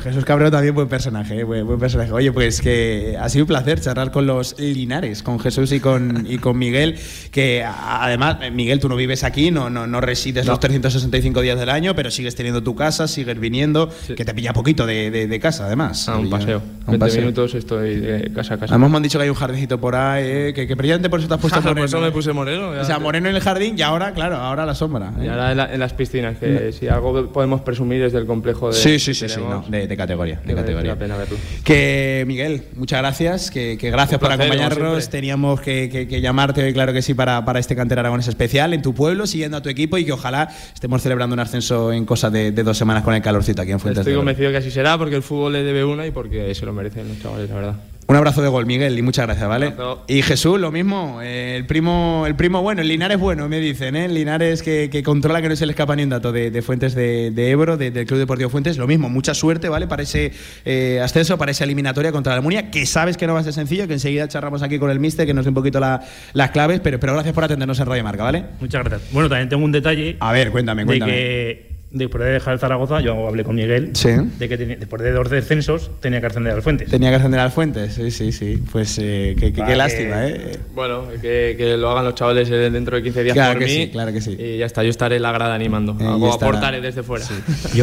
Jesús 0.03 0.23
Cabrero 0.23 0.51
también 0.51 0.75
buen 0.75 0.87
personaje, 0.87 1.43
buen, 1.43 1.65
buen 1.65 1.79
personaje. 1.79 2.11
Oye, 2.11 2.31
pues 2.31 2.61
que 2.61 3.17
ha 3.19 3.27
sido 3.27 3.45
un 3.45 3.47
placer 3.47 3.81
charlar 3.81 4.04
con 4.11 4.27
los 4.27 4.59
Linares, 4.59 5.23
con 5.23 5.39
Jesús 5.39 5.71
y 5.71 5.79
con, 5.79 6.25
y 6.29 6.37
con 6.37 6.57
Miguel, 6.57 6.97
que 7.31 7.63
además, 7.63 8.37
Miguel, 8.51 8.79
tú 8.79 8.89
no 8.89 8.95
vives 8.95 9.23
aquí, 9.23 9.51
no, 9.51 9.69
no, 9.69 9.87
no 9.87 10.01
resides 10.01 10.45
los 10.45 10.59
365 10.59 11.41
días 11.41 11.59
del 11.59 11.69
año, 11.69 11.95
pero 11.95 12.11
sigues 12.11 12.35
teniendo 12.35 12.63
tu 12.63 12.75
casa, 12.75 13.07
sigues 13.07 13.39
viniendo, 13.39 13.89
que 14.15 14.25
te 14.25 14.33
pilla 14.33 14.53
poquito 14.53 14.85
de, 14.85 15.11
de, 15.11 15.39
casa, 15.39 15.65
además. 15.65 16.07
A 16.09 16.17
un 16.17 16.29
paseo. 16.29 16.61
A 16.85 16.91
un 16.91 16.99
20 16.99 17.19
minutos 17.19 17.55
estoy 17.55 17.95
de 17.95 18.31
casa 18.33 18.55
a 18.55 18.57
casa. 18.57 18.73
Además 18.73 18.91
me 18.91 18.97
han 18.97 19.03
dicho 19.03 19.19
que 19.19 19.23
hay 19.23 19.29
un 19.29 19.35
jardincito 19.35 19.79
por 19.79 19.95
ahí, 19.95 20.23
eh, 20.25 20.53
que, 20.53 20.67
que 20.67 20.75
brillante 20.75 21.09
por 21.09 21.19
eso 21.19 21.27
te 21.27 21.35
has 21.35 21.39
puesto 21.39 21.61
moreno. 21.61 21.75
por 21.75 21.85
eso 21.85 22.01
me 22.01 22.11
puse 22.11 22.33
moreno. 22.33 22.69
O 22.69 22.85
sea, 22.85 22.99
moreno 22.99 23.29
en 23.29 23.35
el 23.35 23.41
jardín 23.41 23.75
y 23.77 23.81
ahora, 23.81 24.13
claro, 24.13 24.37
ahora 24.37 24.65
la 24.65 24.75
sombra. 24.75 25.13
¿eh? 25.19 25.25
Y 25.25 25.27
ahora 25.27 25.73
en, 25.73 25.79
las 25.79 25.93
piscinas, 25.93 26.37
que 26.37 26.71
si 26.71 26.87
algo 26.87 27.31
podemos 27.31 27.61
presumir 27.61 28.01
desde 28.01 28.17
el 28.17 28.25
complejo 28.25 28.69
de... 28.69 28.73
Sí, 28.73 28.99
sí, 28.99 29.13
sí, 29.13 29.27
sí 29.29 29.41
de, 29.67 29.97
categoría. 29.97 30.41
De 30.43 30.55
categoría. 30.55 30.97
pena 30.97 31.17
verlo. 31.17 31.37
Que, 31.63 32.23
Miguel, 32.27 32.63
muchas 32.75 32.99
gracias, 32.99 33.51
que, 33.51 33.77
que 33.77 33.91
gracias 33.95 34.19
por 34.19 34.31
acompañarnos. 34.31 35.09
teníamos 35.09 35.61
que, 35.61 36.07
llamarte 36.21 36.63
hoy, 36.63 36.73
claro 36.73 36.93
que 36.93 37.01
sí, 37.01 37.13
para, 37.13 37.43
para 37.45 37.59
este 37.59 37.75
Cantera 37.75 38.01
Aragones 38.01 38.27
especial 38.27 38.73
en 38.73 38.81
tu 38.81 38.93
pueblo, 38.93 39.27
siguiendo 39.27 39.57
a 39.57 39.61
tu 39.61 39.69
equipo 39.69 39.97
y 39.97 40.05
que 40.05 40.11
ojalá 40.11 40.49
estemos 40.73 41.01
celebrando 41.01 41.33
un 41.33 41.39
ascenso 41.39 41.91
en 41.91 42.05
cosa 42.05 42.29
de, 42.29 42.51
dos 42.51 42.77
semanas 42.77 43.03
con 43.03 43.13
el 43.13 43.21
calorcito 43.21 43.61
aquí 43.61 43.71
en 43.71 43.79
Fuentes 43.79 44.01
Estoy 44.01 44.15
convencido 44.15 44.51
que 44.51 44.57
así 44.57 44.71
será 44.71 44.97
porque 44.97 45.15
el 45.15 45.23
fútbol 45.23 45.53
le 45.53 45.63
debe 45.63 45.83
una 45.83 46.05
y 46.05 46.11
porque 46.11 46.53
se 46.55 46.65
lo 46.65 46.73
merecen 46.73 47.07
los 47.07 47.21
chavales, 47.21 47.49
la 47.49 47.55
verdad. 47.55 47.75
Un 48.07 48.15
abrazo 48.15 48.43
de 48.43 48.49
gol, 48.49 48.67
Miguel, 48.67 48.97
y 48.99 49.01
muchas 49.01 49.25
gracias, 49.25 49.49
¿vale? 49.49 49.73
Y 50.07 50.21
Jesús, 50.21 50.59
lo 50.59 50.71
mismo, 50.71 51.21
eh, 51.23 51.55
el 51.55 51.65
primo 51.65 52.25
el 52.27 52.35
primo 52.35 52.61
bueno, 52.61 52.81
el 52.81 52.87
Linares 52.87 53.17
bueno, 53.17 53.49
me 53.49 53.59
dicen, 53.59 53.95
¿eh? 53.95 54.05
El 54.05 54.13
Linares 54.13 54.61
que, 54.61 55.01
controla 55.03 55.41
que 55.41 55.49
no 55.49 55.55
se 55.55 55.65
le 55.65 55.71
escapa 55.71 55.95
ni 55.95 56.03
un 56.03 56.09
dato 56.09 56.31
de, 56.31 56.61
Fuentes 56.61 56.93
de, 56.93 57.33
Ebro, 57.35 57.77
del 57.77 58.05
Club 58.05 58.19
Deportivo 58.19 58.51
Fuentes, 58.51 58.77
lo 58.77 58.85
mismo, 58.85 59.09
mucha 59.09 59.33
suerte, 59.33 59.69
¿vale? 59.69 59.87
Para 59.87 60.03
ese 60.03 60.31
eh, 60.65 61.01
ascenso, 61.03 61.39
para 61.39 61.49
esa 61.49 61.63
eliminatoria 61.63 62.11
contra 62.11 62.33
la 62.33 62.37
Almunia, 62.37 62.69
que 62.69 62.85
sabes 62.85 63.17
que 63.17 63.25
no 63.25 63.33
va 63.33 63.39
a 63.39 63.43
ser 63.43 63.53
sencillo, 63.53 63.87
que 63.87 63.93
enseguida 63.93 64.27
charlamos 64.27 64.61
aquí 64.61 64.77
con 64.77 64.91
el 64.91 64.99
Mister, 64.99 65.25
que 65.25 65.33
nos 65.33 65.45
dé 65.45 65.49
un 65.49 65.55
poquito 65.55 65.79
las 65.79 66.51
claves, 66.51 66.81
pero, 66.81 66.99
pero 66.99 67.13
gracias 67.13 67.33
por 67.33 67.43
atendernos 67.43 67.79
en 67.79 67.87
Radio 67.87 68.03
Marca, 68.03 68.23
¿vale? 68.23 68.45
Muchas 68.59 68.83
gracias. 68.83 69.11
Bueno, 69.13 69.29
también 69.29 69.49
tengo 69.49 69.65
un 69.65 69.71
detalle. 69.71 70.17
A 70.19 70.31
ver, 70.31 70.51
cuéntame, 70.51 70.85
cuéntame. 70.85 71.11
De 71.11 71.17
que 71.17 71.74
después 71.95 72.23
de 72.23 72.31
dejar 72.31 72.53
el 72.53 72.59
Zaragoza, 72.59 72.99
yo 72.99 73.27
hablé 73.27 73.43
con 73.43 73.55
Miguel 73.55 73.93
de 73.93 74.49
que 74.49 74.57
después 74.57 75.01
de 75.01 75.11
dos 75.11 75.29
descensos 75.29 75.89
tenía 76.01 76.19
que 76.19 76.27
ascender 76.27 76.53
al 76.53 76.61
Fuentes. 76.61 76.89
Tenía 76.89 77.09
que 77.09 77.15
ascender 77.15 77.39
al 77.39 77.51
Fuentes, 77.51 77.93
sí, 77.93 78.11
sí, 78.11 78.31
sí. 78.31 78.61
Pues 78.71 78.97
eh, 79.01 79.35
qué, 79.37 79.75
lástima, 79.75 80.27
¿eh? 80.27 80.59
Bueno, 80.73 81.05
que, 81.21 81.75
lo 81.77 81.89
hagan 81.89 82.05
los 82.05 82.15
chavales 82.15 82.49
eh, 82.49 82.69
dentro 82.69 82.97
de 82.97 83.03
15 83.03 83.23
días 83.23 83.33
claro 83.33 83.53
por 83.53 83.59
que 83.59 83.65
mí. 83.65 83.71
Sí, 83.71 83.89
claro 83.89 84.11
que 84.11 84.21
sí. 84.21 84.35
Y 84.37 84.57
ya 84.57 84.65
está, 84.65 84.83
yo 84.83 84.89
estaré 84.89 85.15
en 85.15 85.21
la 85.21 85.31
grada 85.31 85.55
animando. 85.55 85.95
Eh, 85.99 86.05
o 86.05 86.33
aportaré 86.33 86.81
desde 86.81 87.01
fuera. 87.01 87.25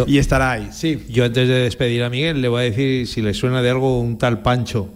y 0.07 0.19
estará 0.19 0.53
ahí, 0.53 0.69
sí. 0.73 1.07
Yo 1.09 1.25
antes 1.25 1.49
de 1.49 1.55
despedir 1.55 2.03
a 2.03 2.11
Miguel 2.11 2.43
le 2.43 2.49
voy 2.49 2.61
a 2.61 2.65
decir 2.65 3.07
si 3.07 3.23
le 3.23 3.33
suena 3.35 3.63
de 3.63 3.71
algo 3.71 3.99
un 4.01 4.19
tal 4.19 4.43
Pancho. 4.43 4.89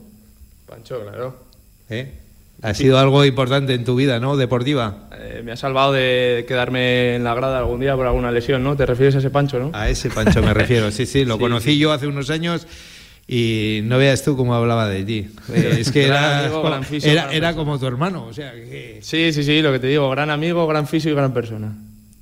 Pancho, 0.67 1.01
claro. 1.03 1.47
¿Eh? 1.89 2.26
Ha 2.67 2.75
sido 2.75 2.99
algo 2.99 3.25
importante 3.25 3.75
en 3.75 3.85
tu 3.85 3.95
vida, 3.95 4.19
¿no? 4.19 4.37
Deportiva. 4.37 5.07
Eh, 5.17 5.41
me 5.45 5.53
ha 5.53 5.57
salvado 5.57 5.93
de 5.93 6.45
quedarme 6.49 7.15
en 7.15 7.23
la 7.23 7.33
grada 7.33 7.59
algún 7.59 7.79
día 7.79 7.95
por 7.95 8.09
alguna 8.09 8.33
lesión, 8.33 8.65
¿no? 8.65 8.77
¿Te 8.77 8.85
refieres 8.85 9.15
a 9.15 9.19
ese 9.19 9.31
Pancho, 9.31 9.61
no? 9.61 9.71
A 9.73 9.89
ese 9.89 10.11
Pancho 10.11 10.43
me 10.43 10.53
refiero, 10.53 10.91
sí, 10.91 11.07
sí. 11.07 11.25
Lo 11.25 11.39
conocí 11.39 11.79
yo 11.79 11.93
hace 11.93 12.09
unos 12.09 12.29
años 12.29 12.67
y 13.29 13.83
no 13.85 13.99
veas 13.99 14.25
tú 14.25 14.37
cómo 14.37 14.53
hablaba 14.53 14.89
de 14.89 15.05
ti. 15.05 15.29
Eh, 15.55 15.77
es 15.79 15.93
que 15.93 16.07
era, 16.07 16.51
era, 17.31 17.55
como 17.55 17.79
tu 17.79 17.87
hermano, 17.87 18.25
o 18.25 18.33
sea 18.33 18.53
Sí, 19.01 19.33
sí, 19.33 19.45
sí, 19.45 19.63
lo 19.63 19.71
que 19.71 19.79
te 19.79 19.87
digo, 19.87 20.11
gran 20.11 20.31
amigo, 20.31 20.67
gran 20.67 20.89
físico 20.89 21.13
y 21.13 21.17
gran 21.17 21.33
persona. 21.33 21.73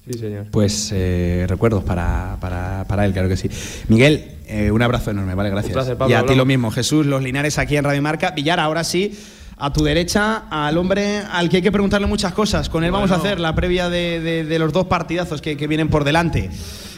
Sí, 0.07 0.19
señor. 0.19 0.49
Pues 0.51 0.91
eh, 0.93 1.47
recuerdos 1.49 1.85
para, 1.85 2.37
para, 2.39 3.07
él, 3.07 3.15
claro 3.15 3.31
que 3.31 3.39
sí. 3.39 3.49
Miguel, 3.89 4.27
un 4.71 4.83
abrazo 4.83 5.11
enorme, 5.11 5.35
vale, 5.35 5.49
gracias. 5.49 5.91
y 6.07 6.13
a 6.13 6.27
ti 6.27 6.35
lo 6.35 6.45
mismo, 6.45 6.71
Jesús, 6.71 7.07
Los 7.07 7.23
Linares 7.23 7.57
aquí 7.57 7.79
en 7.79 7.85
Radio 7.85 8.03
Marca. 8.03 8.33
Villar, 8.33 8.61
ahora 8.61 8.85
sí 8.85 9.17
a 9.57 9.73
tu 9.73 9.85
derecha 9.85 10.45
al 10.51 10.77
hombre 10.79 11.19
al 11.31 11.49
que 11.49 11.57
hay 11.57 11.63
que 11.63 11.73
preguntarle 11.73 12.07
muchas 12.07 12.33
cosas. 12.33 12.69
Con 12.69 12.85
él 12.85 12.93
vamos 12.93 13.11
a 13.11 13.17
hacer 13.17 13.41
la 13.41 13.55
previa 13.55 13.89
de, 13.89 14.57
los 14.59 14.73
dos 14.73 14.87
partidazos 14.87 15.41
que, 15.41 15.55
vienen 15.67 15.89
por 15.89 16.05
delante. 16.05 16.51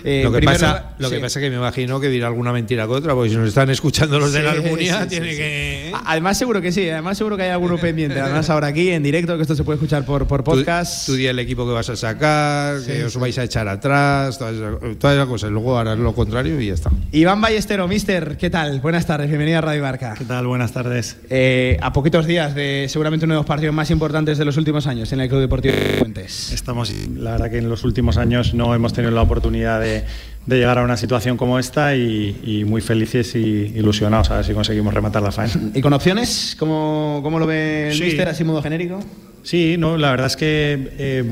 Eh, 0.09 0.23
lo 0.23 0.31
que, 0.31 0.41
pasa, 0.41 0.93
lo 0.99 1.11
que 1.11 1.19
pasa 1.19 1.41
es 1.41 1.45
que 1.45 1.51
me 1.51 1.57
imagino 1.57 1.99
que 1.99 2.09
dirá 2.09 2.29
alguna 2.29 2.53
mentira 2.53 2.87
que 2.87 2.93
otra, 2.93 3.13
porque 3.13 3.31
si 3.31 3.37
nos 3.37 3.49
están 3.49 3.71
escuchando 3.71 4.21
los 4.21 4.33
de 4.33 4.41
la 4.41 4.53
armonía, 4.53 5.09
tiene 5.09 5.35
que. 5.35 5.93
Además, 6.05 6.39
seguro 6.39 6.63
que 6.63 6.71
sí, 6.71 6.89
además, 6.89 7.19
seguro 7.19 7.37
que 7.37 7.43
hay 7.43 7.51
alguno 7.51 7.77
pendiente. 7.77 8.21
Además, 8.21 8.49
ahora 8.49 8.69
aquí 8.69 8.91
en 8.91 9.03
directo, 9.03 9.35
que 9.35 9.43
esto 9.43 9.57
se 9.57 9.65
puede 9.65 9.79
escuchar 9.79 10.05
por, 10.05 10.29
por 10.29 10.45
podcast. 10.45 11.07
Tú, 11.07 11.17
el 11.17 11.41
equipo 11.41 11.67
que 11.67 11.73
vas 11.73 11.91
a 11.91 11.97
sacar, 11.97 12.83
que 12.83 13.03
os 13.03 13.17
vais 13.17 13.37
a 13.37 13.43
echar 13.43 13.67
atrás, 13.67 14.39
todas 14.39 14.55
esas, 14.55 15.27
cosas. 15.27 15.51
Luego 15.51 15.77
harás 15.77 15.99
lo 15.99 16.15
contrario 16.15 16.61
y 16.61 16.69
ya 16.69 16.75
está. 16.75 16.93
Iván 17.11 17.41
Ballestero, 17.41 17.89
mister, 17.89 18.37
¿qué 18.37 18.49
tal? 18.49 18.79
Buenas 18.79 19.07
tardes, 19.07 19.27
bienvenido 19.27 19.59
a 19.59 19.63
Radio 19.63 19.83
Barca. 19.83 20.15
¿Qué 20.17 20.25
tal? 20.25 20.47
Buenas 20.47 20.71
tardes. 20.71 21.17
Eh, 21.31 21.79
a 21.83 21.93
poquitos 21.93 22.27
días 22.27 22.55
de 22.55 22.87
seguramente 22.89 23.25
uno 23.25 23.35
de 23.35 23.41
los 23.41 23.47
partidos 23.47 23.75
más 23.75 23.91
importantes 23.91 24.39
de 24.39 24.45
los 24.45 24.57
últimos 24.57 24.87
años 24.87 25.13
en 25.13 25.19
el 25.19 25.29
Club 25.29 25.41
Deportivo 25.41 25.75
Fuentes. 25.99 26.53
Estamos, 26.53 26.93
la 27.17 27.33
verdad 27.33 27.51
que 27.51 27.59
en 27.59 27.69
los 27.69 27.83
últimos 27.83 28.19
años 28.19 28.55
no 28.55 28.73
hemos 28.73 28.93
tenido 28.93 29.11
la 29.11 29.23
oportunidad 29.23 29.81
de 29.81 29.96
de, 30.01 30.05
de 30.47 30.57
llegar 30.59 30.79
a 30.79 30.83
una 30.85 30.97
situación 30.97 31.37
como 31.37 31.59
esta 31.59 31.95
y, 31.97 32.41
y 32.45 32.65
muy 32.65 32.81
felices 32.81 33.35
y 33.35 33.39
ilusionados 33.75 34.31
a 34.31 34.37
ver 34.37 34.45
si 34.45 34.53
conseguimos 34.53 34.95
rematar 34.95 35.23
la 35.23 35.33
faena. 35.33 35.55
¿Y 35.75 35.81
con 35.81 35.93
opciones? 35.93 36.55
¿Cómo, 36.59 37.21
cómo 37.23 37.39
lo 37.39 37.47
ve 37.47 37.89
el 37.89 37.95
Sí. 37.95 38.05
míster 38.05 38.29
así 38.29 38.45
modo 38.45 38.63
genérico? 38.63 39.01
Sí, 39.47 39.77
no, 39.79 39.97
la 39.97 40.11
verdad 40.11 40.27
es 40.27 40.35
que 40.35 40.91
eh, 40.99 41.25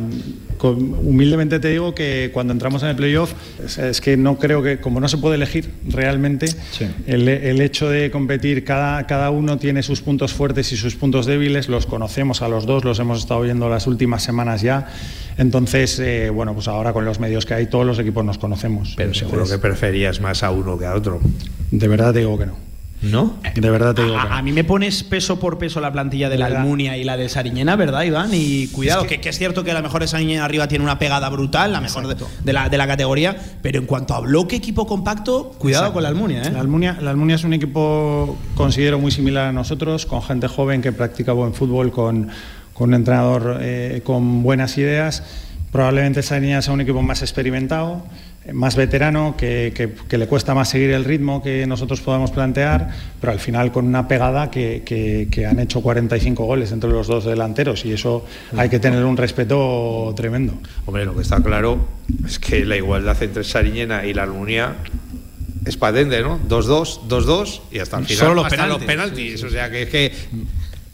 humildemente 0.62 1.58
te 1.58 1.66
digo 1.66 1.96
que 1.96 2.30
cuando 2.32 2.52
entramos 2.52 2.80
en 2.84 2.90
el 2.90 2.94
playoff 2.94 3.32
es, 3.64 3.76
es 3.76 4.00
que 4.00 4.16
no 4.16 4.38
creo 4.38 4.62
que, 4.62 4.78
como 4.78 5.00
no 5.00 5.08
se 5.08 5.18
puede 5.18 5.34
elegir 5.34 5.72
realmente, 5.88 6.46
el, 7.08 7.26
el 7.26 7.60
hecho 7.60 7.90
de 7.90 8.12
competir, 8.12 8.62
cada, 8.62 9.04
cada 9.08 9.30
uno 9.30 9.58
tiene 9.58 9.82
sus 9.82 10.00
puntos 10.00 10.32
fuertes 10.32 10.70
y 10.70 10.76
sus 10.76 10.94
puntos 10.94 11.26
débiles, 11.26 11.68
los 11.68 11.86
conocemos 11.86 12.40
a 12.40 12.48
los 12.48 12.66
dos, 12.66 12.84
los 12.84 13.00
hemos 13.00 13.18
estado 13.18 13.40
viendo 13.40 13.68
las 13.68 13.88
últimas 13.88 14.22
semanas 14.22 14.62
ya. 14.62 14.86
Entonces, 15.36 15.98
eh, 15.98 16.30
bueno, 16.30 16.54
pues 16.54 16.68
ahora 16.68 16.92
con 16.92 17.04
los 17.04 17.18
medios 17.18 17.46
que 17.46 17.54
hay, 17.54 17.66
todos 17.66 17.84
los 17.84 17.98
equipos 17.98 18.24
nos 18.24 18.38
conocemos. 18.38 18.94
Pero 18.96 19.12
seguro 19.12 19.44
que 19.44 19.58
preferías 19.58 20.20
más 20.20 20.44
a 20.44 20.52
uno 20.52 20.78
que 20.78 20.86
a 20.86 20.94
otro. 20.94 21.20
De 21.72 21.88
verdad 21.88 22.12
te 22.12 22.20
digo 22.20 22.38
que 22.38 22.46
no. 22.46 22.73
¿No? 23.04 23.34
De 23.54 23.70
verdad 23.70 23.94
te 23.94 24.02
digo. 24.02 24.16
A, 24.16 24.38
a 24.38 24.42
mí 24.42 24.52
me 24.52 24.64
pones 24.64 25.02
peso 25.04 25.38
por 25.38 25.58
peso 25.58 25.80
la 25.80 25.92
plantilla 25.92 26.28
de 26.28 26.38
la 26.38 26.46
¿Verdad? 26.46 26.62
Almunia 26.62 26.96
y 26.96 27.04
la 27.04 27.16
de 27.16 27.28
Sariñena, 27.28 27.76
¿verdad, 27.76 28.02
Iván? 28.02 28.30
Y 28.32 28.68
cuidado, 28.68 29.06
que, 29.06 29.20
que 29.20 29.28
es 29.28 29.38
cierto 29.38 29.62
que 29.62 29.70
a 29.70 29.74
lo 29.74 29.82
mejor 29.82 30.06
Sariñena 30.08 30.44
arriba 30.44 30.68
tiene 30.68 30.84
una 30.84 30.98
pegada 30.98 31.28
brutal, 31.28 31.72
la 31.72 31.80
mejor 31.80 32.06
de, 32.06 32.16
de 32.42 32.52
la, 32.52 32.68
de 32.68 32.78
la 32.78 32.86
categoría, 32.86 33.36
pero 33.62 33.78
en 33.78 33.86
cuanto 33.86 34.14
a 34.14 34.20
bloque, 34.20 34.56
equipo 34.56 34.86
compacto, 34.86 35.54
cuidado 35.58 35.84
Exacto. 35.84 35.94
con 35.94 36.02
la 36.02 36.08
Almunia, 36.08 36.42
¿eh? 36.42 36.50
La 36.50 36.60
Almunia, 36.60 36.98
la 37.00 37.10
Almunia 37.10 37.36
es 37.36 37.44
un 37.44 37.52
equipo, 37.52 38.38
considero, 38.54 38.98
muy 38.98 39.10
similar 39.10 39.48
a 39.48 39.52
nosotros, 39.52 40.06
con 40.06 40.22
gente 40.22 40.48
joven 40.48 40.80
que 40.80 40.92
practica 40.92 41.32
buen 41.32 41.52
fútbol, 41.54 41.92
con, 41.92 42.28
con 42.72 42.88
un 42.88 42.94
entrenador 42.94 43.58
eh, 43.60 44.00
con 44.04 44.42
buenas 44.42 44.78
ideas. 44.78 45.22
Probablemente 45.70 46.22
Sariñena 46.22 46.62
sea 46.62 46.72
un 46.72 46.80
equipo 46.80 47.02
más 47.02 47.20
experimentado, 47.22 48.04
más 48.52 48.76
veterano, 48.76 49.34
que, 49.38 49.72
que- 49.74 49.94
que 50.08 50.18
le 50.18 50.26
cuesta 50.26 50.54
más 50.54 50.68
seguir 50.68 50.90
el 50.90 51.04
ritmo 51.04 51.42
que 51.42 51.66
nosotros 51.66 52.00
podamos 52.02 52.30
plantear, 52.30 52.90
pero 53.20 53.32
al 53.32 53.38
final 53.40 53.72
con 53.72 53.86
una 53.86 54.06
pegada 54.06 54.50
que, 54.50 54.82
que- 54.84 55.28
que 55.30 55.46
han 55.46 55.58
hecho 55.60 55.80
45 55.80 56.44
goles 56.44 56.70
entre 56.72 56.90
los 56.90 57.06
dos 57.06 57.24
delanteros 57.24 57.84
y 57.86 57.92
eso 57.92 58.24
hay 58.56 58.68
que 58.68 58.78
tener 58.78 59.02
un 59.04 59.16
respeto 59.16 60.12
tremendo. 60.16 60.54
Hombre, 60.86 61.04
lo 61.06 61.14
que 61.14 61.22
está 61.22 61.40
claro 61.42 61.86
es 62.26 62.38
que 62.38 62.64
la 62.66 62.76
igualdad 62.76 63.22
entre 63.22 63.44
Sariñena 63.44 64.04
y 64.04 64.12
la 64.12 64.24
Almunia 64.24 64.74
es 65.64 65.78
patente, 65.78 66.20
¿no? 66.20 66.38
2-2, 66.46 67.08
2-2 67.08 67.60
y 67.72 67.78
hasta 67.78 67.96
el 67.98 68.04
final. 68.04 68.18
Solo 68.18 68.34
los 68.34 68.44
hasta 68.44 68.56
penaltis. 68.56 68.78
los 68.78 68.86
penaltis. 68.86 69.44
O 69.44 69.48
sea 69.50 69.70
que 69.70 69.82
es 69.84 69.88
que 69.88 70.12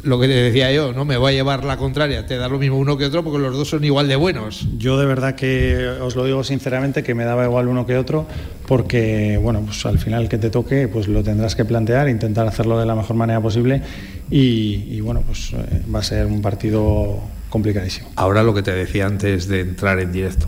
lo 0.02 0.20
que 0.20 0.28
te 0.28 0.34
decía 0.34 0.72
yo, 0.72 0.92
no 0.92 1.04
me 1.04 1.16
voy 1.16 1.32
a 1.32 1.34
llevar 1.34 1.64
la 1.64 1.76
contraria, 1.76 2.26
te 2.26 2.36
da 2.36 2.48
lo 2.48 2.58
mismo 2.58 2.78
uno 2.78 2.96
que 2.96 3.04
otro 3.04 3.22
porque 3.22 3.38
los 3.38 3.56
dos 3.56 3.68
son 3.68 3.84
igual 3.84 4.08
de 4.08 4.16
buenos. 4.16 4.66
Yo 4.78 4.98
de 4.98 5.06
verdad 5.06 5.34
que 5.34 5.88
os 6.00 6.16
lo 6.16 6.24
digo 6.24 6.42
sinceramente 6.44 7.02
que 7.02 7.14
me 7.14 7.24
daba 7.24 7.44
igual 7.44 7.68
uno 7.68 7.86
que 7.86 7.96
otro 7.96 8.26
porque 8.66 9.38
bueno 9.42 9.62
pues 9.62 9.84
al 9.86 9.98
final 9.98 10.28
que 10.28 10.38
te 10.38 10.50
toque 10.50 10.88
pues 10.88 11.08
lo 11.08 11.22
tendrás 11.22 11.54
que 11.54 11.64
plantear 11.64 12.08
intentar 12.08 12.46
hacerlo 12.46 12.78
de 12.78 12.86
la 12.86 12.94
mejor 12.94 13.16
manera 13.16 13.40
posible 13.40 13.82
y, 14.30 14.84
y, 14.88 15.00
bueno 15.00 15.22
pues 15.26 15.52
eh, 15.52 15.82
va 15.92 15.98
a 15.98 16.02
ser 16.02 16.26
un 16.26 16.40
partido 16.40 17.20
complicadísimo. 17.50 18.10
Ahora 18.16 18.42
lo 18.42 18.54
que 18.54 18.62
te 18.62 18.72
decía 18.72 19.06
antes 19.06 19.48
de 19.48 19.60
entrar 19.60 20.00
en 20.00 20.12
directo. 20.12 20.46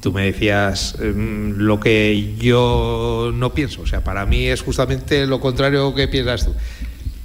Tú 0.00 0.12
me 0.12 0.24
decías 0.24 0.96
em, 1.00 1.58
lo 1.58 1.78
que 1.78 2.34
yo 2.38 3.32
no 3.34 3.52
pienso. 3.52 3.82
O 3.82 3.86
sea, 3.86 4.02
para 4.02 4.24
mí 4.24 4.46
es 4.46 4.62
justamente 4.62 5.26
lo 5.26 5.40
contrario 5.40 5.94
que 5.94 6.08
piensas 6.08 6.46
tú. 6.46 6.54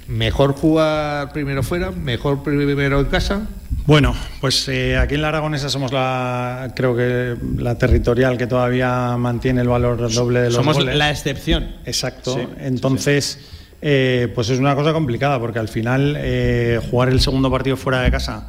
Mejor 0.08 0.54
jugar 0.54 1.32
primero 1.32 1.62
fuera, 1.62 1.90
mejor 1.90 2.42
primero 2.42 3.00
en 3.00 3.06
casa. 3.06 3.46
Bueno, 3.86 4.14
pues 4.40 4.68
eh, 4.68 4.96
aquí 4.96 5.14
en 5.14 5.22
la 5.22 5.28
Aragonesa 5.28 5.68
somos 5.68 5.92
la 5.92 6.72
creo 6.74 6.96
que 6.96 7.36
la 7.58 7.76
territorial 7.78 8.36
que 8.36 8.46
todavía 8.46 9.16
mantiene 9.16 9.60
el 9.60 9.68
valor 9.68 10.12
doble 10.12 10.40
de 10.40 10.46
los 10.46 10.54
Somos 10.54 10.76
goles. 10.78 10.96
la 10.96 11.10
excepción. 11.10 11.76
Exacto. 11.84 12.34
Sí, 12.34 12.46
Entonces, 12.58 13.38
eh, 13.82 14.30
pues 14.34 14.48
es 14.50 14.58
una 14.58 14.74
cosa 14.74 14.92
complicada 14.92 15.38
porque 15.38 15.58
al 15.58 15.68
final 15.68 16.16
eh, 16.18 16.80
jugar 16.90 17.08
el 17.10 17.20
segundo 17.20 17.50
partido 17.50 17.76
fuera 17.76 18.00
de 18.00 18.10
casa, 18.10 18.48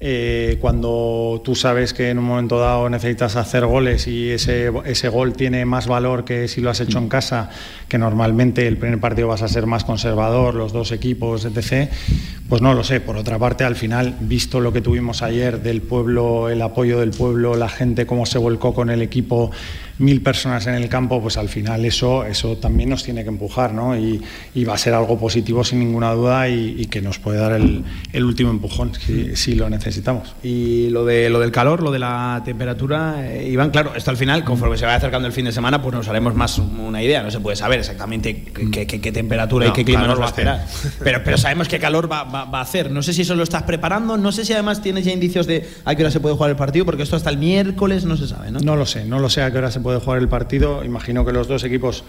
eh, 0.00 0.58
cuando 0.60 1.40
tú 1.44 1.54
sabes 1.54 1.94
que 1.94 2.10
en 2.10 2.18
un 2.18 2.24
momento 2.24 2.58
dado 2.58 2.90
necesitas 2.90 3.36
hacer 3.36 3.64
goles 3.64 4.06
y 4.06 4.30
ese, 4.30 4.72
ese 4.84 5.08
gol 5.08 5.34
tiene 5.34 5.64
más 5.64 5.86
valor 5.86 6.24
que 6.24 6.48
si 6.48 6.60
lo 6.60 6.70
has 6.70 6.80
hecho 6.80 6.98
en 6.98 7.08
casa, 7.08 7.50
que 7.88 7.96
normalmente 7.96 8.66
el 8.66 8.76
primer 8.76 9.00
partido 9.00 9.28
vas 9.28 9.42
a 9.42 9.48
ser 9.48 9.66
más 9.66 9.84
conservador, 9.84 10.54
los 10.54 10.72
dos 10.72 10.90
equipos, 10.92 11.44
etc. 11.44 11.90
Pues 12.54 12.62
no 12.62 12.72
lo 12.72 12.84
sé. 12.84 13.00
Por 13.00 13.16
otra 13.16 13.36
parte, 13.36 13.64
al 13.64 13.74
final, 13.74 14.14
visto 14.20 14.60
lo 14.60 14.72
que 14.72 14.80
tuvimos 14.80 15.22
ayer 15.22 15.60
del 15.60 15.82
pueblo, 15.82 16.48
el 16.48 16.62
apoyo 16.62 17.00
del 17.00 17.10
pueblo, 17.10 17.56
la 17.56 17.68
gente 17.68 18.06
cómo 18.06 18.26
se 18.26 18.38
volcó 18.38 18.72
con 18.72 18.90
el 18.90 19.02
equipo, 19.02 19.50
mil 19.98 20.22
personas 20.22 20.64
en 20.68 20.74
el 20.76 20.88
campo, 20.88 21.20
pues 21.20 21.36
al 21.36 21.48
final 21.48 21.84
eso, 21.84 22.24
eso 22.24 22.56
también 22.58 22.90
nos 22.90 23.02
tiene 23.02 23.24
que 23.24 23.28
empujar, 23.28 23.72
¿no? 23.74 23.98
Y, 23.98 24.22
y 24.54 24.62
va 24.64 24.74
a 24.74 24.78
ser 24.78 24.94
algo 24.94 25.18
positivo 25.18 25.64
sin 25.64 25.80
ninguna 25.80 26.12
duda 26.12 26.48
y, 26.48 26.76
y 26.78 26.86
que 26.86 27.02
nos 27.02 27.18
puede 27.18 27.38
dar 27.38 27.54
el, 27.54 27.82
el 28.12 28.24
último 28.24 28.50
empujón 28.52 28.92
si, 28.94 29.34
si 29.34 29.56
lo 29.56 29.68
necesitamos. 29.68 30.36
Y 30.44 30.90
lo 30.90 31.04
de 31.04 31.30
lo 31.30 31.40
del 31.40 31.50
calor, 31.50 31.82
lo 31.82 31.90
de 31.90 31.98
la 31.98 32.40
temperatura, 32.44 33.16
eh, 33.32 33.48
Iván, 33.50 33.70
claro, 33.70 33.96
esto 33.96 34.12
al 34.12 34.16
final, 34.16 34.44
conforme 34.44 34.78
se 34.78 34.84
vaya 34.84 34.98
acercando 34.98 35.26
el 35.26 35.32
fin 35.34 35.44
de 35.46 35.52
semana, 35.52 35.82
pues 35.82 35.92
nos 35.92 36.06
haremos 36.06 36.36
más 36.36 36.56
una 36.58 37.02
idea. 37.02 37.20
No 37.24 37.32
se 37.32 37.40
puede 37.40 37.56
saber 37.56 37.80
exactamente 37.80 38.44
qué, 38.44 38.70
qué- 38.70 38.86
qué- 38.86 39.00
qué 39.00 39.10
temperatura 39.10 39.66
y 39.66 39.72
qué 39.72 39.84
clima 39.84 40.06
nos 40.06 40.20
va 40.20 40.22
a 40.22 40.26
a 40.26 40.30
esperar. 40.30 40.66
Pero, 41.02 41.20
pero 41.24 41.36
sabemos 41.36 41.66
qué 41.68 41.80
calor 41.80 42.10
va, 42.10 42.22
va- 42.24 42.43
va 42.44 42.58
a 42.58 42.62
hacer. 42.62 42.90
No 42.90 43.02
sé 43.02 43.12
si 43.12 43.22
eso 43.22 43.34
lo 43.34 43.42
estás 43.42 43.62
preparando, 43.62 44.16
no 44.16 44.32
sé 44.32 44.44
si 44.44 44.52
además 44.52 44.82
tienes 44.82 45.04
ya 45.04 45.12
indicios 45.12 45.46
de 45.46 45.68
a 45.84 45.94
qué 45.94 46.02
hora 46.02 46.10
se 46.10 46.20
puede 46.20 46.34
jugar 46.34 46.50
el 46.50 46.56
partido, 46.56 46.84
porque 46.84 47.02
esto 47.02 47.16
hasta 47.16 47.30
el 47.30 47.38
miércoles 47.38 48.04
no 48.04 48.16
se 48.16 48.26
sabe, 48.26 48.50
¿no? 48.50 48.60
No 48.60 48.76
lo 48.76 48.86
sé, 48.86 49.04
no 49.04 49.18
lo 49.18 49.28
sé 49.28 49.42
a 49.42 49.50
qué 49.50 49.58
hora 49.58 49.70
se 49.70 49.80
puede 49.80 50.00
jugar 50.00 50.18
el 50.20 50.28
partido. 50.28 50.84
Imagino 50.84 51.24
que 51.24 51.32
los 51.32 51.48
dos 51.48 51.64
equipos 51.64 52.04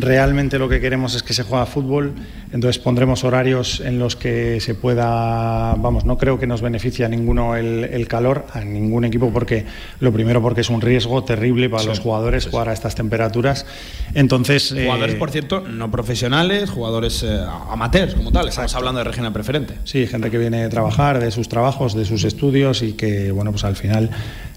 realmente 0.00 0.58
lo 0.58 0.68
que 0.68 0.80
queremos 0.80 1.14
es 1.14 1.22
que 1.22 1.34
se 1.34 1.42
juegue 1.42 1.62
a 1.62 1.66
fútbol, 1.66 2.14
entonces 2.52 2.78
pondremos 2.78 3.24
horarios 3.24 3.80
en 3.80 3.98
los 3.98 4.16
que 4.16 4.60
se 4.60 4.74
pueda, 4.74 5.74
vamos, 5.74 6.04
no 6.04 6.16
creo 6.18 6.38
que 6.38 6.46
nos 6.46 6.62
beneficie 6.62 7.04
a 7.04 7.08
ninguno 7.08 7.56
el, 7.56 7.84
el 7.84 8.08
calor, 8.08 8.46
a 8.52 8.60
ningún 8.60 9.04
equipo, 9.04 9.30
porque 9.30 9.66
lo 10.00 10.12
primero 10.12 10.40
porque 10.40 10.62
es 10.62 10.70
un 10.70 10.80
riesgo 10.80 11.24
terrible 11.24 11.68
para 11.68 11.82
Sí, 11.82 11.88
los 11.88 12.00
jugadores 12.00 12.46
jugar 12.46 12.68
a 12.68 12.72
estas 12.72 12.94
temperaturas. 12.94 13.66
Entonces, 14.14 14.72
eh, 14.72 14.84
Jugadores, 14.84 15.16
por 15.16 15.30
cierto, 15.30 15.60
no 15.60 15.90
profesionales, 15.90 16.70
jugadores 16.70 17.22
eh, 17.22 17.40
amateurs 17.70 18.14
como 18.14 18.32
tal. 18.32 18.48
Estamos 18.48 18.74
hablando 18.74 18.98
de 18.98 19.04
regional 19.04 19.32
preferente. 19.32 19.74
Sí, 19.84 20.06
gente 20.06 20.30
que 20.30 20.38
viene 20.38 20.64
a 20.64 20.68
trabajar 20.68 21.20
de 21.20 21.30
sus 21.30 21.48
trabajos, 21.48 21.94
de 21.94 22.04
sus 22.04 22.24
estudios 22.24 22.82
y 22.82 22.92
que, 22.92 23.32
bueno, 23.32 23.50
pues 23.50 23.64
al 23.64 23.76
final 23.76 24.10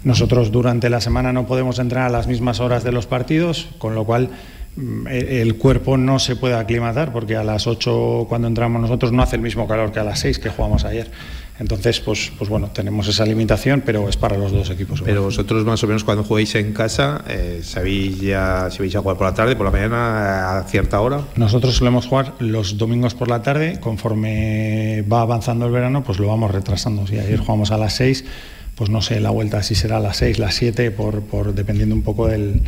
nosotros 0.03 0.51
durante 0.51 0.89
la 0.89 1.01
semana 1.01 1.33
no 1.33 1.45
podemos 1.45 1.79
entrar 1.79 2.07
a 2.07 2.09
las 2.09 2.27
mismas 2.27 2.59
horas 2.59 2.83
de 2.83 2.91
los 2.91 3.05
partidos, 3.05 3.67
con 3.77 3.95
lo 3.95 4.05
cual 4.05 4.29
el 4.77 5.55
cuerpo 5.57 5.97
no 5.97 6.17
se 6.19 6.35
puede 6.35 6.55
aclimatar 6.55 7.11
porque 7.11 7.35
a 7.35 7.43
las 7.43 7.67
8 7.67 8.25
cuando 8.29 8.47
entramos 8.47 8.81
nosotros 8.81 9.11
no 9.11 9.21
hace 9.21 9.35
el 9.35 9.41
mismo 9.41 9.67
calor 9.67 9.91
que 9.91 9.99
a 9.99 10.03
las 10.03 10.19
6 10.19 10.39
que 10.39 10.49
jugamos 10.49 10.85
ayer. 10.85 11.11
Entonces, 11.59 11.99
pues, 11.99 12.31
pues 12.39 12.49
bueno, 12.49 12.71
tenemos 12.71 13.07
esa 13.07 13.23
limitación, 13.23 13.83
pero 13.85 14.09
es 14.09 14.17
para 14.17 14.35
los 14.35 14.51
dos 14.51 14.71
equipos. 14.71 15.03
Pero 15.03 15.21
vosotros 15.21 15.63
más 15.63 15.83
o 15.83 15.87
menos 15.87 16.03
cuando 16.03 16.23
juguéis 16.23 16.55
en 16.55 16.73
casa, 16.73 17.23
eh, 17.27 17.59
¿sabéis 17.61 18.19
ya 18.19 18.69
si 18.71 18.79
vais 18.79 18.95
a 18.95 19.01
jugar 19.01 19.15
por 19.17 19.27
la 19.27 19.35
tarde, 19.35 19.55
por 19.55 19.65
la 19.65 19.71
mañana, 19.71 20.57
a 20.57 20.63
cierta 20.63 20.99
hora? 20.99 21.21
Nosotros 21.35 21.75
solemos 21.75 22.07
jugar 22.07 22.33
los 22.39 22.79
domingos 22.79 23.13
por 23.13 23.27
la 23.27 23.43
tarde, 23.43 23.79
conforme 23.79 25.03
va 25.03 25.21
avanzando 25.21 25.67
el 25.67 25.71
verano, 25.71 26.03
pues 26.03 26.17
lo 26.17 26.29
vamos 26.29 26.49
retrasando. 26.49 27.05
Si 27.05 27.19
ayer 27.19 27.37
jugamos 27.37 27.69
a 27.69 27.77
las 27.77 27.93
6, 27.93 28.25
pues 28.73 28.89
no 28.89 29.03
sé, 29.03 29.19
la 29.19 29.29
vuelta 29.29 29.61
si 29.61 29.75
será 29.75 29.97
a 29.97 29.99
las 29.99 30.17
6, 30.17 30.39
las 30.39 30.55
7, 30.55 30.89
por, 30.89 31.21
por, 31.21 31.53
dependiendo 31.53 31.93
un 31.93 32.01
poco 32.01 32.27
del, 32.27 32.63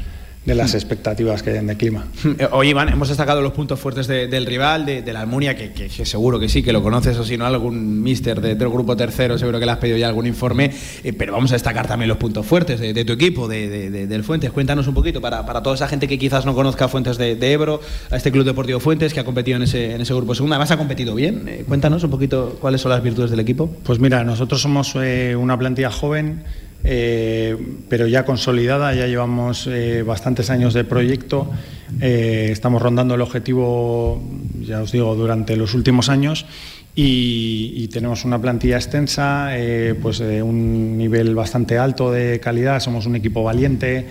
de 0.46 0.56
las 0.56 0.74
expectativas 0.74 1.42
que 1.42 1.52
den 1.52 1.68
de 1.68 1.78
clima. 1.78 2.06
Eh, 2.38 2.48
Oye, 2.52 2.72
Iván, 2.72 2.90
hemos 2.90 3.08
destacado 3.08 3.42
los 3.42 3.54
puntos 3.54 3.80
fuertes 3.80 4.08
de- 4.08 4.28
del 4.28 4.46
rival, 4.46 4.86
de, 4.86 5.02
de 5.02 5.14
la 5.14 5.22
Almunia, 5.22 5.56
que, 5.56 5.72
que- 5.72 5.88
que 5.88 6.06
seguro 6.06 6.38
que 6.38 6.50
sí, 6.50 6.62
que 6.62 6.74
lo 6.74 6.84
conoces, 6.84 7.18
o 7.18 7.24
si 7.24 7.38
no, 7.38 7.46
algún 7.46 8.04
mister 8.04 8.42
de- 8.42 8.56
del 8.56 8.68
grupo 8.70 8.98
tercero, 8.98 9.38
seguro 9.38 9.58
que 9.60 9.66
le 9.66 9.72
has 9.72 9.78
pedido 9.78 9.98
ya 9.98 10.08
algún 10.10 10.28
informe. 10.28 10.72
eh, 11.04 11.14
pero 11.14 11.32
vamos 11.32 11.52
a 11.52 11.56
destacar 11.56 11.88
también 11.88 12.10
los 12.10 12.18
puntos 12.18 12.46
fuertes 12.46 12.80
de, 12.82 13.06
tu 13.06 13.14
equipo, 13.14 13.48
de, 13.48 13.70
de- 13.70 13.90
de- 13.90 14.08
del 14.08 14.24
Fuentes. 14.26 14.52
Cuéntanos 14.52 14.86
un 14.88 14.94
poquito 14.94 15.22
para, 15.22 15.46
para 15.46 15.64
toda 15.64 15.76
esa 15.76 15.88
gente 15.88 16.08
que 16.10 16.20
quizás 16.20 16.46
no 16.46 16.54
conozca 16.54 16.90
Fuentes 16.90 17.18
de, 17.18 17.36
de 17.38 17.52
Ebro, 17.54 17.80
a 18.12 18.18
este 18.18 18.30
Club 18.32 18.44
Deportivo 18.44 18.82
Fuentes 18.82 19.14
que 19.14 19.22
ha 19.22 19.24
competido 19.24 19.56
en 19.56 19.64
ese, 19.64 19.96
en 19.96 20.02
ese 20.02 20.14
grupo 20.14 20.36
segunda. 20.36 20.58
Además, 20.58 20.72
ha 20.72 20.78
competido 20.78 21.16
bien. 21.16 21.46
Eh, 21.48 21.64
cuéntanos 21.66 22.04
un 22.04 22.10
poquito 22.12 22.58
cuáles 22.60 22.82
son 22.82 22.92
las 22.92 23.02
virtudes 23.02 23.32
del 23.32 23.40
equipo. 23.40 23.70
Pues 23.84 24.00
mira, 24.00 24.24
nosotros 24.26 24.62
somos 24.62 24.94
eh, 24.96 25.38
una 25.38 25.58
plantilla 25.58 25.90
joven, 25.90 26.44
eh, 26.84 27.58
pero 27.90 28.08
ya 28.08 28.26
consolidada, 28.26 28.94
ya 28.94 29.08
llevamos 29.08 29.68
eh, 29.68 30.04
bastantes 30.04 30.50
años 30.50 30.74
de 30.74 30.84
proyecto, 30.84 31.50
eh, 32.02 32.50
estamos 32.52 32.82
rondando 32.82 33.16
el 33.16 33.22
objetivo, 33.22 34.22
ya 34.62 34.82
os 34.82 34.92
digo, 34.92 35.16
durante 35.16 35.56
los 35.56 35.74
últimos 35.74 36.10
años. 36.10 36.46
Y, 36.96 37.74
y 37.76 37.88
tenemos 37.88 38.24
una 38.24 38.40
plantilla 38.40 38.76
extensa, 38.76 39.50
pues 40.00 40.20
de 40.20 40.44
un 40.44 40.96
nivel 40.96 41.34
bastante 41.34 41.80
alto 41.80 42.12
de 42.12 42.40
calidad, 42.40 42.80
somos 42.82 43.08
un 43.08 43.16
equipo 43.16 43.42
valiente, 43.42 44.06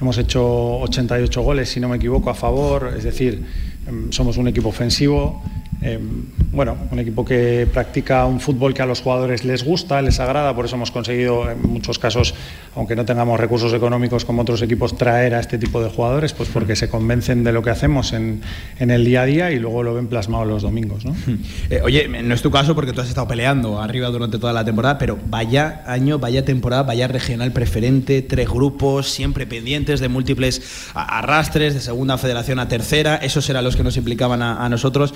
hemos 0.00 0.18
hecho 0.18 0.78
88 0.78 1.42
goles, 1.42 1.68
si 1.68 1.80
no 1.80 1.88
me 1.88 1.96
equivoco, 1.96 2.30
a 2.30 2.34
favor, 2.34 2.94
es 2.96 3.02
decir, 3.02 3.42
em, 3.88 4.12
somos 4.12 4.36
un 4.36 4.46
equipo 4.46 4.68
ofensivo. 4.68 5.42
Eh, 5.80 5.98
bueno, 6.50 6.76
un 6.90 6.98
equipo 6.98 7.24
que 7.24 7.68
practica 7.72 8.26
un 8.26 8.40
fútbol 8.40 8.74
que 8.74 8.82
a 8.82 8.86
los 8.86 9.00
jugadores 9.00 9.44
les 9.44 9.64
gusta, 9.64 10.02
les 10.02 10.18
agrada, 10.18 10.54
por 10.54 10.64
eso 10.64 10.74
hemos 10.74 10.90
conseguido 10.90 11.48
en 11.48 11.62
muchos 11.62 11.98
casos, 11.98 12.34
aunque 12.74 12.96
no 12.96 13.04
tengamos 13.04 13.38
recursos 13.38 13.72
económicos 13.72 14.24
como 14.24 14.42
otros 14.42 14.60
equipos, 14.62 14.96
traer 14.96 15.34
a 15.34 15.40
este 15.40 15.58
tipo 15.58 15.82
de 15.82 15.88
jugadores, 15.88 16.32
pues 16.32 16.48
porque 16.48 16.74
se 16.74 16.88
convencen 16.88 17.44
de 17.44 17.52
lo 17.52 17.62
que 17.62 17.70
hacemos 17.70 18.12
en, 18.12 18.42
el 18.78 19.04
día 19.04 19.22
a 19.22 19.26
día 19.26 19.50
y 19.52 19.58
luego 19.58 19.82
lo 19.84 19.94
ven 19.94 20.08
plasmado 20.08 20.44
los 20.46 20.62
domingos. 20.62 21.04
¿no? 21.04 21.14
Eh, 21.70 21.80
oye, 21.82 22.08
no 22.08 22.34
es 22.34 22.40
tu 22.40 22.50
caso 22.50 22.74
porque 22.74 22.92
tú 22.92 23.02
has 23.02 23.08
estado 23.08 23.28
peleando 23.28 23.80
arriba 23.80 24.08
durante 24.08 24.38
toda 24.38 24.52
la 24.52 24.64
temporada, 24.64 24.96
pero 24.96 25.18
vaya 25.28 25.82
año, 25.86 26.18
vaya 26.18 26.44
temporada, 26.44 26.82
vaya 26.82 27.06
regional 27.08 27.52
preferente, 27.52 28.22
tres 28.22 28.48
grupos, 28.48 29.10
siempre 29.10 29.46
pendientes 29.46 30.00
de 30.00 30.08
múltiples 30.08 30.90
arrastres, 30.94 31.74
de 31.74 31.80
segunda 31.80 32.16
federación 32.16 32.58
a 32.58 32.68
tercera, 32.68 33.16
esos 33.16 33.48
eran 33.50 33.64
los 33.64 33.76
que 33.76 33.84
nos 33.84 33.96
implicaban 33.96 34.40
a 34.42 34.68
nosotros. 34.68 35.12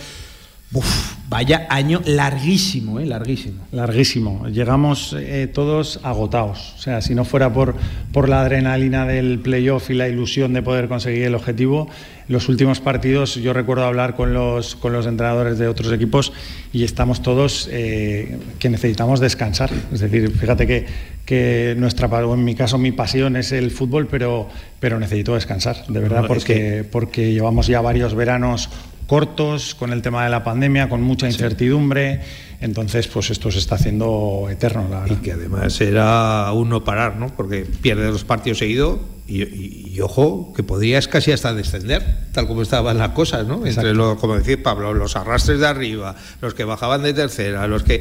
Uf, 0.74 1.16
vaya 1.28 1.66
año 1.68 2.00
larguísimo, 2.06 2.98
¿eh? 2.98 3.04
larguísimo. 3.04 3.66
Larguísimo. 3.72 4.48
Llegamos 4.48 5.14
eh, 5.18 5.46
todos 5.52 6.00
agotados. 6.02 6.74
O 6.76 6.78
sea, 6.78 7.02
si 7.02 7.14
no 7.14 7.26
fuera 7.26 7.52
por, 7.52 7.74
por 8.12 8.30
la 8.30 8.40
adrenalina 8.40 9.06
del 9.06 9.38
playoff 9.38 9.90
y 9.90 9.94
la 9.94 10.08
ilusión 10.08 10.54
de 10.54 10.62
poder 10.62 10.88
conseguir 10.88 11.24
el 11.24 11.34
objetivo, 11.34 11.88
los 12.28 12.48
últimos 12.48 12.80
partidos 12.80 13.34
yo 13.34 13.52
recuerdo 13.52 13.84
hablar 13.84 14.14
con 14.16 14.32
los, 14.32 14.74
con 14.76 14.94
los 14.94 15.06
entrenadores 15.06 15.58
de 15.58 15.68
otros 15.68 15.92
equipos 15.92 16.32
y 16.72 16.84
estamos 16.84 17.20
todos 17.20 17.68
eh, 17.70 18.38
que 18.58 18.70
necesitamos 18.70 19.20
descansar. 19.20 19.70
Es 19.92 20.00
decir, 20.00 20.30
fíjate 20.30 20.66
que, 20.66 20.86
que 21.26 21.74
nuestra, 21.76 22.08
en 22.20 22.44
mi 22.44 22.54
caso 22.54 22.78
mi 22.78 22.92
pasión 22.92 23.36
es 23.36 23.52
el 23.52 23.70
fútbol, 23.70 24.06
pero, 24.06 24.48
pero 24.80 24.98
necesito 24.98 25.34
descansar, 25.34 25.84
de 25.86 26.00
verdad, 26.00 26.24
porque, 26.26 26.84
porque 26.90 27.32
llevamos 27.32 27.66
ya 27.66 27.82
varios 27.82 28.14
veranos 28.14 28.70
cortos 29.12 29.74
con 29.74 29.92
el 29.92 30.00
tema 30.00 30.24
de 30.24 30.30
la 30.30 30.42
pandemia, 30.42 30.88
con 30.88 31.02
mucha 31.02 31.26
incertidumbre. 31.26 32.22
Entonces, 32.62 33.08
pues 33.08 33.28
esto 33.28 33.50
se 33.50 33.58
está 33.58 33.74
haciendo 33.74 34.48
eterno, 34.50 34.88
la 34.88 35.04
Y 35.06 35.16
que 35.16 35.32
además 35.32 35.78
era 35.82 36.50
uno 36.54 36.82
parar, 36.82 37.16
¿no? 37.16 37.26
Porque 37.26 37.66
pierde 37.82 38.10
los 38.10 38.24
partidos 38.24 38.60
seguidos 38.60 39.00
y, 39.28 40.00
ojo, 40.00 40.54
que 40.56 40.62
podrías 40.62 41.08
casi 41.08 41.30
hasta 41.30 41.52
descender, 41.52 42.02
tal 42.32 42.48
como 42.48 42.62
estaban 42.62 42.96
las 42.96 43.10
cosas, 43.10 43.46
¿no? 43.46 43.66
Entre 43.66 43.92
lo, 43.92 44.16
como 44.16 44.38
decía 44.38 44.62
Pablo, 44.62 44.94
los 44.94 45.14
arrastres 45.14 45.60
de 45.60 45.66
arriba, 45.66 46.16
los 46.40 46.54
que 46.54 46.64
bajaban 46.64 47.02
de 47.02 47.12
tercera, 47.12 47.66
los 47.66 47.82
que 47.82 48.00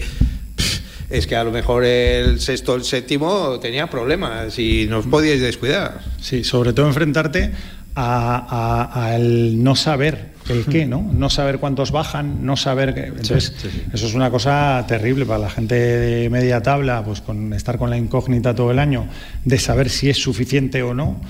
es 1.10 1.28
que 1.28 1.36
a 1.36 1.44
lo 1.44 1.52
mejor 1.52 1.84
el 1.84 2.40
sexto, 2.40 2.74
el 2.74 2.86
séptimo 2.86 3.60
tenía 3.60 3.88
problemas 3.88 4.58
y 4.58 4.88
nos 4.88 5.08
podíais 5.08 5.42
descuidar. 5.42 6.00
Sí, 6.22 6.46
sobre 6.46 6.72
todo 6.72 6.88
enfrentarte 6.88 7.52
al 7.96 9.62
no 9.62 9.76
saber 9.76 10.31
el 10.50 10.66
qué, 10.66 10.86
¿no? 10.86 11.10
No 11.12 11.30
saber 11.30 11.60
cuántos 11.60 11.92
bajan, 11.92 12.46
no 12.46 12.58
saber... 12.58 12.96
Entonces, 12.98 13.54
eso 13.94 14.08
es 14.08 14.14
una 14.14 14.30
cosa 14.30 14.84
terrible 14.88 15.26
para 15.26 15.40
la 15.40 15.50
gente 15.50 15.76
de 15.76 16.30
media 16.30 16.62
tabla, 16.62 17.04
pues 17.04 17.22
con 17.22 17.54
estar 17.54 17.78
con 17.78 17.90
la 17.90 17.98
incógnita 17.98 18.56
todo 18.56 18.72
el 18.72 18.80
año, 18.80 19.08
de 19.46 19.60
saber 19.60 19.90
si 19.90 20.10
es 20.10 20.18
suficiente 20.18 20.84
o 20.84 20.94
no. 20.94 21.22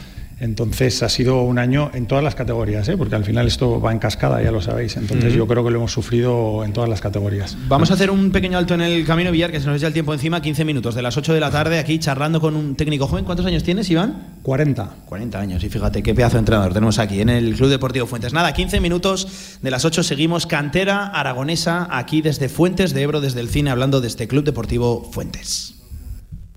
Entonces 0.42 1.04
ha 1.04 1.10
sido 1.10 1.44
un 1.44 1.60
año 1.60 1.92
en 1.94 2.08
todas 2.08 2.24
las 2.24 2.34
categorías, 2.34 2.90
¿eh? 2.90 2.98
porque 2.98 3.14
al 3.14 3.24
final 3.24 3.46
esto 3.46 3.80
va 3.80 3.92
en 3.92 4.00
cascada, 4.00 4.42
ya 4.42 4.52
lo 4.52 4.60
sabéis. 4.60 4.98
Entonces 4.98 5.36
yo 5.36 5.46
creo 5.46 5.64
que 5.64 5.70
lo 5.70 5.78
hemos 5.78 5.92
sufrido 5.92 6.64
en 6.66 6.74
todas 6.74 6.90
las 6.90 7.00
categorías. 7.00 7.56
Vamos 7.68 7.92
a 7.92 7.94
hacer 7.94 8.10
un 8.10 8.32
pequeño 8.32 8.58
alto 8.58 8.74
en 8.74 8.82
el 8.82 9.06
camino 9.06 9.32
Villar, 9.32 9.52
que 9.52 9.60
se 9.60 9.68
nos 9.68 9.78
echa 9.78 9.86
el 9.86 9.94
tiempo 9.94 10.16
encima, 10.16 10.42
15 10.42 10.66
minutos, 10.66 10.96
de 10.96 11.04
las 11.04 11.16
8 11.16 11.36
de 11.36 11.40
la 11.40 11.52
tarde, 11.52 11.78
aquí 11.78 12.00
charlando 12.00 12.42
con 12.42 12.56
un 12.56 12.76
técnico 12.76 13.06
joven. 13.06 13.24
¿Cuántos 13.24 13.46
años 13.46 13.62
tienes, 13.62 13.88
Iván? 13.92 14.40
40. 14.42 14.96
40 15.06 15.40
años, 15.40 15.64
y 15.64 15.70
fíjate 15.70 16.02
qué 16.02 16.16
pedazo 16.16 16.38
de 16.38 16.40
entrenador 16.40 16.74
tenemos 16.74 16.98
aquí 16.98 17.22
en 17.22 17.30
el 17.30 17.54
Club 17.54 17.70
Deportivo 17.70 18.08
Fuentes. 18.08 18.34
Nada, 18.34 18.52
15 18.52 18.80
minutos 18.80 19.60
de 19.62 19.70
las 19.70 19.86
8 19.86 20.02
seguimos 20.02 20.48
cantera 20.48 21.06
aragonesa 21.06 21.88
aquí 21.92 22.24
desde 22.24 22.50
Fuentes 22.50 22.96
de 22.96 23.04
Ebro, 23.04 23.22
desde 23.22 23.42
el 23.42 23.50
cine, 23.50 23.70
hablando 23.70 24.02
de 24.02 24.08
este 24.08 24.28
Club 24.28 24.44
Deportivo 24.44 25.08
Fuentes. 25.12 25.81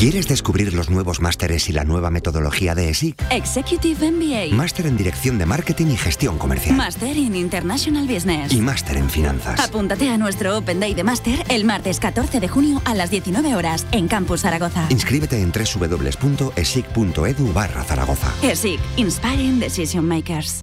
¿Quieres 0.00 0.28
descubrir 0.28 0.72
los 0.72 0.88
nuevos 0.88 1.20
másteres 1.20 1.68
y 1.68 1.74
la 1.74 1.84
nueva 1.84 2.10
metodología 2.10 2.74
de 2.74 2.88
ESIC? 2.88 3.22
Executive 3.30 4.10
MBA. 4.10 4.56
Máster 4.56 4.86
en 4.86 4.96
Dirección 4.96 5.36
de 5.36 5.44
Marketing 5.44 5.88
y 5.88 5.96
Gestión 5.98 6.38
Comercial. 6.38 6.74
Máster 6.74 7.18
en 7.18 7.36
International 7.36 8.08
Business. 8.08 8.50
Y 8.50 8.62
máster 8.62 8.96
en 8.96 9.10
Finanzas. 9.10 9.60
Apúntate 9.60 10.08
a 10.08 10.16
nuestro 10.16 10.56
Open 10.56 10.80
Day 10.80 10.94
de 10.94 11.04
Máster 11.04 11.44
el 11.50 11.66
martes 11.66 12.00
14 12.00 12.40
de 12.40 12.48
junio 12.48 12.80
a 12.86 12.94
las 12.94 13.10
19 13.10 13.54
horas 13.54 13.86
en 13.92 14.08
Campus 14.08 14.40
Zaragoza. 14.40 14.86
Inscríbete 14.88 15.42
en 15.42 15.52
www.esic.edu 15.52 17.52
barra 17.52 17.84
Zaragoza. 17.84 18.32
ESIC. 18.40 18.80
Inspiring 18.96 19.60
Decision 19.60 20.08
Makers. 20.08 20.62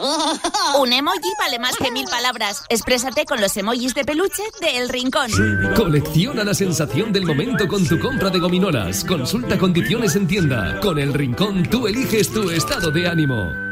Un 0.80 0.92
emoji 0.92 1.32
vale 1.38 1.58
más 1.58 1.76
que 1.76 1.90
mil 1.90 2.06
palabras. 2.06 2.64
Exprésate 2.68 3.24
con 3.24 3.40
los 3.40 3.56
emojis 3.56 3.94
de 3.94 4.04
peluche 4.04 4.42
de 4.60 4.78
El 4.78 4.88
Rincón. 4.88 5.30
Colecciona 5.76 6.44
la 6.44 6.54
sensación 6.54 7.12
del 7.12 7.26
momento 7.26 7.68
con 7.68 7.86
tu 7.86 7.98
compra 7.98 8.30
de 8.30 8.38
gominolas. 8.38 9.04
Consulta 9.04 9.58
condiciones 9.58 10.16
en 10.16 10.26
tienda. 10.26 10.80
Con 10.80 10.98
El 10.98 11.12
Rincón 11.12 11.64
tú 11.64 11.86
eliges 11.86 12.32
tu 12.32 12.50
estado 12.50 12.90
de 12.90 13.08
ánimo. 13.08 13.70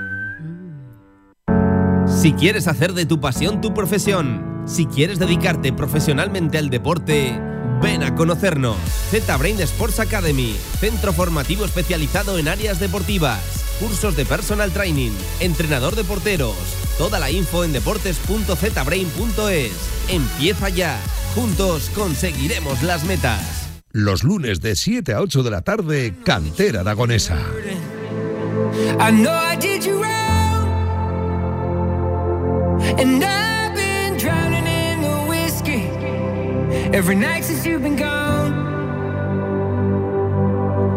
Si 2.06 2.32
quieres 2.32 2.66
hacer 2.66 2.94
de 2.94 3.06
tu 3.06 3.20
pasión 3.20 3.60
tu 3.60 3.72
profesión, 3.74 4.62
si 4.66 4.86
quieres 4.86 5.18
dedicarte 5.18 5.72
profesionalmente 5.72 6.58
al 6.58 6.68
deporte, 6.68 7.40
ven 7.80 8.02
a 8.02 8.14
conocernos. 8.14 8.76
Z-Brain 9.10 9.60
Sports 9.60 10.00
Academy, 10.00 10.56
centro 10.80 11.12
formativo 11.12 11.64
especializado 11.64 12.38
en 12.38 12.48
áreas 12.48 12.80
deportivas 12.80 13.58
cursos 13.78 14.16
de 14.16 14.24
personal 14.24 14.72
training, 14.72 15.12
entrenador 15.40 15.94
de 15.96 16.04
porteros. 16.04 16.56
Toda 16.96 17.18
la 17.18 17.30
info 17.30 17.64
en 17.64 17.72
deportes.zbrain.es. 17.72 19.72
Empieza 20.08 20.68
ya. 20.68 20.98
Juntos 21.34 21.90
conseguiremos 21.94 22.82
las 22.82 23.04
metas. 23.04 23.68
Los 23.92 24.24
lunes 24.24 24.60
de 24.60 24.76
7 24.76 25.14
a 25.14 25.20
8 25.20 25.42
de 25.42 25.50
la 25.50 25.62
tarde, 25.62 26.14
Cantera 26.24 26.80
Aragonesa. 26.80 27.38
Been 33.74 34.67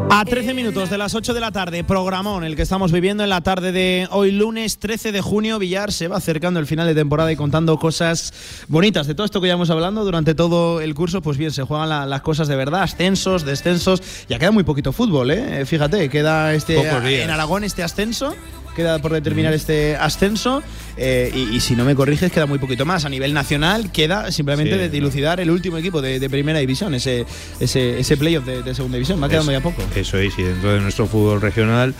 a 0.10 0.24
13 0.24 0.54
minutos 0.54 0.89
de 0.89 0.98
las 0.98 1.16
8 1.16 1.34
de 1.34 1.39
la 1.39 1.52
tarde, 1.52 1.84
programón 1.84 2.44
el 2.44 2.56
que 2.56 2.62
estamos 2.62 2.92
viviendo 2.92 3.24
en 3.24 3.30
la 3.30 3.42
tarde 3.42 3.72
de 3.72 4.08
hoy 4.12 4.32
lunes 4.32 4.78
13 4.78 5.12
de 5.12 5.20
junio. 5.20 5.60
Villar 5.60 5.92
se 5.92 6.08
va 6.08 6.18
acercando 6.18 6.60
el 6.60 6.66
final 6.66 6.88
de 6.88 6.96
temporada 6.96 7.32
y 7.32 7.36
contando 7.36 7.78
cosas 7.78 8.34
bonitas 8.68 9.08
de 9.08 9.16
todo 9.16 9.26
esto 9.26 9.42
que 9.42 9.48
ya 9.48 9.56
hemos 9.56 9.70
hablando 9.70 10.06
durante 10.06 10.34
todo 10.34 10.80
el 10.80 10.96
curso. 10.96 11.22
Pues 11.22 11.38
bien, 11.38 11.52
se 11.52 11.64
juegan 11.64 11.89
las 11.89 12.22
cosas 12.22 12.48
de 12.48 12.56
verdad, 12.56 12.84
ascensos, 12.84 13.44
descensos. 13.44 14.02
Ya 14.30 14.39
queda 14.39 14.52
muy 14.52 14.64
poquito 14.64 14.94
fútbol, 14.94 15.32
¿eh? 15.32 15.66
Fíjate, 15.66 16.08
queda 16.10 16.54
este 16.54 16.80
en 17.22 17.30
Aragón 17.30 17.64
este 17.64 17.84
ascenso 17.84 18.36
queda 18.76 18.99
por 18.99 19.11
determinar 19.13 19.53
este 19.53 19.95
ascenso 19.95 20.63
eh, 20.97 21.32
y, 21.34 21.59
si 21.59 21.76
no 21.76 21.86
me 21.86 21.95
corriges 21.95 22.32
queda 22.32 22.45
muy 22.45 22.59
poquito 22.59 22.86
más. 22.86 23.05
A 23.05 23.09
nivel 23.09 23.34
nacional 23.34 23.91
queda 23.91 24.32
simplemente 24.32 24.78
de 24.78 24.89
dilucidar 24.89 25.39
el 25.39 25.49
último 25.49 25.78
equipo 25.78 26.01
de, 26.01 26.30
primera 26.30 26.59
división, 26.59 26.93
ese, 26.93 27.26
ese, 27.59 27.99
ese 27.99 28.17
playoff 28.17 28.45
de, 28.45 28.63
de, 28.63 28.76
segunda 28.76 28.97
división. 28.97 29.22
Va 29.22 29.30
quedando 29.30 29.51
ya 29.51 29.61
poco. 29.61 29.82
Eso 29.95 30.17
es, 30.17 30.38
y 30.38 30.43
dentro 30.43 30.74
de 30.74 30.80
nuestro 30.80 31.07
fútbol 31.07 31.41
regional 31.41 31.93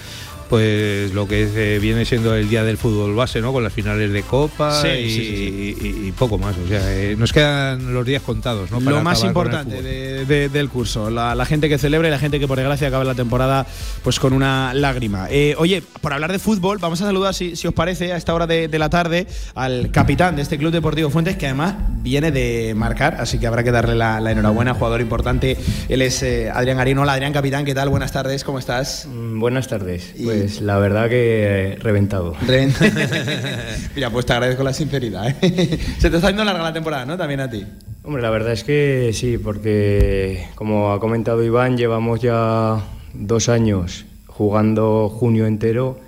pues 0.52 1.14
lo 1.14 1.30
que 1.30 1.47
eh, 1.56 1.80
viene 1.80 2.04
siendo 2.04 2.36
el 2.36 2.49
día 2.49 2.66
del 2.66 2.78
fútbol 2.78 3.16
base, 3.16 3.39
¿no? 3.39 3.54
Con 3.54 3.64
las 3.64 3.72
finales 3.72 4.12
de 4.12 4.22
Copa 4.22 4.84
y, 4.86 6.12
poco 6.20 6.38
más. 6.38 6.58
O 6.58 6.68
sea, 6.68 6.82
eh, 6.93 7.16
nos 7.18 7.32
quedan 7.32 7.93
los 7.93 8.06
días 8.06 8.22
contados, 8.22 8.70
¿no? 8.70 8.82
lo 8.82 9.02
más 9.02 9.24
importante 9.24 9.82
del 9.82 10.70
curso, 10.70 11.10
la, 11.10 11.45
gente 11.45 11.70
que 11.70 11.78
celebra 11.78 12.10
y 12.10 12.12
la 12.12 12.20
gente 12.20 12.38
que 12.38 12.49
por 12.49 12.58
desgracia 12.58 12.89
acaba 12.89 13.06
la 13.06 13.16
temporada 13.16 13.66
pues 14.04 14.20
con 14.20 14.34
una 14.34 14.74
lágrima. 14.74 15.28
Eh, 15.30 15.56
oye, 15.58 15.82
por 16.02 16.12
hablar 16.12 16.34
de 16.34 16.38
fútbol, 16.38 16.80
vamos 16.80 17.02
a 17.02 17.06
saludar, 17.06 17.34
si, 17.34 17.54
os 17.54 17.74
parece, 17.74 18.12
a 18.12 18.18
esta 18.18 18.34
hora 18.34 18.45
de, 18.45 18.68
la 18.78 18.89
tarde 18.89 19.28
al 19.56 19.89
capitán 19.91 20.36
de 20.36 20.41
este 20.41 20.58
Club 20.58 20.74
Deportivo 20.74 21.10
Fuentes, 21.10 21.38
que 21.38 21.45
además 21.45 21.76
viene 22.02 22.30
de 22.30 22.74
marcar, 22.76 23.16
así 23.22 23.39
que 23.39 23.47
habrá 23.47 23.64
que 23.64 23.72
darle 23.72 23.95
la, 23.95 24.18
enhorabuena, 24.30 24.74
jugador 24.74 24.99
importante. 24.99 25.56
Él 25.88 26.02
es 26.02 26.22
Adrián 26.54 26.76
Garino. 26.76 27.04
Hola, 27.04 27.14
Adrián, 27.14 27.32
capitán, 27.32 27.64
¿qué 27.64 27.74
tal? 27.74 27.88
Buenas 27.88 28.12
tardes, 28.12 28.43
¿cómo 28.43 28.60
estás? 28.60 29.08
Mm, 29.10 29.39
buenas 29.39 29.70
tardes. 29.70 30.14
Pues 30.22 30.41
Pues 30.42 30.62
la 30.62 30.78
verdad 30.80 31.10
que 31.10 31.74
eh, 31.74 31.76
reventado. 31.82 32.36
Mira, 33.96 34.10
pues 34.10 34.26
te 34.26 34.34
agradezco 34.34 34.64
la 34.64 34.74
sinceridad. 34.74 35.28
¿eh? 35.42 35.80
Se 36.00 36.10
te 36.10 36.16
está 36.18 36.30
yendo 36.30 36.44
larga 36.44 36.64
la 36.64 36.74
temporada, 36.74 37.06
¿no? 37.06 37.18
También 37.18 37.39
a 37.42 37.50
ti. 37.50 37.66
Hombre, 38.04 38.22
la 38.22 38.30
verdad 38.30 38.54
es 38.54 38.64
que 38.64 39.12
sí, 39.14 39.38
porque 39.38 40.48
como 40.56 40.92
ha 40.92 41.00
comentado 41.00 41.44
Iván, 41.44 41.78
llevamos 41.78 42.20
ya 42.22 42.78
dos 43.14 43.50
años 43.50 44.06
jugando 44.28 45.10
junio 45.10 45.46
entero 45.46 46.00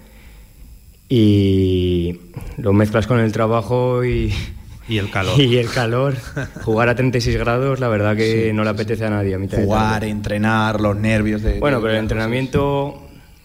y 1.09 2.19
lo 2.57 2.73
mezclas 2.73 3.05
con 3.05 3.19
el 3.19 3.31
trabajo 3.31 4.03
y, 4.03 4.33
y 4.87 4.97
el 4.97 5.11
calor. 5.11 5.39
Y 5.39 5.57
el 5.57 5.69
calor. 5.69 6.15
Jugar 6.63 6.89
a 6.89 6.95
36 6.95 7.37
grados, 7.37 7.79
la 7.79 7.87
verdad 7.89 8.15
que 8.15 8.51
no 8.53 8.63
le 8.63 8.71
apetece 8.71 9.05
a 9.05 9.09
nadie. 9.09 9.35
A 9.35 9.37
mitad 9.37 9.57
de 9.59 9.65
Jugar, 9.65 10.03
entrenar, 10.03 10.81
los 10.81 10.95
nervios 10.95 11.41
de. 11.43 11.59
Bueno, 11.59 11.77
de- 11.77 11.81
pero 11.83 11.93
el 11.93 11.99
entrenamiento 11.99 13.02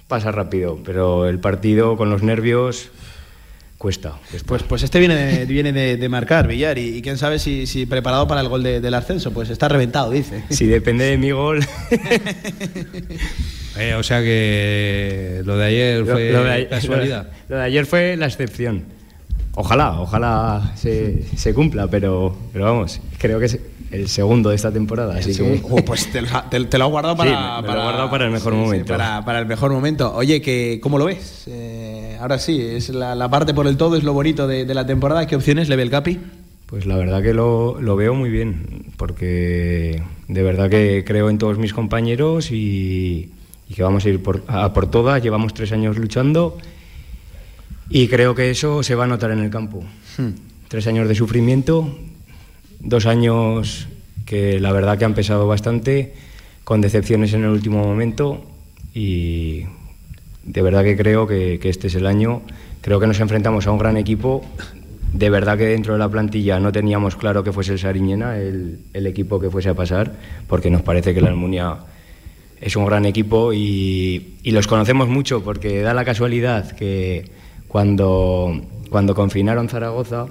pasa 0.09 0.32
rápido, 0.32 0.78
pero 0.84 1.28
el 1.28 1.38
partido 1.38 1.96
con 1.96 2.11
los 2.11 2.22
nervios 2.22 2.90
cuesta. 3.76 4.14
Pues, 4.46 4.62
pues 4.64 4.82
este 4.82 4.98
viene 4.98 5.14
de, 5.14 5.44
viene 5.44 5.72
de, 5.72 5.96
de 5.96 6.09
marcar, 6.09 6.48
Villar, 6.48 6.78
y, 6.78 6.96
y 6.96 7.02
quién 7.02 7.16
sabe 7.16 7.38
si, 7.38 7.66
si 7.66 7.86
preparado 7.86 8.26
para 8.26 8.40
el 8.40 8.48
gol 8.48 8.62
de- 8.64 8.80
del 8.80 8.94
ascenso. 8.94 9.32
Pues 9.32 9.50
está 9.50 9.68
reventado, 9.68 10.11
dice. 10.11 10.42
Si 10.50 10.66
depende 10.66 11.04
de 11.04 11.16
mi 11.18 11.30
gol. 11.30 11.61
Eh, 13.80 13.94
o 13.94 14.02
sea 14.02 14.20
que 14.22 15.40
lo 15.44 15.56
de 15.56 15.66
ayer 15.66 16.04
fue 16.04 16.32
Lo- 16.32 16.38
lo 16.38 16.44
de 16.44 16.50
ayer- 16.52 16.68
casualidad. 16.68 17.28
Lo, 17.48 17.56
de 17.59 17.62
ayer 17.62 17.86
fue 17.86 18.16
la 18.16 18.26
excepción. 18.26 18.82
Ojalá, 19.54 20.00
ojalá 20.00 20.72
se, 20.74 21.22
se 21.36 21.54
cumpla, 21.54 21.86
pero, 21.86 22.36
pero 22.52 22.64
vamos, 22.64 23.00
creo 23.18 23.38
que 23.38 23.46
es 23.46 23.59
el 23.91 24.09
segundo 24.09 24.51
de 24.51 24.57
esta 24.57 24.70
temporada. 24.72 25.16
Así 25.16 25.32
segundo. 25.34 25.66
que... 25.68 25.74
Oh, 25.74 25.84
pues 25.84 26.11
te, 26.12 26.22
lo- 26.22 26.28
te- 26.51 26.64
te 26.64 26.78
lo 26.78 26.84
has 26.84 26.91
guardado 26.91 27.14
Sí, 27.22 27.28
para, 27.28 27.62
me 27.62 27.68
lo 27.68 27.74
he 27.74 27.82
guardado 27.82 28.11
para 28.11 28.24
el 28.26 28.30
mejor 28.32 28.53
sí, 28.53 28.59
sí, 28.59 28.64
momento. 28.64 28.86
para, 28.93 29.24
para 29.24 29.39
el 29.41 29.47
mejor 29.47 29.72
momento. 29.72 30.14
Oye, 30.14 30.41
que, 30.43 30.78
¿cómo 30.82 30.99
lo 30.99 31.07
ves? 31.07 31.45
Eh, 31.47 32.16
ahora 32.20 32.39
sí, 32.39 32.61
es 32.61 32.91
la, 32.91 33.14
la 33.14 33.28
parte 33.30 33.55
por 33.55 33.66
el 33.66 33.76
todo, 33.76 33.97
es 33.97 34.05
lo 34.05 34.12
bonito 34.12 34.47
de, 34.47 34.64
de 34.64 34.74
la 34.74 34.86
temporada. 34.86 35.26
¿Qué 35.26 35.36
opciones 35.36 35.68
le 35.68 35.76
ve 35.76 35.82
el 35.84 35.91
Capi? 35.91 36.18
Pues 36.66 36.84
la 36.84 36.97
verdad 36.97 37.22
que 37.22 37.32
lo, 37.32 37.80
lo 37.80 37.97
veo 37.97 38.12
muy 38.14 38.28
bien, 38.28 38.84
porque 38.99 40.03
de 40.28 40.43
verdad 40.43 40.68
que 40.68 41.03
creo 41.07 41.30
en 41.30 41.39
todos 41.39 41.57
mis 41.57 41.72
compañeros 41.72 42.51
y, 42.51 43.30
y 43.70 43.74
que 43.74 43.82
vamos 43.82 44.05
a 44.05 44.09
ir 44.11 44.22
por, 44.22 44.43
a 44.49 44.74
por 44.74 44.91
todas. 44.91 45.22
Llevamos 45.22 45.55
tres 45.55 45.72
años 45.72 45.97
luchando 45.97 46.59
y 47.89 48.09
creo 48.09 48.34
que 48.34 48.51
eso 48.51 48.82
se 48.82 48.95
va 48.95 49.05
a 49.05 49.07
notar 49.07 49.30
en 49.30 49.39
el 49.39 49.49
campo. 49.49 49.82
Hmm. 50.18 50.28
Tres 50.68 50.86
años 50.89 51.09
de 51.09 51.14
sufrimiento, 51.14 51.99
dos 52.80 53.06
años 53.06 53.88
que 54.24 54.60
la 54.60 54.72
verdad 54.72 54.98
que 54.98 55.04
han 55.04 55.14
pesado 55.14 55.46
bastante, 55.46 56.14
con 56.64 56.80
decepciones 56.80 57.32
en 57.32 57.44
el 57.44 57.50
último 57.50 57.82
momento 57.82 58.44
y 58.94 59.64
de 60.44 60.62
verdad 60.62 60.84
que 60.84 60.96
creo 60.96 61.26
que, 61.26 61.58
este 61.62 61.86
es 61.86 61.94
el 61.94 62.06
año. 62.06 62.42
Creo 62.80 63.00
que 63.00 63.06
nos 63.06 63.20
enfrentamos 63.20 63.66
a 63.66 63.72
un 63.72 63.78
gran 63.78 63.96
equipo. 63.96 64.44
De 65.12 65.30
verdad 65.30 65.56
que 65.56 65.64
dentro 65.64 65.94
de 65.94 65.98
la 65.98 66.08
plantilla 66.08 66.60
no 66.60 66.70
teníamos 66.70 67.16
claro 67.16 67.42
que 67.42 67.52
fuese 67.52 67.72
el 67.72 67.78
Sariñena 67.78 68.36
el, 68.38 68.80
el 68.92 69.06
equipo 69.06 69.40
que 69.40 69.50
fuese 69.50 69.70
a 69.70 69.74
pasar, 69.74 70.12
porque 70.46 70.68
nos 70.68 70.82
parece 70.82 71.14
que 71.14 71.20
la 71.20 71.28
Almunia 71.28 71.78
es 72.60 72.76
un 72.76 72.84
gran 72.84 73.06
equipo 73.06 73.52
y, 73.52 74.36
y 74.42 74.50
los 74.50 74.66
conocemos 74.66 75.08
mucho, 75.08 75.42
porque 75.42 75.80
da 75.80 75.94
la 75.94 76.04
casualidad 76.04 76.72
que 76.72 77.30
cuando, 77.68 78.60
cuando 78.90 79.14
confinaron 79.14 79.68
Zaragoza, 79.68 80.26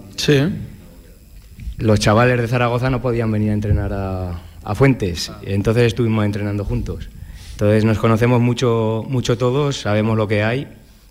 los 1.78 2.00
chavales 2.00 2.40
de 2.40 2.48
Zaragoza 2.48 2.90
no 2.90 3.02
podían 3.02 3.32
venir 3.32 3.52
a 3.52 3.54
entrenar 3.54 3.94
a, 3.94 4.40
a 4.64 4.76
Fuentes, 4.76 5.32
entonces 5.44 5.84
estuvimos 5.84 6.26
entrenando 6.26 6.66
juntos. 6.66 7.10
Entonces 7.54 7.86
nos 7.86 7.98
conocemos 7.98 8.40
mucho, 8.40 9.04
mucho 9.08 9.38
todos, 9.38 9.82
sabemos 9.82 10.18
lo 10.18 10.28
que 10.28 10.44
hay, 10.44 10.68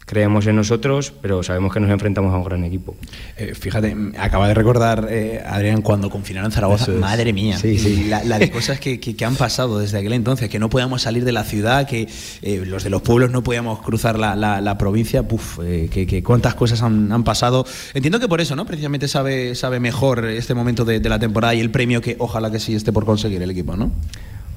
creemos 0.06 0.46
en 0.46 0.54
nosotros, 0.54 1.12
pero 1.20 1.42
sabemos 1.42 1.72
que 1.74 1.80
nos 1.80 1.90
enfrentamos 1.90 2.32
a 2.32 2.36
un 2.36 2.44
gran 2.44 2.62
equipo. 2.62 2.94
Eh, 3.36 3.54
fíjate, 3.56 3.96
acaba 4.18 4.46
de 4.46 4.54
recordar, 4.54 5.08
eh, 5.10 5.42
Adrián, 5.44 5.82
cuando 5.82 6.08
confinaron 6.10 6.52
Zaragoza. 6.52 6.92
Es. 6.92 6.98
Madre 6.98 7.32
mía. 7.32 7.58
Sí, 7.58 7.76
sí. 7.76 8.04
La, 8.08 8.22
la 8.22 8.38
de 8.38 8.48
cosas 8.50 8.78
que, 8.78 9.00
que- 9.00 9.16
que 9.16 9.24
han 9.24 9.34
pasado 9.34 9.80
desde 9.80 9.98
aquel 9.98 10.12
entonces, 10.12 10.48
que 10.48 10.60
no 10.60 10.70
podíamos 10.70 11.02
salir 11.02 11.24
de 11.24 11.32
la 11.32 11.42
ciudad, 11.42 11.88
que 11.88 12.08
eh, 12.42 12.62
los 12.64 12.84
de 12.84 12.90
los 12.90 13.02
pueblos 13.02 13.32
no 13.32 13.42
podíamos 13.42 13.80
cruzar 13.82 14.16
la, 14.16 14.36
la- 14.36 14.60
la 14.60 14.78
provincia. 14.78 15.24
Puf, 15.26 15.58
eh, 15.64 15.88
que, 15.90 16.06
que 16.06 16.22
cuántas 16.22 16.54
cosas 16.54 16.82
han, 16.82 17.10
han 17.10 17.24
pasado. 17.24 17.66
Entiendo 17.92 18.20
que 18.20 18.28
por 18.28 18.40
eso, 18.40 18.54
¿no? 18.54 18.64
Precisamente 18.64 19.08
sabe, 19.08 19.56
sabe 19.56 19.80
mejor 19.80 20.24
este 20.26 20.54
momento 20.54 20.84
de, 20.84 21.00
de 21.00 21.08
la 21.08 21.18
temporada 21.18 21.52
y 21.54 21.60
el 21.60 21.70
premio 21.72 22.00
que 22.00 22.14
ojalá 22.20 22.50
que 22.52 22.60
sí 22.60 22.76
esté 22.76 22.92
por 22.92 23.04
conseguir 23.04 23.42
el 23.42 23.50
equipo, 23.50 23.76
¿no? 23.76 23.90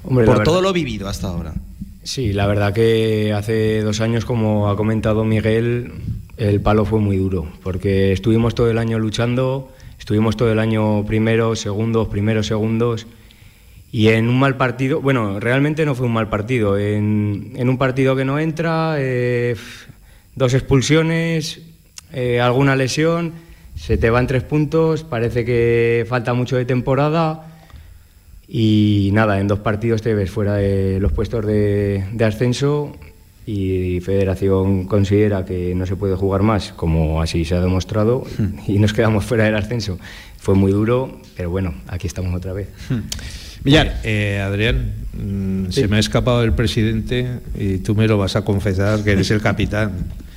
Hombre, 0.04 0.26
por 0.28 0.44
todo 0.44 0.62
lo 0.62 0.72
vivido 0.74 1.10
hasta 1.10 1.28
ahora. 1.28 1.54
Sí, 2.04 2.34
la 2.34 2.48
verdad 2.48 2.74
que 2.74 3.34
hace 3.34 3.82
dos 3.82 4.00
años, 4.00 4.26
como 4.26 4.70
ha 4.70 4.78
comentado 4.78 5.26
Miguel, 5.26 5.92
el 6.38 6.62
palo 6.62 6.86
fue 6.86 7.00
muy 7.00 7.18
duro, 7.18 7.52
porque 7.62 8.14
estuvimos 8.14 8.56
todo 8.56 8.72
el 8.72 8.78
año 8.78 8.98
luchando, 9.00 9.72
estuvimos 10.00 10.38
todo 10.38 10.52
el 10.52 10.60
año 10.60 11.06
primeros, 11.06 11.60
segundos, 11.60 12.08
primeros, 12.08 12.48
segundos, 12.48 13.06
y 13.92 14.08
en 14.10 14.30
un 14.30 14.40
mal 14.40 14.56
partido, 14.56 15.02
bueno, 15.02 15.40
realmente 15.40 15.86
no 15.86 15.94
fue 15.94 16.08
un 16.08 16.14
mal 16.14 16.30
partido, 16.30 16.78
en, 16.78 17.52
en 17.56 17.68
un 17.68 17.78
partido 17.78 18.16
que 18.16 18.24
no 18.24 18.40
entra, 18.40 18.96
eh, 18.98 19.56
dos 20.36 20.54
expulsiones, 20.54 21.62
eh, 22.14 22.40
alguna 22.40 22.76
lesión, 22.76 23.34
se 23.76 23.98
te 23.98 24.10
van 24.10 24.26
tres 24.26 24.44
puntos, 24.44 25.04
parece 25.04 25.44
que 25.44 26.06
falta 26.08 26.34
mucho 26.34 26.56
de 26.56 26.66
temporada. 26.66 27.49
Y 28.52 29.12
nada, 29.14 29.40
en 29.40 29.48
dos 29.48 29.60
partidos 29.60 30.02
te 30.02 30.14
ves 30.16 30.32
fuera 30.32 30.56
de 30.56 31.00
los 31.00 31.12
puestos 31.12 31.46
de, 31.46 32.04
de 32.12 32.26
ascenso 32.26 32.96
y 33.46 34.00
Federación 34.02 34.86
considera 34.86 35.46
que 35.46 35.74
no 35.76 35.86
se 35.86 35.96
puede 35.96 36.16
jugar 36.16 36.42
más, 36.44 36.72
como 36.74 37.22
así 37.22 37.46
se 37.46 37.56
ha 37.56 37.62
demostrado, 37.62 38.24
y 38.68 38.78
nos 38.80 38.94
quedamos 38.94 39.26
fuera 39.26 39.46
del 39.46 39.56
ascenso. 39.56 39.98
Fue 40.38 40.56
muy 40.56 40.72
duro, 40.72 41.20
pero 41.36 41.50
bueno, 41.50 41.74
aquí 41.88 42.08
estamos 42.08 42.34
otra 42.36 42.54
vez. 42.54 42.70
Villar. 43.64 44.00
Eh, 44.04 44.40
Adrián, 44.44 44.94
mm, 45.14 45.66
Sí. 45.72 45.82
se 45.82 45.88
me 45.88 45.98
ha 45.98 46.00
escapado 46.00 46.44
el 46.44 46.54
presidente 46.54 47.28
y 47.58 47.78
tú 47.80 47.94
me 47.96 48.08
lo 48.08 48.18
vas 48.18 48.36
a 48.36 48.44
confesar 48.46 49.04
que 49.04 49.12
eres 49.12 49.30
el 49.32 49.42
capitán. 49.42 49.92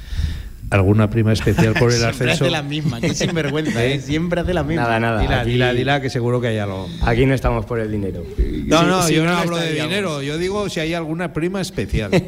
¿Alguna 0.72 1.10
prima 1.10 1.32
especial 1.32 1.74
por 1.74 1.90
el 1.92 1.98
Siempre 1.98 2.10
ascenso? 2.30 2.44
hace 2.44 2.50
la 2.50 2.62
misma, 2.62 3.00
qué 3.00 3.14
sinvergüenza, 3.14 3.84
¿eh? 3.84 4.00
Siempre 4.00 4.40
hace 4.40 4.54
la 4.54 4.62
misma. 4.62 4.82
Nada, 4.84 4.98
nada. 5.00 5.20
Dila, 5.20 5.40
aquí- 5.42 5.50
dila, 5.50 5.72
dila, 5.74 6.00
que 6.00 6.08
seguro 6.10 6.40
que 6.40 6.48
hay 6.48 6.58
algo. 6.58 6.88
Aquí 7.02 7.26
no 7.26 7.34
estamos 7.34 7.66
por 7.66 7.78
el 7.78 7.90
dinero. 7.92 8.24
No, 8.66 8.82
no, 8.84 9.02
sí, 9.02 9.14
yo 9.14 9.24
no, 9.24 9.32
no 9.32 9.38
hablo 9.38 9.56
de 9.58 9.72
dinero, 9.74 10.22
yo 10.22 10.38
digo 10.38 10.68
si 10.70 10.80
hay 10.80 10.94
alguna 10.94 11.32
prima 11.32 11.60
especial. 11.60 12.10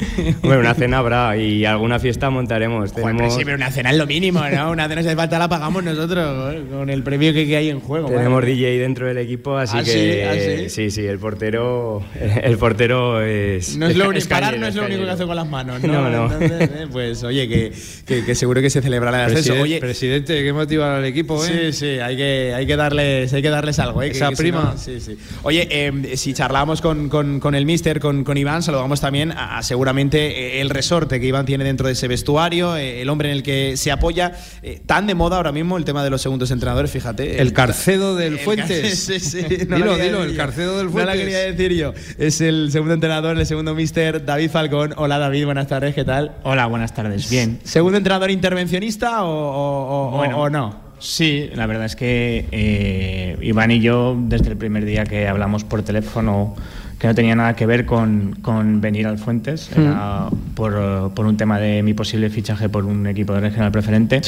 Hombre, 0.42 0.58
una 0.58 0.74
cena 0.74 0.98
habrá 0.98 1.36
y 1.36 1.64
alguna 1.64 1.98
fiesta 1.98 2.30
montaremos. 2.30 2.90
Joder, 2.92 3.04
pero 3.04 3.16
Tenemos, 3.16 3.34
sí, 3.36 3.42
pero 3.44 3.56
una 3.56 3.70
cena 3.70 3.90
es 3.90 3.96
lo 3.96 4.06
mínimo, 4.06 4.40
¿no? 4.48 4.70
Una 4.70 4.88
cena 4.88 5.02
si 5.02 5.08
hace 5.08 5.16
falta 5.16 5.38
la 5.38 5.48
pagamos 5.48 5.82
nosotros 5.84 6.56
con 6.70 6.88
el 6.90 7.02
premio 7.02 7.32
que, 7.32 7.56
hay 7.56 7.68
en 7.70 7.80
juego. 7.80 8.08
tenemos 8.08 8.40
madre. 8.40 8.54
DJ 8.54 8.78
dentro 8.78 9.06
del 9.06 9.18
equipo, 9.18 9.56
así 9.56 9.76
¿Ah, 9.78 9.84
sí? 9.84 9.90
que 9.92 10.24
¿Ah, 10.28 10.34
sí? 10.68 10.70
sí, 10.70 10.90
sí, 10.90 11.06
el 11.06 11.18
portero, 11.18 12.02
el 12.42 12.56
portero 12.56 13.20
es. 13.22 13.76
No 13.76 13.86
es 13.86 13.96
lo 13.96 14.08
único, 14.08 14.28
parar 14.28 14.58
no 14.58 14.66
es 14.66 14.74
lo 14.74 14.84
único 14.84 15.04
que 15.04 15.10
hace 15.10 15.26
con 15.26 15.36
las 15.36 15.48
manos, 15.48 15.82
¿no? 15.82 15.92
No, 15.92 16.08
no. 16.10 16.32
Entonces, 16.32 16.70
eh, 16.74 16.86
pues 16.90 17.22
oye, 17.24 17.48
que, 17.48 17.72
que- 18.06 18.24
que 18.24 18.34
seguro 18.34 18.60
que 18.60 18.70
se 18.70 18.80
celebrará 18.82 19.18
el 19.26 19.32
ascenso. 19.32 19.50
Presidente, 19.52 19.62
Oye, 19.62 19.80
presidente, 19.80 20.42
que 20.42 20.52
motiva 20.52 20.96
al 20.98 21.04
equipo, 21.04 21.44
¿eh? 21.44 21.72
Sí, 21.72 21.78
sí, 21.78 21.86
hay 21.98 22.16
que, 22.16 22.52
hay 22.54 22.66
que, 22.66 22.76
darles, 22.76 23.32
hay 23.32 23.42
que 23.42 23.50
darles 23.50 23.78
algo. 23.78 24.02
¿eh? 24.02 24.08
Esa 24.10 24.28
que 24.30 24.36
si 24.36 24.42
prima. 24.42 24.62
no- 24.74 24.78
sí, 24.78 25.00
sí. 25.00 25.16
Oye, 25.42 25.66
eh, 25.70 26.16
si 26.16 26.32
charlábamos 26.34 26.80
con, 26.80 27.08
con- 27.08 27.40
con 27.40 27.54
el 27.54 27.66
mister, 27.66 28.00
con, 28.00 28.24
con 28.24 28.36
Iván, 28.36 28.62
saludamos 28.62 29.00
también 29.00 29.32
a, 29.32 29.58
a 29.58 29.62
seguramente 29.90 30.58
eh, 30.58 30.60
el 30.60 30.70
resorte 30.70 31.18
que 31.18 31.26
Iván 31.26 31.46
tiene 31.46 31.64
dentro 31.64 31.88
de 31.88 31.94
ese 31.94 32.06
vestuario, 32.06 32.76
eh, 32.76 33.02
el 33.02 33.08
hombre 33.08 33.28
en 33.30 33.36
el 33.36 33.42
que 33.42 33.76
se 33.76 33.90
apoya. 33.90 34.32
Eh, 34.62 34.80
tan 34.86 35.08
de 35.08 35.16
moda 35.16 35.36
ahora 35.36 35.50
mismo 35.50 35.76
el 35.76 35.84
tema 35.84 36.04
de 36.04 36.10
los 36.10 36.22
segundos 36.22 36.52
entrenadores, 36.52 36.92
fíjate. 36.92 37.40
El 37.42 37.52
Carcedo 37.52 38.14
del 38.14 38.34
El 38.38 38.38
Fuentes. 38.38 38.80
Car- 39.08 39.18
sí, 39.18 39.18
sí, 39.20 39.38
Dilo, 39.48 39.66
quería 39.66 40.04
dilo, 40.04 40.18
decir 40.20 40.30
el. 40.30 40.36
Carcedo 40.36 40.76
del 40.78 40.86
No 40.86 40.92
Fuentes. 40.92 41.16
la 41.16 41.20
quería 41.20 41.38
decir 41.38 41.72
yo. 41.72 41.92
Es 42.18 42.40
el 42.40 42.70
segundo 42.70 42.94
entrenador, 42.94 43.36
el 43.36 43.46
segundo 43.46 43.74
mister, 43.74 44.24
David 44.24 44.50
Falcón. 44.50 44.94
Hola 44.96 45.18
David, 45.18 45.44
buenas 45.46 45.66
tardes, 45.66 45.92
¿qué 45.94 46.04
tal? 46.04 46.36
Hola, 46.44 46.66
buenas 46.66 46.94
tardes. 46.94 47.28
Bien. 47.28 47.58
¿Segundo 47.64 47.98
entrenador 47.98 48.30
intervencionista 48.30 49.24
o, 49.24 49.28
o- 49.28 50.08
o- 50.14 50.16
Bueno. 50.18 50.38
o 50.38 50.48
no? 50.50 50.90
Sí, 51.00 51.48
la 51.54 51.66
verdad 51.66 51.86
es 51.86 51.96
que 51.96 52.46
eh, 52.52 53.36
Iván 53.40 53.70
y 53.72 53.80
yo, 53.80 54.14
desde 54.20 54.50
el 54.50 54.56
primer 54.58 54.84
día 54.84 55.04
que 55.04 55.26
hablamos 55.26 55.64
por 55.64 55.82
teléfono, 55.82 56.54
que 57.00 57.08
no 57.08 57.14
tenía 57.14 57.34
nada 57.34 57.56
que 57.56 57.64
ver 57.64 57.86
con, 57.86 58.36
con 58.42 58.82
venir 58.82 59.06
al 59.06 59.18
Fuentes, 59.18 59.70
era 59.74 60.28
por, 60.54 60.76
eh, 60.78 61.08
por 61.14 61.24
un 61.24 61.36
tema 61.38 61.58
de 61.58 61.82
mi 61.82 61.94
posible 61.94 62.28
fichaje 62.28 62.68
por 62.68 62.84
un 62.84 63.06
equipo 63.06 63.32
de 63.32 63.40
regional 63.40 63.72
preferente. 63.72 64.20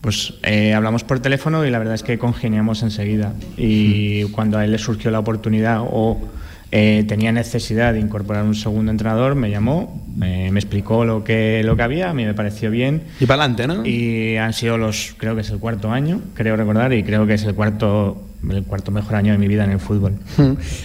Pues 0.00 0.32
eh, 0.42 0.72
hablamos 0.72 1.04
por 1.04 1.20
teléfono 1.20 1.66
y 1.66 1.70
la 1.70 1.78
verdad 1.78 1.94
es 1.94 2.02
que 2.02 2.18
congeniamos 2.18 2.82
enseguida. 2.82 3.34
Y 3.58 4.24
cuando 4.30 4.56
a 4.56 4.64
él 4.64 4.72
le 4.72 4.78
surgió 4.78 5.10
la 5.10 5.18
oportunidad 5.18 5.82
o 5.82 6.18
eh, 6.72 7.04
tenía 7.06 7.32
necesidad 7.32 7.92
de 7.92 8.00
incorporar 8.00 8.44
un 8.44 8.54
segundo 8.54 8.90
entrenador, 8.90 9.34
me 9.34 9.50
llamó, 9.50 10.02
me, 10.16 10.50
me 10.52 10.58
explicó 10.58 11.04
lo 11.04 11.22
que, 11.22 11.60
lo 11.64 11.76
que 11.76 11.82
había, 11.82 12.08
a 12.08 12.14
mí 12.14 12.24
me 12.24 12.32
pareció 12.32 12.70
bien. 12.70 13.02
Y 13.20 13.26
para 13.26 13.44
adelante, 13.44 13.66
¿no? 13.66 13.84
Y 13.84 14.38
han 14.38 14.54
sido 14.54 14.78
los, 14.78 15.14
creo 15.18 15.34
que 15.34 15.42
es 15.42 15.50
el 15.50 15.58
cuarto 15.58 15.92
año, 15.92 16.22
creo 16.32 16.56
recordar, 16.56 16.94
y 16.94 17.02
creo 17.02 17.26
que 17.26 17.34
es 17.34 17.44
el 17.44 17.54
cuarto, 17.54 18.22
el 18.48 18.64
cuarto 18.64 18.90
mejor 18.90 19.14
año 19.14 19.32
de 19.32 19.38
mi 19.38 19.48
vida 19.48 19.64
en 19.64 19.70
el 19.70 19.80
fútbol. 19.80 20.14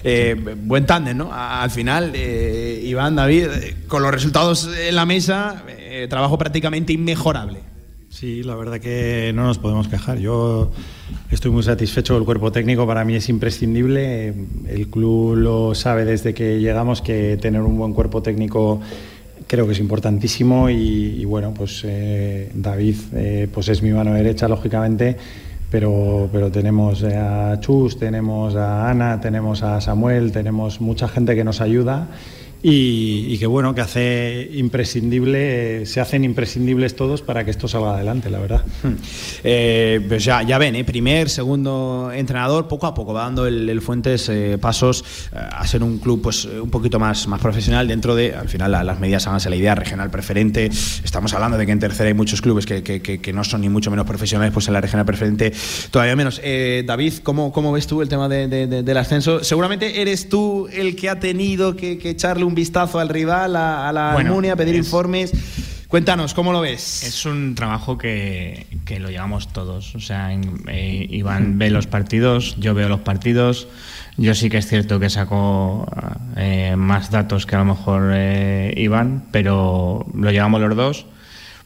Eh, 0.03 0.35
buen 0.63 0.85
tándem, 0.85 1.17
¿no? 1.17 1.29
Al 1.31 1.71
final, 1.71 2.11
eh, 2.13 2.81
Iván, 2.83 3.15
David, 3.15 3.47
eh, 3.51 3.75
con 3.87 4.03
los 4.03 4.11
resultados 4.11 4.69
en 4.77 4.95
la 4.95 5.05
mesa, 5.05 5.63
eh, 5.67 6.07
trabajo 6.09 6.37
prácticamente 6.37 6.93
inmejorable. 6.93 7.59
Sí, 8.09 8.43
la 8.43 8.55
verdad 8.55 8.79
que 8.79 9.31
no 9.35 9.43
nos 9.43 9.57
podemos 9.57 9.87
quejar. 9.87 10.19
Yo 10.19 10.71
estoy 11.31 11.51
muy 11.51 11.63
satisfecho. 11.63 12.17
El 12.17 12.23
cuerpo 12.23 12.51
técnico 12.51 12.87
para 12.87 13.03
mí 13.03 13.15
es 13.15 13.27
imprescindible. 13.27 14.33
El 14.67 14.87
club 14.89 15.35
lo 15.35 15.75
sabe 15.75 16.05
desde 16.05 16.33
que 16.33 16.61
llegamos 16.61 17.01
que 17.01 17.37
tener 17.41 17.61
un 17.61 17.77
buen 17.77 17.93
cuerpo 17.93 18.21
técnico 18.21 18.79
creo 19.47 19.65
que 19.65 19.73
es 19.73 19.79
importantísimo 19.79 20.69
y, 20.69 20.75
y 21.19 21.25
bueno, 21.25 21.53
pues 21.53 21.81
eh, 21.83 22.49
David 22.53 22.95
eh, 23.13 23.47
pues 23.53 23.67
es 23.69 23.81
mi 23.81 23.91
mano 23.91 24.13
derecha, 24.13 24.47
lógicamente, 24.47 25.17
pero, 25.69 26.29
pero 26.31 26.51
tenemos 26.51 27.03
eh, 27.03 27.15
a 27.15 27.59
Chus, 27.59 27.97
tenemos 27.97 28.55
a 28.55 28.89
Ana, 28.89 29.19
tenemos 29.19 29.63
a 29.63 29.81
Samuel, 29.81 30.31
tenemos 30.31 30.81
mucha 30.81 31.07
gente 31.07 31.35
que 31.35 31.43
nos 31.43 31.61
ayuda 31.61 32.07
y, 32.67 33.27
y 33.31 33.37
que 33.37 33.45
bueno, 33.45 33.75
que 33.75 33.81
hace 33.81 34.49
imprescindible, 34.53 35.85
se 35.85 36.01
hacen 36.01 36.23
imprescindibles 36.23 36.95
todos 36.95 37.21
para 37.21 37.45
que 37.45 37.51
esto 37.51 37.67
salga 37.67 37.93
adelante, 37.93 38.31
la 38.31 38.39
verdad. 38.39 38.65
Eh, 39.43 40.03
pues 40.07 40.25
ya, 40.25 40.41
ya 40.41 40.57
ven, 40.57 40.75
¿eh? 40.75 40.83
primer, 40.83 41.29
segundo 41.29 42.11
entrenador, 42.11 42.67
poco 42.67 42.87
a 42.87 42.95
poco 42.95 43.13
va 43.13 43.21
dando 43.25 43.45
el, 43.45 43.69
el 43.69 43.81
Fuentes 43.81 44.29
eh, 44.29 44.57
pasos 44.59 45.03
eh, 45.31 45.37
a 45.37 45.67
ser 45.67 45.83
un 45.83 45.99
club 45.99 46.21
pues 46.23 46.45
un 46.45 46.71
poquito 46.71 46.97
más, 46.99 47.27
más 47.27 47.39
profesional 47.39 47.87
dentro 47.87 48.15
de, 48.15 48.33
al 48.33 48.49
final 48.49 48.71
la- 48.71 48.83
las 48.83 48.99
medidas 48.99 49.27
háganse 49.27 49.51
la 49.51 49.57
idea, 49.57 49.75
regional 49.75 50.09
preferente, 50.09 50.65
estamos 51.03 51.33
hablando 51.35 51.59
de 51.59 51.67
que 51.67 51.71
en 51.71 51.79
tercera 51.79 52.07
hay 52.07 52.15
muchos 52.15 52.41
clubes 52.41 52.65
que, 52.65 52.81
que- 52.81 52.99
que- 52.99 53.19
que 53.21 53.31
no 53.31 53.43
son 53.43 53.61
ni 53.61 53.69
mucho 53.69 53.91
menos 53.91 54.07
profesionales, 54.07 54.51
pues 54.51 54.67
en 54.69 54.73
la 54.73 54.81
regional 54.81 55.05
preferente 55.05 55.53
todavía 55.91 56.15
menos. 56.15 56.41
David, 56.85 57.13
¿cómo, 57.21 57.51
¿cómo 57.51 57.71
ves 57.73 57.85
tú 57.85 58.01
el 58.01 58.09
tema 58.09 58.27
de- 58.27 58.47
de- 58.47 58.65
de- 58.65 58.81
del 58.81 58.97
ascenso? 58.97 59.43
Seguramente 59.43 60.01
eres 60.01 60.29
tú 60.29 60.67
el 60.73 60.95
que 60.95 61.09
ha 61.09 61.19
tenido 61.19 61.75
que, 61.75 61.99
que 61.99 62.09
echarle 62.09 62.43
un 62.43 62.54
vistazo 62.55 62.99
al 62.99 63.09
rival, 63.09 63.55
a, 63.55 63.87
a 63.87 63.93
la 63.93 64.13
Bueno, 64.13 64.29
Almunia, 64.31 64.55
pedir 64.55 64.75
es- 64.75 64.85
informes. 64.85 65.31
Cuéntanos, 65.87 66.33
¿cómo 66.33 66.51
lo 66.51 66.61
ves? 66.61 67.03
Es 67.03 67.25
un 67.27 67.53
trabajo 67.55 67.97
que, 67.97 68.65
que 68.85 68.99
lo 68.99 69.09
llevamos 69.11 69.53
todos. 69.53 69.93
O 69.95 69.99
sea, 69.99 70.29
eh, 70.67 71.07
Iván 71.09 71.59
ve 71.59 71.69
los 71.69 71.85
partidos, 71.87 72.55
yo 72.59 72.73
veo 72.73 72.89
los 72.89 73.01
partidos. 73.01 73.67
Yo 74.17 74.33
sí 74.33 74.49
que 74.49 74.57
es 74.57 74.67
cierto 74.67 74.99
que 74.99 75.09
saco 75.09 75.87
eh, 76.37 76.75
más 76.75 77.11
datos 77.11 77.45
que 77.45 77.55
a 77.55 77.59
lo 77.59 77.65
mejor 77.65 78.11
eh, 78.13 78.73
Iván, 78.75 79.25
pero 79.31 80.05
lo 80.15 80.31
llevamos 80.31 80.59
los 80.59 80.75
dos. 80.75 81.05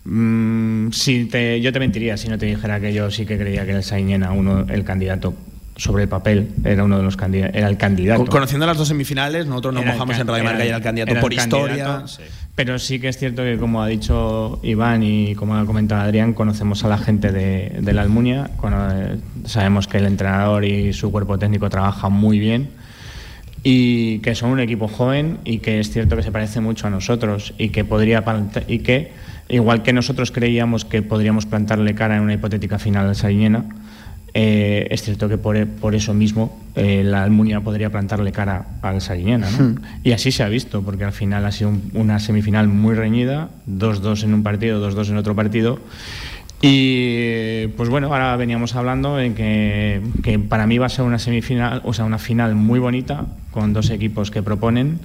Mm, 0.04 0.92
si 0.92 1.26
te, 1.26 1.62
yo 1.62 1.72
te 1.72 1.80
mentiría 1.80 2.18
si 2.18 2.28
no 2.28 2.38
te 2.38 2.46
dijera 2.46 2.80
que 2.80 2.94
yo 2.94 3.10
sí 3.12 3.26
que 3.26 3.38
creía 3.38 3.66
que 3.66 3.72
el 3.72 3.84
Saiñena, 3.84 4.32
uno, 4.32 4.66
el 4.70 4.84
candidato 4.84 5.34
sobre 5.80 6.04
el 6.04 6.10
papel, 6.10 6.50
era 6.64 6.84
uno 6.84 6.98
de 6.98 7.04
los 7.04 7.16
candidatos, 7.18 7.56
era 7.56 7.68
el 7.70 7.78
candidato. 7.78 8.20
Con- 8.22 8.28
Conociendo 8.28 8.66
las 8.68 8.78
dos 8.78 8.88
semifinales, 8.88 9.48
nosotros 9.48 9.74
nos 9.74 9.84
Era 9.84 9.94
mojamos 9.94 10.20
en 10.20 10.28
Radio 10.28 10.44
Marca 10.44 10.64
y 10.64 10.68
era 10.68 10.78
el 10.78 10.84
candidato 10.84 11.12
era 11.12 11.22
por 11.22 11.32
el 11.34 11.40
historia. 11.40 11.84
candidato, 11.86 12.24
Pero 12.56 12.78
sí 12.78 13.00
que 13.00 13.08
es 13.08 13.18
cierto 13.18 13.42
que, 13.44 13.58
como 13.58 13.82
ha 13.82 13.88
dicho 13.88 14.60
Iván 14.62 15.02
y 15.04 15.34
como 15.36 15.56
ha 15.56 15.66
comentado 15.66 16.02
Adrián, 16.02 16.34
conocemos 16.34 16.84
a 16.84 16.90
la 16.90 16.98
gente 16.98 17.32
de, 17.32 17.78
de 17.82 17.94
la 17.94 18.02
Almunia. 18.02 18.50
sabemos 19.46 19.88
que 19.88 19.98
el 19.98 20.06
entrenador 20.06 20.66
y 20.66 20.92
su 20.94 21.12
cuerpo 21.12 21.40
técnico 21.40 21.70
trabajan 21.70 22.12
muy 22.14 22.38
bien 22.40 22.70
y 23.64 24.20
que 24.20 24.36
son 24.36 24.52
un 24.52 24.60
equipo 24.60 24.88
joven 24.88 25.40
y 25.44 25.60
que 25.60 25.80
es 25.80 25.92
cierto 25.92 26.16
que 26.16 26.24
se 26.24 26.32
parece 26.32 26.62
mucho 26.62 26.88
a 26.88 26.90
nosotros 26.90 27.54
y 27.58 27.70
que 27.70 27.84
podría 27.84 28.24
y 28.68 28.80
que 28.80 29.12
igual 29.50 29.82
que 29.84 29.92
nosotros 29.94 30.32
creíamos 30.32 30.86
que 30.86 31.02
podríamos 31.02 31.46
plantarle 31.46 31.94
cara 31.96 32.16
en 32.18 32.22
una 32.24 32.34
hipotética 32.34 32.80
final 32.80 33.08
al 33.08 33.16
Sariñena 33.16 33.66
eh, 34.34 34.88
es 34.92 35.02
cierto 35.04 35.28
que 35.28 35.38
por, 35.38 35.66
por 35.68 35.96
eso 35.96 36.14
mismo 36.14 36.60
eh, 36.76 37.02
la 37.04 37.24
Almunia 37.24 37.62
podría 37.62 37.90
plantarle 37.90 38.32
cara 38.32 38.66
al 38.82 39.02
Sariñena 39.02 39.50
¿no? 39.50 39.58
Hmm. 39.66 39.76
y 40.04 40.12
así 40.12 40.32
se 40.32 40.44
ha 40.44 40.50
visto 40.50 40.82
porque 40.84 41.04
al 41.04 41.14
final 41.14 41.46
ha 41.46 41.52
sido 41.52 41.70
un- 41.72 41.90
una 41.96 42.20
semifinal 42.20 42.68
muy 42.68 42.94
reñida 42.96 43.50
2-2 43.68 44.24
en 44.24 44.34
un 44.36 44.44
partido 44.44 44.80
2-2 44.92 45.10
en 45.10 45.18
otro 45.18 45.36
partido 45.36 45.80
y 46.62 47.68
pues 47.78 47.88
bueno, 47.90 48.08
ahora 48.08 48.36
veníamos 48.36 48.76
hablando 48.76 49.20
en 49.20 49.34
que, 49.34 50.02
que 50.24 50.40
para 50.40 50.68
mí 50.68 50.78
va 50.78 50.88
a 50.88 50.90
ser 50.90 51.06
una 51.06 51.18
semifinal, 51.18 51.82
o 51.86 51.94
sea, 51.94 52.04
una 52.04 52.18
final 52.18 52.54
muy 52.56 52.80
bonita, 52.80 53.28
con 53.52 53.72
dos 53.72 53.90
equipos 53.92 54.30
que 54.30 54.44
proponen 54.44 55.00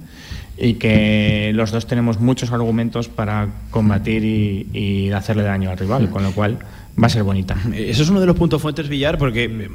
y 0.57 0.73
que 0.73 1.51
los 1.55 1.71
dos 1.71 1.87
tenemos 1.87 2.19
muchos 2.19 2.51
argumentos 2.51 3.07
para 3.07 3.47
combatir 3.71 4.25
y, 4.25 4.67
y 4.73 5.11
hacerle 5.11 5.43
daño 5.43 5.69
al 5.69 5.77
rival, 5.77 6.09
con 6.09 6.23
lo 6.23 6.31
cual 6.33 6.59
va 7.01 7.07
a 7.07 7.09
ser 7.09 7.23
bonita. 7.23 7.55
Eso 7.75 8.03
es 8.03 8.09
uno 8.09 8.19
de 8.21 8.25
los 8.25 8.35
puntos 8.35 8.61
fuentes, 8.61 8.87
Villar, 8.87 9.17
porque 9.17 9.43
eh, 9.45 9.69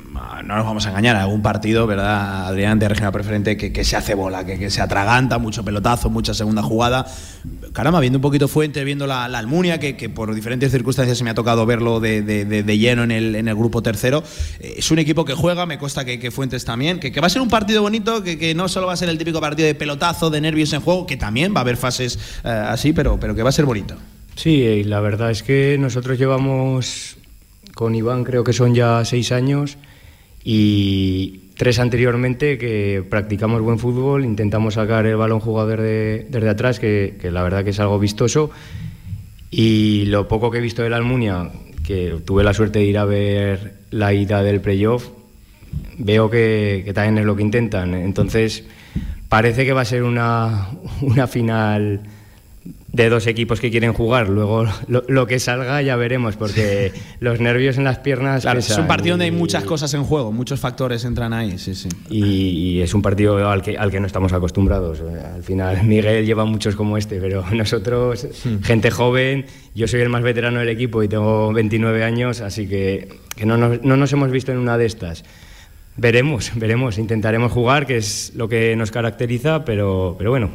no 0.45 0.57
nos 0.57 0.64
vamos 0.64 0.87
a 0.87 0.91
engañar, 0.91 1.16
algún 1.16 1.43
partido, 1.43 1.87
¿verdad, 1.87 2.47
Adrián, 2.47 2.79
de 2.79 2.89
regional 2.89 3.12
preferente 3.12 3.57
que, 3.57 3.73
que 3.73 3.85
se 3.85 3.97
hace 3.97 4.14
bola, 4.14 4.45
que, 4.47 4.59
que 4.59 4.71
se 4.71 4.81
atraganta, 4.81 5.39
mucho 5.39 5.64
pelotazo, 5.64 6.09
mucha 6.11 6.33
segunda 6.35 6.62
jugada. 6.62 7.07
Caramba, 7.73 8.01
viendo 8.01 8.18
un 8.18 8.23
poquito 8.23 8.49
Fuentes, 8.49 8.85
viendo 8.85 9.07
la, 9.07 9.29
la 9.29 9.39
Almunia, 9.39 9.79
que, 9.79 9.97
que 9.97 10.09
por 10.09 10.35
diferentes 10.35 10.71
circunstancias 10.73 11.18
se 11.18 11.25
me 11.25 11.31
ha 11.31 11.35
tocado 11.35 11.66
verlo 11.66 12.01
de, 12.01 12.23
de- 12.23 12.45
de- 12.45 12.79
lleno 12.79 13.03
en 13.05 13.11
el, 13.11 13.35
en 13.35 13.49
el 13.49 13.55
grupo 13.55 13.83
tercero. 13.83 14.23
Eh, 14.59 14.75
es 14.79 14.91
un 14.91 14.99
equipo 14.99 15.25
que 15.25 15.35
juega, 15.35 15.66
me 15.66 15.79
consta 15.79 16.05
que, 16.05 16.31
Fuentes 16.31 16.64
también, 16.64 17.01
que, 17.01 17.11
va 17.21 17.27
a 17.27 17.31
ser 17.31 17.43
un 17.43 17.49
partido 17.49 17.83
bonito, 17.83 18.23
que, 18.23 18.39
que 18.39 18.55
no 18.55 18.68
solo 18.68 18.87
va 18.87 18.95
a 18.95 18.97
ser 18.97 19.09
el 19.09 19.18
típico 19.18 19.41
partido 19.41 19.66
de 19.66 19.75
pelotazo, 19.75 20.31
de 20.31 20.41
nervios 20.41 20.73
en 20.73 20.81
juego, 20.81 21.07
que 21.07 21.16
también 21.16 21.55
va 21.55 21.59
a 21.59 21.62
haber 21.62 21.77
fases 21.77 22.18
eh, 22.45 22.49
así, 22.49 22.93
pero, 22.93 23.18
pero 23.21 23.35
que 23.35 23.43
va 23.43 23.51
a 23.51 23.53
ser 23.53 23.64
bonito. 23.66 23.97
Sí, 24.41 24.62
y 24.62 24.84
la 24.84 25.01
verdad 25.01 25.30
es 25.30 25.43
que 25.43 25.76
nosotros 25.78 26.18
llevamos 26.18 27.18
con 27.74 27.95
Iván 27.95 28.24
creo 28.24 28.43
que 28.43 28.55
son 28.55 28.74
ya 28.74 29.05
seis 29.05 29.32
años 29.32 29.76
y 30.43 31.51
tres 31.59 31.78
anteriormente 31.78 32.57
que 32.57 33.05
practicamos 33.07 33.61
buen 33.61 33.78
fútbol, 33.78 34.24
intentamos 34.24 34.72
sacar 34.72 35.05
el 35.05 35.16
balón 35.16 35.41
jugador 35.41 35.82
desde, 35.82 36.26
desde 36.30 36.49
atrás, 36.49 36.80
que, 36.80 37.18
que 37.20 37.30
la 37.30 37.43
verdad 37.43 37.64
que 37.64 37.68
es 37.68 37.80
algo 37.80 37.99
vistoso. 37.99 38.51
Y 39.51 40.07
lo 40.07 40.26
poco 40.26 40.51
que 40.51 40.57
he 40.57 40.62
visto 40.62 40.80
de 40.80 40.95
Almunia, 40.95 41.51
que 41.86 42.16
tuve 42.24 42.43
la 42.43 42.55
suerte 42.55 42.78
de 42.78 42.86
ir 42.86 42.97
a 42.97 43.05
ver 43.05 43.74
la 43.91 44.14
ida 44.14 44.43
del 44.43 44.62
playoff, 44.62 45.11
veo 45.99 46.30
que, 46.30 46.80
que 46.86 46.95
también 46.95 47.18
es 47.18 47.26
lo 47.26 47.36
que 47.36 47.43
intentan. 47.43 47.93
Entonces, 47.93 48.64
parece 49.28 49.66
que 49.66 49.74
va 49.74 49.82
a 49.82 49.84
ser 49.84 50.03
una, 50.03 50.70
una 51.03 51.26
final 51.26 52.01
de 52.93 53.09
dos 53.09 53.27
equipos 53.27 53.61
que 53.61 53.71
quieren 53.71 53.93
jugar. 53.93 54.29
Luego 54.29 54.67
lo, 54.89 55.05
lo 55.09 55.27
que 55.27 55.39
salga 55.39 55.81
ya 55.83 55.97
veremos, 55.97 56.37
porque 56.37 56.93
los 57.21 57.41
nervios 57.41 57.79
en 57.79 57.85
las 57.85 57.99
piernas. 57.99 58.43
Claro, 58.43 58.59
es 58.59 58.77
un 58.77 58.87
partido 58.87 59.15
donde 59.15 59.27
hay 59.27 59.31
muchas 59.31 59.65
cosas 59.65 59.95
en 59.95 60.05
juego, 60.05 60.33
muchos 60.33 60.61
factores 60.61 61.05
entran 61.05 61.33
ahí, 61.33 61.59
sí, 61.59 61.75
sí. 61.75 61.89
y, 62.09 62.25
y 62.25 62.81
es 62.83 62.93
un 62.95 63.03
partido 63.03 63.49
al 63.49 63.63
que, 63.63 63.79
al 63.79 63.91
que 63.91 64.01
no 64.01 64.07
estamos 64.07 64.33
acostumbrados. 64.33 65.01
Al 65.01 65.43
final, 65.43 65.83
Miguel 65.85 66.27
lleva 66.27 66.45
muchos 66.45 66.77
como 66.77 66.99
este, 66.99 67.21
pero 67.21 67.45
nosotros, 67.53 68.27
gente 68.63 68.91
joven, 68.91 69.47
yo 69.75 69.89
soy 69.89 70.01
el 70.01 70.09
más 70.09 70.23
veterano 70.23 70.61
del 70.61 70.69
equipo 70.69 71.03
y 71.03 71.09
tengo 71.09 71.53
29 71.53 72.05
años, 72.05 72.41
así 72.41 72.67
que, 72.67 73.09
que 73.37 73.47
no, 73.47 73.57
nos, 73.57 73.83
no 73.83 73.97
nos 73.97 74.13
hemos 74.13 74.31
visto 74.31 74.53
en 74.53 74.59
una 74.59 74.77
de 74.77 74.87
estas. 74.87 75.25
Veremos, 75.97 76.53
veremos, 76.55 76.99
intentaremos 76.99 77.53
jugar, 77.53 77.87
que 77.87 77.97
es 77.97 78.33
lo 78.35 78.49
que 78.49 78.75
nos 78.77 78.91
caracteriza, 78.91 79.65
pero, 79.65 80.15
pero 80.17 80.31
bueno, 80.31 80.51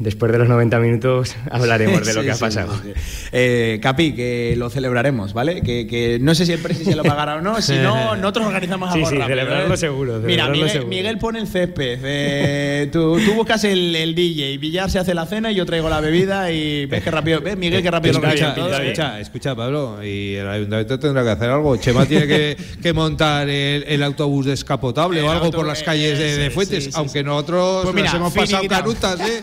después 0.00 0.32
de 0.32 0.38
los 0.38 0.48
90 0.48 0.78
minutos 0.80 1.36
hablaremos 1.50 2.04
de 2.04 2.14
lo 2.14 2.20
Sí, 2.22 2.26
que 2.26 2.32
ha 2.32 2.36
pasado. 2.36 2.74
sí, 2.82 2.92
sí. 2.96 3.28
Eh, 3.32 3.78
Capi, 3.80 4.12
que 4.14 4.54
lo 4.56 4.68
celebraremos, 4.70 5.32
¿vale? 5.32 5.60
Que, 5.62 5.86
que 5.86 6.18
no 6.20 6.34
sé 6.34 6.44
si 6.46 6.52
el 6.52 6.58
presi 6.58 6.84
se 6.84 6.96
lo 6.96 7.04
pagará 7.04 7.36
o 7.36 7.40
no, 7.40 7.60
si 7.62 7.76
no, 7.76 8.16
nosotros 8.16 8.46
organizamos 8.46 8.90
algo 8.92 9.08
sí, 9.08 9.14
rápido, 9.16 9.28
celebrarlo 9.38 9.74
¿eh? 9.74 9.76
seguro, 9.76 10.18
Mira, 10.20 10.48
Miguel, 10.48 10.70
seguro. 10.70 10.88
Miguel 10.88 11.18
pone 11.18 11.38
el 11.38 11.46
césped, 11.46 11.98
eh, 12.02 12.88
tú, 12.92 13.18
tú 13.24 13.34
buscas 13.34 13.62
el, 13.64 13.94
el 13.94 14.14
DJ, 14.14 14.58
Villar 14.58 14.90
se 14.90 14.98
hace 14.98 15.14
la 15.14 15.26
cena 15.26 15.52
y 15.52 15.54
yo 15.54 15.64
traigo 15.66 15.88
la 15.88 16.00
bebida 16.00 16.50
y 16.50 16.86
ves 16.86 17.02
que 17.04 17.10
rápido, 17.10 17.40
ves 17.40 17.56
Miguel 17.56 17.82
que 17.82 17.90
rápido 17.90 18.18
lo 18.20 18.26
escucha, 18.26 18.54
todo, 18.54 18.74
¿eh? 18.74 18.82
escucha, 18.84 19.20
escucha, 19.20 19.54
Pablo, 19.54 20.02
y 20.04 20.34
el 20.34 20.48
ayuntamiento 20.48 20.98
tendrá 20.98 21.22
que 21.22 21.30
hacer 21.30 21.50
algo. 21.50 21.76
Chema 21.76 22.06
tiene 22.06 22.26
que, 22.26 22.56
que 22.82 22.92
montar 22.92 23.48
el, 23.48 23.84
el 23.86 24.02
autobús 24.02 24.46
descapotable 24.46 25.20
El 25.20 25.26
o 25.26 25.30
algo 25.30 25.44
auto- 25.46 25.58
por 25.58 25.66
las 25.66 25.82
calles 25.82 26.18
de, 26.18 26.36
de 26.38 26.50
Fuentes, 26.50 26.90
aunque 26.94 27.22
nosotros 27.22 27.82
Pues 27.84 27.94
mira, 27.94 28.06
nos 28.12 28.14
hemos 28.16 28.34
pasado 28.34 28.66
canutas, 28.66 29.20
¿eh? 29.20 29.42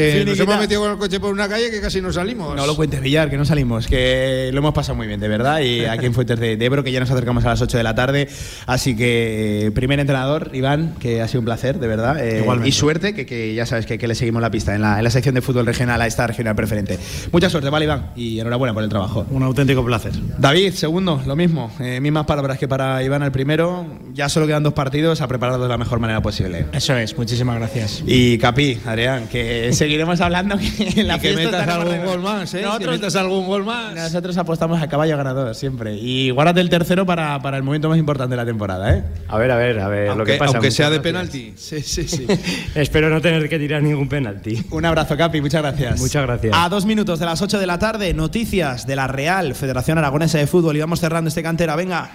Que 0.00 0.24
nos 0.24 0.38
hemos 0.40 0.58
metido 0.58 0.80
con 0.82 0.90
el 0.92 0.98
coche 0.98 1.20
por 1.20 1.32
una 1.32 1.48
calle 1.48 1.70
que 1.70 1.80
casi 1.80 2.00
no 2.00 2.12
salimos. 2.12 2.54
No 2.56 2.66
lo 2.66 2.76
cuentes, 2.76 3.00
Villar, 3.00 3.30
que 3.30 3.36
no 3.36 3.44
salimos, 3.44 3.86
que 3.86 4.50
lo 4.52 4.58
hemos 4.58 4.74
pasado 4.74 4.96
muy 4.96 5.06
bien, 5.06 5.20
de 5.20 5.28
verdad. 5.28 5.60
Y 5.60 5.84
aquí 5.84 6.06
en 6.06 6.14
Fuentes 6.14 6.38
de, 6.40 6.56
de 6.56 6.64
Ebro, 6.64 6.82
que 6.84 6.92
ya 6.92 7.00
nos 7.00 7.10
acercamos 7.10 7.44
a 7.44 7.48
las 7.48 7.60
8 7.62 7.76
de 7.76 7.82
la 7.82 7.94
tarde. 7.94 8.28
Así 8.66 8.96
que, 8.96 9.66
eh, 9.66 9.70
primer 9.70 10.00
entrenador, 10.00 10.50
Iván, 10.54 10.94
que 10.98 11.20
ha 11.22 11.28
sido 11.28 11.40
un 11.40 11.44
placer, 11.46 11.78
de 11.78 11.86
verdad. 11.86 12.24
eh, 12.24 12.40
Igualmente. 12.40 12.68
y 12.68 12.72
suerte, 12.72 13.14
que, 13.14 13.26
que 13.26 13.54
ya 13.54 13.66
sabes 13.66 13.86
que, 13.86 13.98
que 13.98 14.08
le 14.08 14.14
seguimos 14.14 14.42
la 14.42 14.50
pista 14.50 14.74
en 14.74 14.82
la, 14.82 14.98
en 14.98 15.04
la 15.04 15.10
sección 15.10 15.34
de 15.34 15.42
fútbol 15.42 15.66
regional 15.66 16.00
a 16.00 16.06
esta 16.06 16.26
regional 16.26 16.54
preferente. 16.54 16.98
Mucha 17.32 17.50
suerte, 17.50 17.68
vale, 17.70 17.84
Iván. 17.84 18.10
Y 18.16 18.40
enhorabuena 18.40 18.74
por 18.74 18.82
el 18.82 18.88
trabajo. 18.88 19.26
Un 19.30 19.42
auténtico 19.42 19.84
placer. 19.84 20.12
David, 20.38 20.72
segundo, 20.74 21.20
lo 21.26 21.36
mismo. 21.36 21.70
Eh, 21.80 22.00
mismas 22.00 22.26
palabras 22.26 22.58
que 22.58 22.68
para 22.68 23.02
Iván 23.02 23.22
al 23.22 23.32
primero. 23.32 23.86
Ya 24.14 24.28
solo 24.28 24.46
quedan 24.46 24.62
dos 24.62 24.72
partidos 24.72 25.20
a 25.20 25.28
prepararlos 25.28 25.62
de 25.62 25.68
la 25.68 25.78
mejor 25.78 25.98
manera 26.00 26.20
posible. 26.20 26.66
Eso 26.72 26.96
es, 26.96 27.16
muchísimas 27.16 27.56
gracias. 27.58 28.02
Y 28.06 28.38
Capi, 28.38 28.78
Adrián, 28.86 29.28
que 29.30 29.70
seguimos. 29.72 29.89
Seguiremos 29.90 30.20
hablando 30.20 30.56
que 30.56 31.00
en 31.00 31.08
la 31.08 31.16
y 31.16 31.20
que 31.20 31.34
metas 31.34 31.66
algún 31.66 31.90
de- 31.98 32.04
gol 32.04 32.20
más, 32.20 32.54
¿eh? 32.54 32.58
Que 32.58 32.64
Nosotros- 32.64 32.92
metas 32.92 33.16
algún 33.16 33.46
gol 33.48 33.64
más. 33.64 33.92
Nosotros 33.92 34.36
apostamos 34.36 34.80
a 34.80 34.86
caballo 34.88 35.16
ganador 35.16 35.52
siempre. 35.56 35.96
Y 35.96 36.30
guárdate 36.30 36.60
el 36.60 36.70
tercero 36.70 37.04
para, 37.04 37.42
para 37.42 37.56
el 37.56 37.64
momento 37.64 37.88
más 37.88 37.98
importante 37.98 38.34
de 38.34 38.36
la 38.36 38.46
temporada, 38.46 38.94
¿eh? 38.94 39.04
A 39.26 39.36
ver, 39.36 39.50
a 39.50 39.56
ver, 39.56 39.80
a 39.80 39.88
ver 39.88 40.06
lo 40.06 40.12
Aunque, 40.12 40.32
que 40.34 40.38
pasa. 40.38 40.50
aunque 40.52 40.68
Muchas 40.68 40.74
sea 40.74 40.90
de 40.90 40.98
gracias. 40.98 41.12
penalti. 41.12 41.54
Sí, 41.56 41.82
sí, 41.82 42.06
sí. 42.06 42.26
Espero 42.76 43.10
no 43.10 43.20
tener 43.20 43.48
que 43.48 43.58
tirar 43.58 43.82
ningún 43.82 44.08
penalti. 44.08 44.64
Un 44.70 44.84
abrazo, 44.84 45.16
Capi, 45.16 45.40
muchas 45.40 45.60
gracias. 45.62 45.98
Muchas 46.00 46.22
gracias. 46.24 46.54
A 46.56 46.68
dos 46.68 46.86
minutos 46.86 47.18
de 47.18 47.26
las 47.26 47.42
8 47.42 47.58
de 47.58 47.66
la 47.66 47.80
tarde, 47.80 48.14
noticias 48.14 48.86
de 48.86 48.94
la 48.94 49.08
Real 49.08 49.56
Federación 49.56 49.98
Aragonesa 49.98 50.38
de 50.38 50.46
Fútbol. 50.46 50.76
Y 50.76 50.80
vamos 50.80 51.00
cerrando 51.00 51.26
este 51.26 51.42
cantera, 51.42 51.74
venga. 51.74 52.10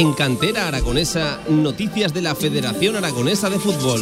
En 0.00 0.14
Cantera 0.14 0.66
Aragonesa, 0.66 1.40
noticias 1.50 2.14
de 2.14 2.22
la 2.22 2.34
Federación 2.34 2.96
Aragonesa 2.96 3.50
de 3.50 3.58
Fútbol. 3.58 4.00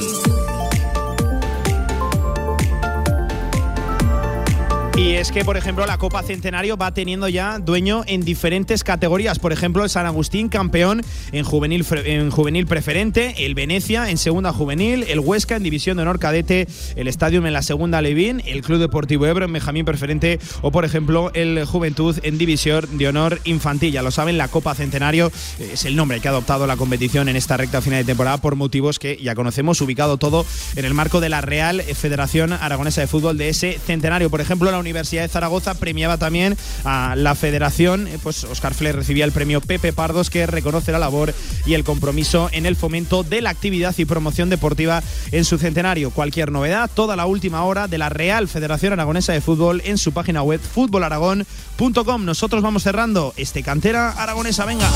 Y 4.99 5.15
es 5.15 5.31
que, 5.31 5.45
por 5.45 5.57
ejemplo, 5.57 5.87
la 5.87 5.97
Copa 5.97 6.25
Centenario 6.25 6.77
va 6.77 6.93
teniendo 6.93 7.29
ya 7.29 7.61
dueño 7.61 8.03
en 8.09 8.25
diferentes 8.25 8.83
categorías. 8.83 9.39
Por 9.39 9.53
ejemplo, 9.53 9.85
el 9.85 9.91
San 9.91 10.07
Agustín, 10.07 10.49
campeón 10.49 11.05
en 11.31 11.45
juvenil, 11.45 11.87
en 12.05 12.33
juvenil 12.33 12.67
preferente, 12.67 13.47
el 13.47 13.55
Venecia 13.55 14.11
en 14.11 14.19
segunda 14.19 14.53
juvenil, 14.53 15.05
el 15.07 15.21
Huesca 15.21 15.55
en 15.55 15.63
división 15.63 15.97
de 15.97 16.03
honor 16.03 16.19
cadete, 16.19 16.67
el 16.97 17.07
Stadium 17.07 17.47
en 17.47 17.53
la 17.53 17.63
segunda 17.63 18.03
Levín, 18.03 18.43
el 18.45 18.63
Club 18.63 18.81
Deportivo 18.81 19.25
Ebro 19.27 19.45
en 19.45 19.53
Benjamín 19.53 19.85
preferente 19.85 20.41
o, 20.63 20.73
por 20.73 20.85
ejemplo, 20.85 21.31
el 21.33 21.65
Juventud 21.65 22.19
en 22.25 22.37
división 22.37 22.99
de 22.99 23.07
honor 23.07 23.41
infantil. 23.45 23.93
Ya 23.93 24.03
lo 24.03 24.11
saben, 24.11 24.37
la 24.37 24.49
Copa 24.49 24.75
Centenario 24.75 25.31
eh, 25.61 25.71
es 25.75 25.85
el 25.85 25.95
nombre 25.95 26.19
que 26.19 26.27
ha 26.27 26.33
adoptado 26.33 26.67
la 26.67 26.77
competición 26.77 27.29
en 27.29 27.37
esta 27.37 27.57
recta 27.57 27.81
final 27.81 28.01
de 28.01 28.05
temporada 28.05 28.39
por 28.39 28.57
motivos 28.57 28.99
que 28.99 29.17
ya 29.23 29.37
conocemos, 29.37 29.81
ubicado 29.81 30.17
todo 30.17 30.45
en 30.75 30.85
el 30.85 30.93
marco 30.93 31.21
de 31.21 31.29
la 31.29 31.41
Real 31.41 31.83
Federación 31.83 32.53
Aragonesa 32.53 33.01
de 33.01 33.07
Fútbol 33.07 33.39
de 33.39 33.51
ese 33.51 33.79
centenario. 33.79 34.29
Por 34.29 34.41
ejemplo, 34.41 34.73
la 34.73 34.88
Universidad 34.89 35.23
de 35.23 35.29
Zaragoza 35.29 35.75
premiaba 35.75 36.17
también 36.17 36.57
a 36.85 37.15
la 37.17 37.35
federación, 37.35 38.09
eh, 38.09 38.19
pues 38.23 38.45
Oscar 38.45 38.75
Fle 38.75 38.93
recibía 38.93 39.25
el 39.25 39.33
premio 39.33 39.61
Pepe 39.61 39.93
Pardos 39.93 40.31
que 40.31 40.47
reconoce 40.47 40.93
la 40.93 40.99
labor 40.99 41.35
y 41.67 41.75
el 41.75 41.85
compromiso 41.85 42.49
en 42.53 42.67
el 42.67 42.77
fomento 42.77 43.23
de 43.23 43.43
la 43.43 43.51
actividad 43.51 43.95
y 43.99 44.05
promoción 44.05 44.51
deportiva 44.51 45.03
en 45.33 45.45
su 45.45 45.59
centenario. 45.59 46.11
Cualquier 46.11 46.51
novedad, 46.51 46.91
toda 46.93 47.17
la 47.17 47.27
última 47.27 47.65
hora 47.65 47.89
de 47.89 47.99
la 47.99 48.09
Real 48.09 48.49
Federación 48.49 48.93
Aragonesa 48.93 49.33
de 49.33 49.41
Fútbol 49.41 49.83
en 49.85 49.99
su 49.99 50.13
página 50.13 50.43
web 50.43 50.61
futbolaragón.com. 50.61 52.25
Nosotros 52.25 52.63
vamos 52.63 52.83
cerrando 52.83 53.35
este 53.37 53.63
cantera 53.63 54.11
aragonesa, 54.11 54.65
venga. 54.65 54.89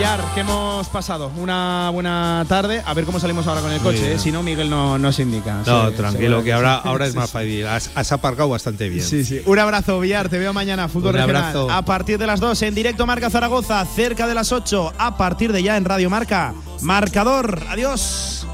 Villar, 0.00 0.24
¿qué 0.34 0.40
hemos 0.40 0.88
pasado? 0.88 1.30
Una 1.36 1.90
buena 1.92 2.46
tarde. 2.48 2.82
A 2.86 2.94
ver 2.94 3.04
cómo 3.04 3.20
salimos 3.20 3.46
ahora 3.46 3.60
con 3.60 3.70
el 3.70 3.80
coche. 3.80 4.14
¿eh? 4.14 4.18
Si 4.18 4.32
no, 4.32 4.42
Miguel 4.42 4.70
no 4.70 4.96
nos 4.96 5.18
indica. 5.18 5.60
No, 5.66 5.90
Sí, 5.90 5.96
tranquilo, 5.96 6.42
que 6.42 6.54
ahora, 6.54 6.76
ahora 6.76 7.04
es 7.04 7.14
más 7.14 7.30
fácil. 7.30 7.66
Has, 7.66 7.90
has 7.94 8.10
aparcado 8.10 8.48
bastante 8.48 8.88
bien. 8.88 9.04
Sí, 9.04 9.26
sí. 9.26 9.42
Un 9.44 9.58
abrazo, 9.58 10.00
Villar. 10.00 10.30
Te 10.30 10.38
veo 10.38 10.54
mañana. 10.54 10.88
Fútbol 10.88 11.10
Un 11.10 11.20
regional. 11.20 11.36
abrazo. 11.42 11.70
A 11.70 11.82
partir 11.84 12.16
de 12.16 12.26
las 12.26 12.40
2 12.40 12.62
en 12.62 12.74
directo 12.74 13.04
Marca 13.06 13.28
Zaragoza, 13.28 13.84
cerca 13.84 14.26
de 14.26 14.34
las 14.34 14.52
8. 14.52 14.94
A 14.96 15.18
partir 15.18 15.52
de 15.52 15.62
ya 15.62 15.76
en 15.76 15.84
Radio 15.84 16.08
Marca. 16.08 16.54
Marcador. 16.80 17.62
Adiós. 17.68 18.46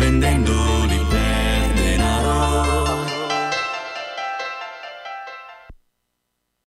vendendo 0.00 0.54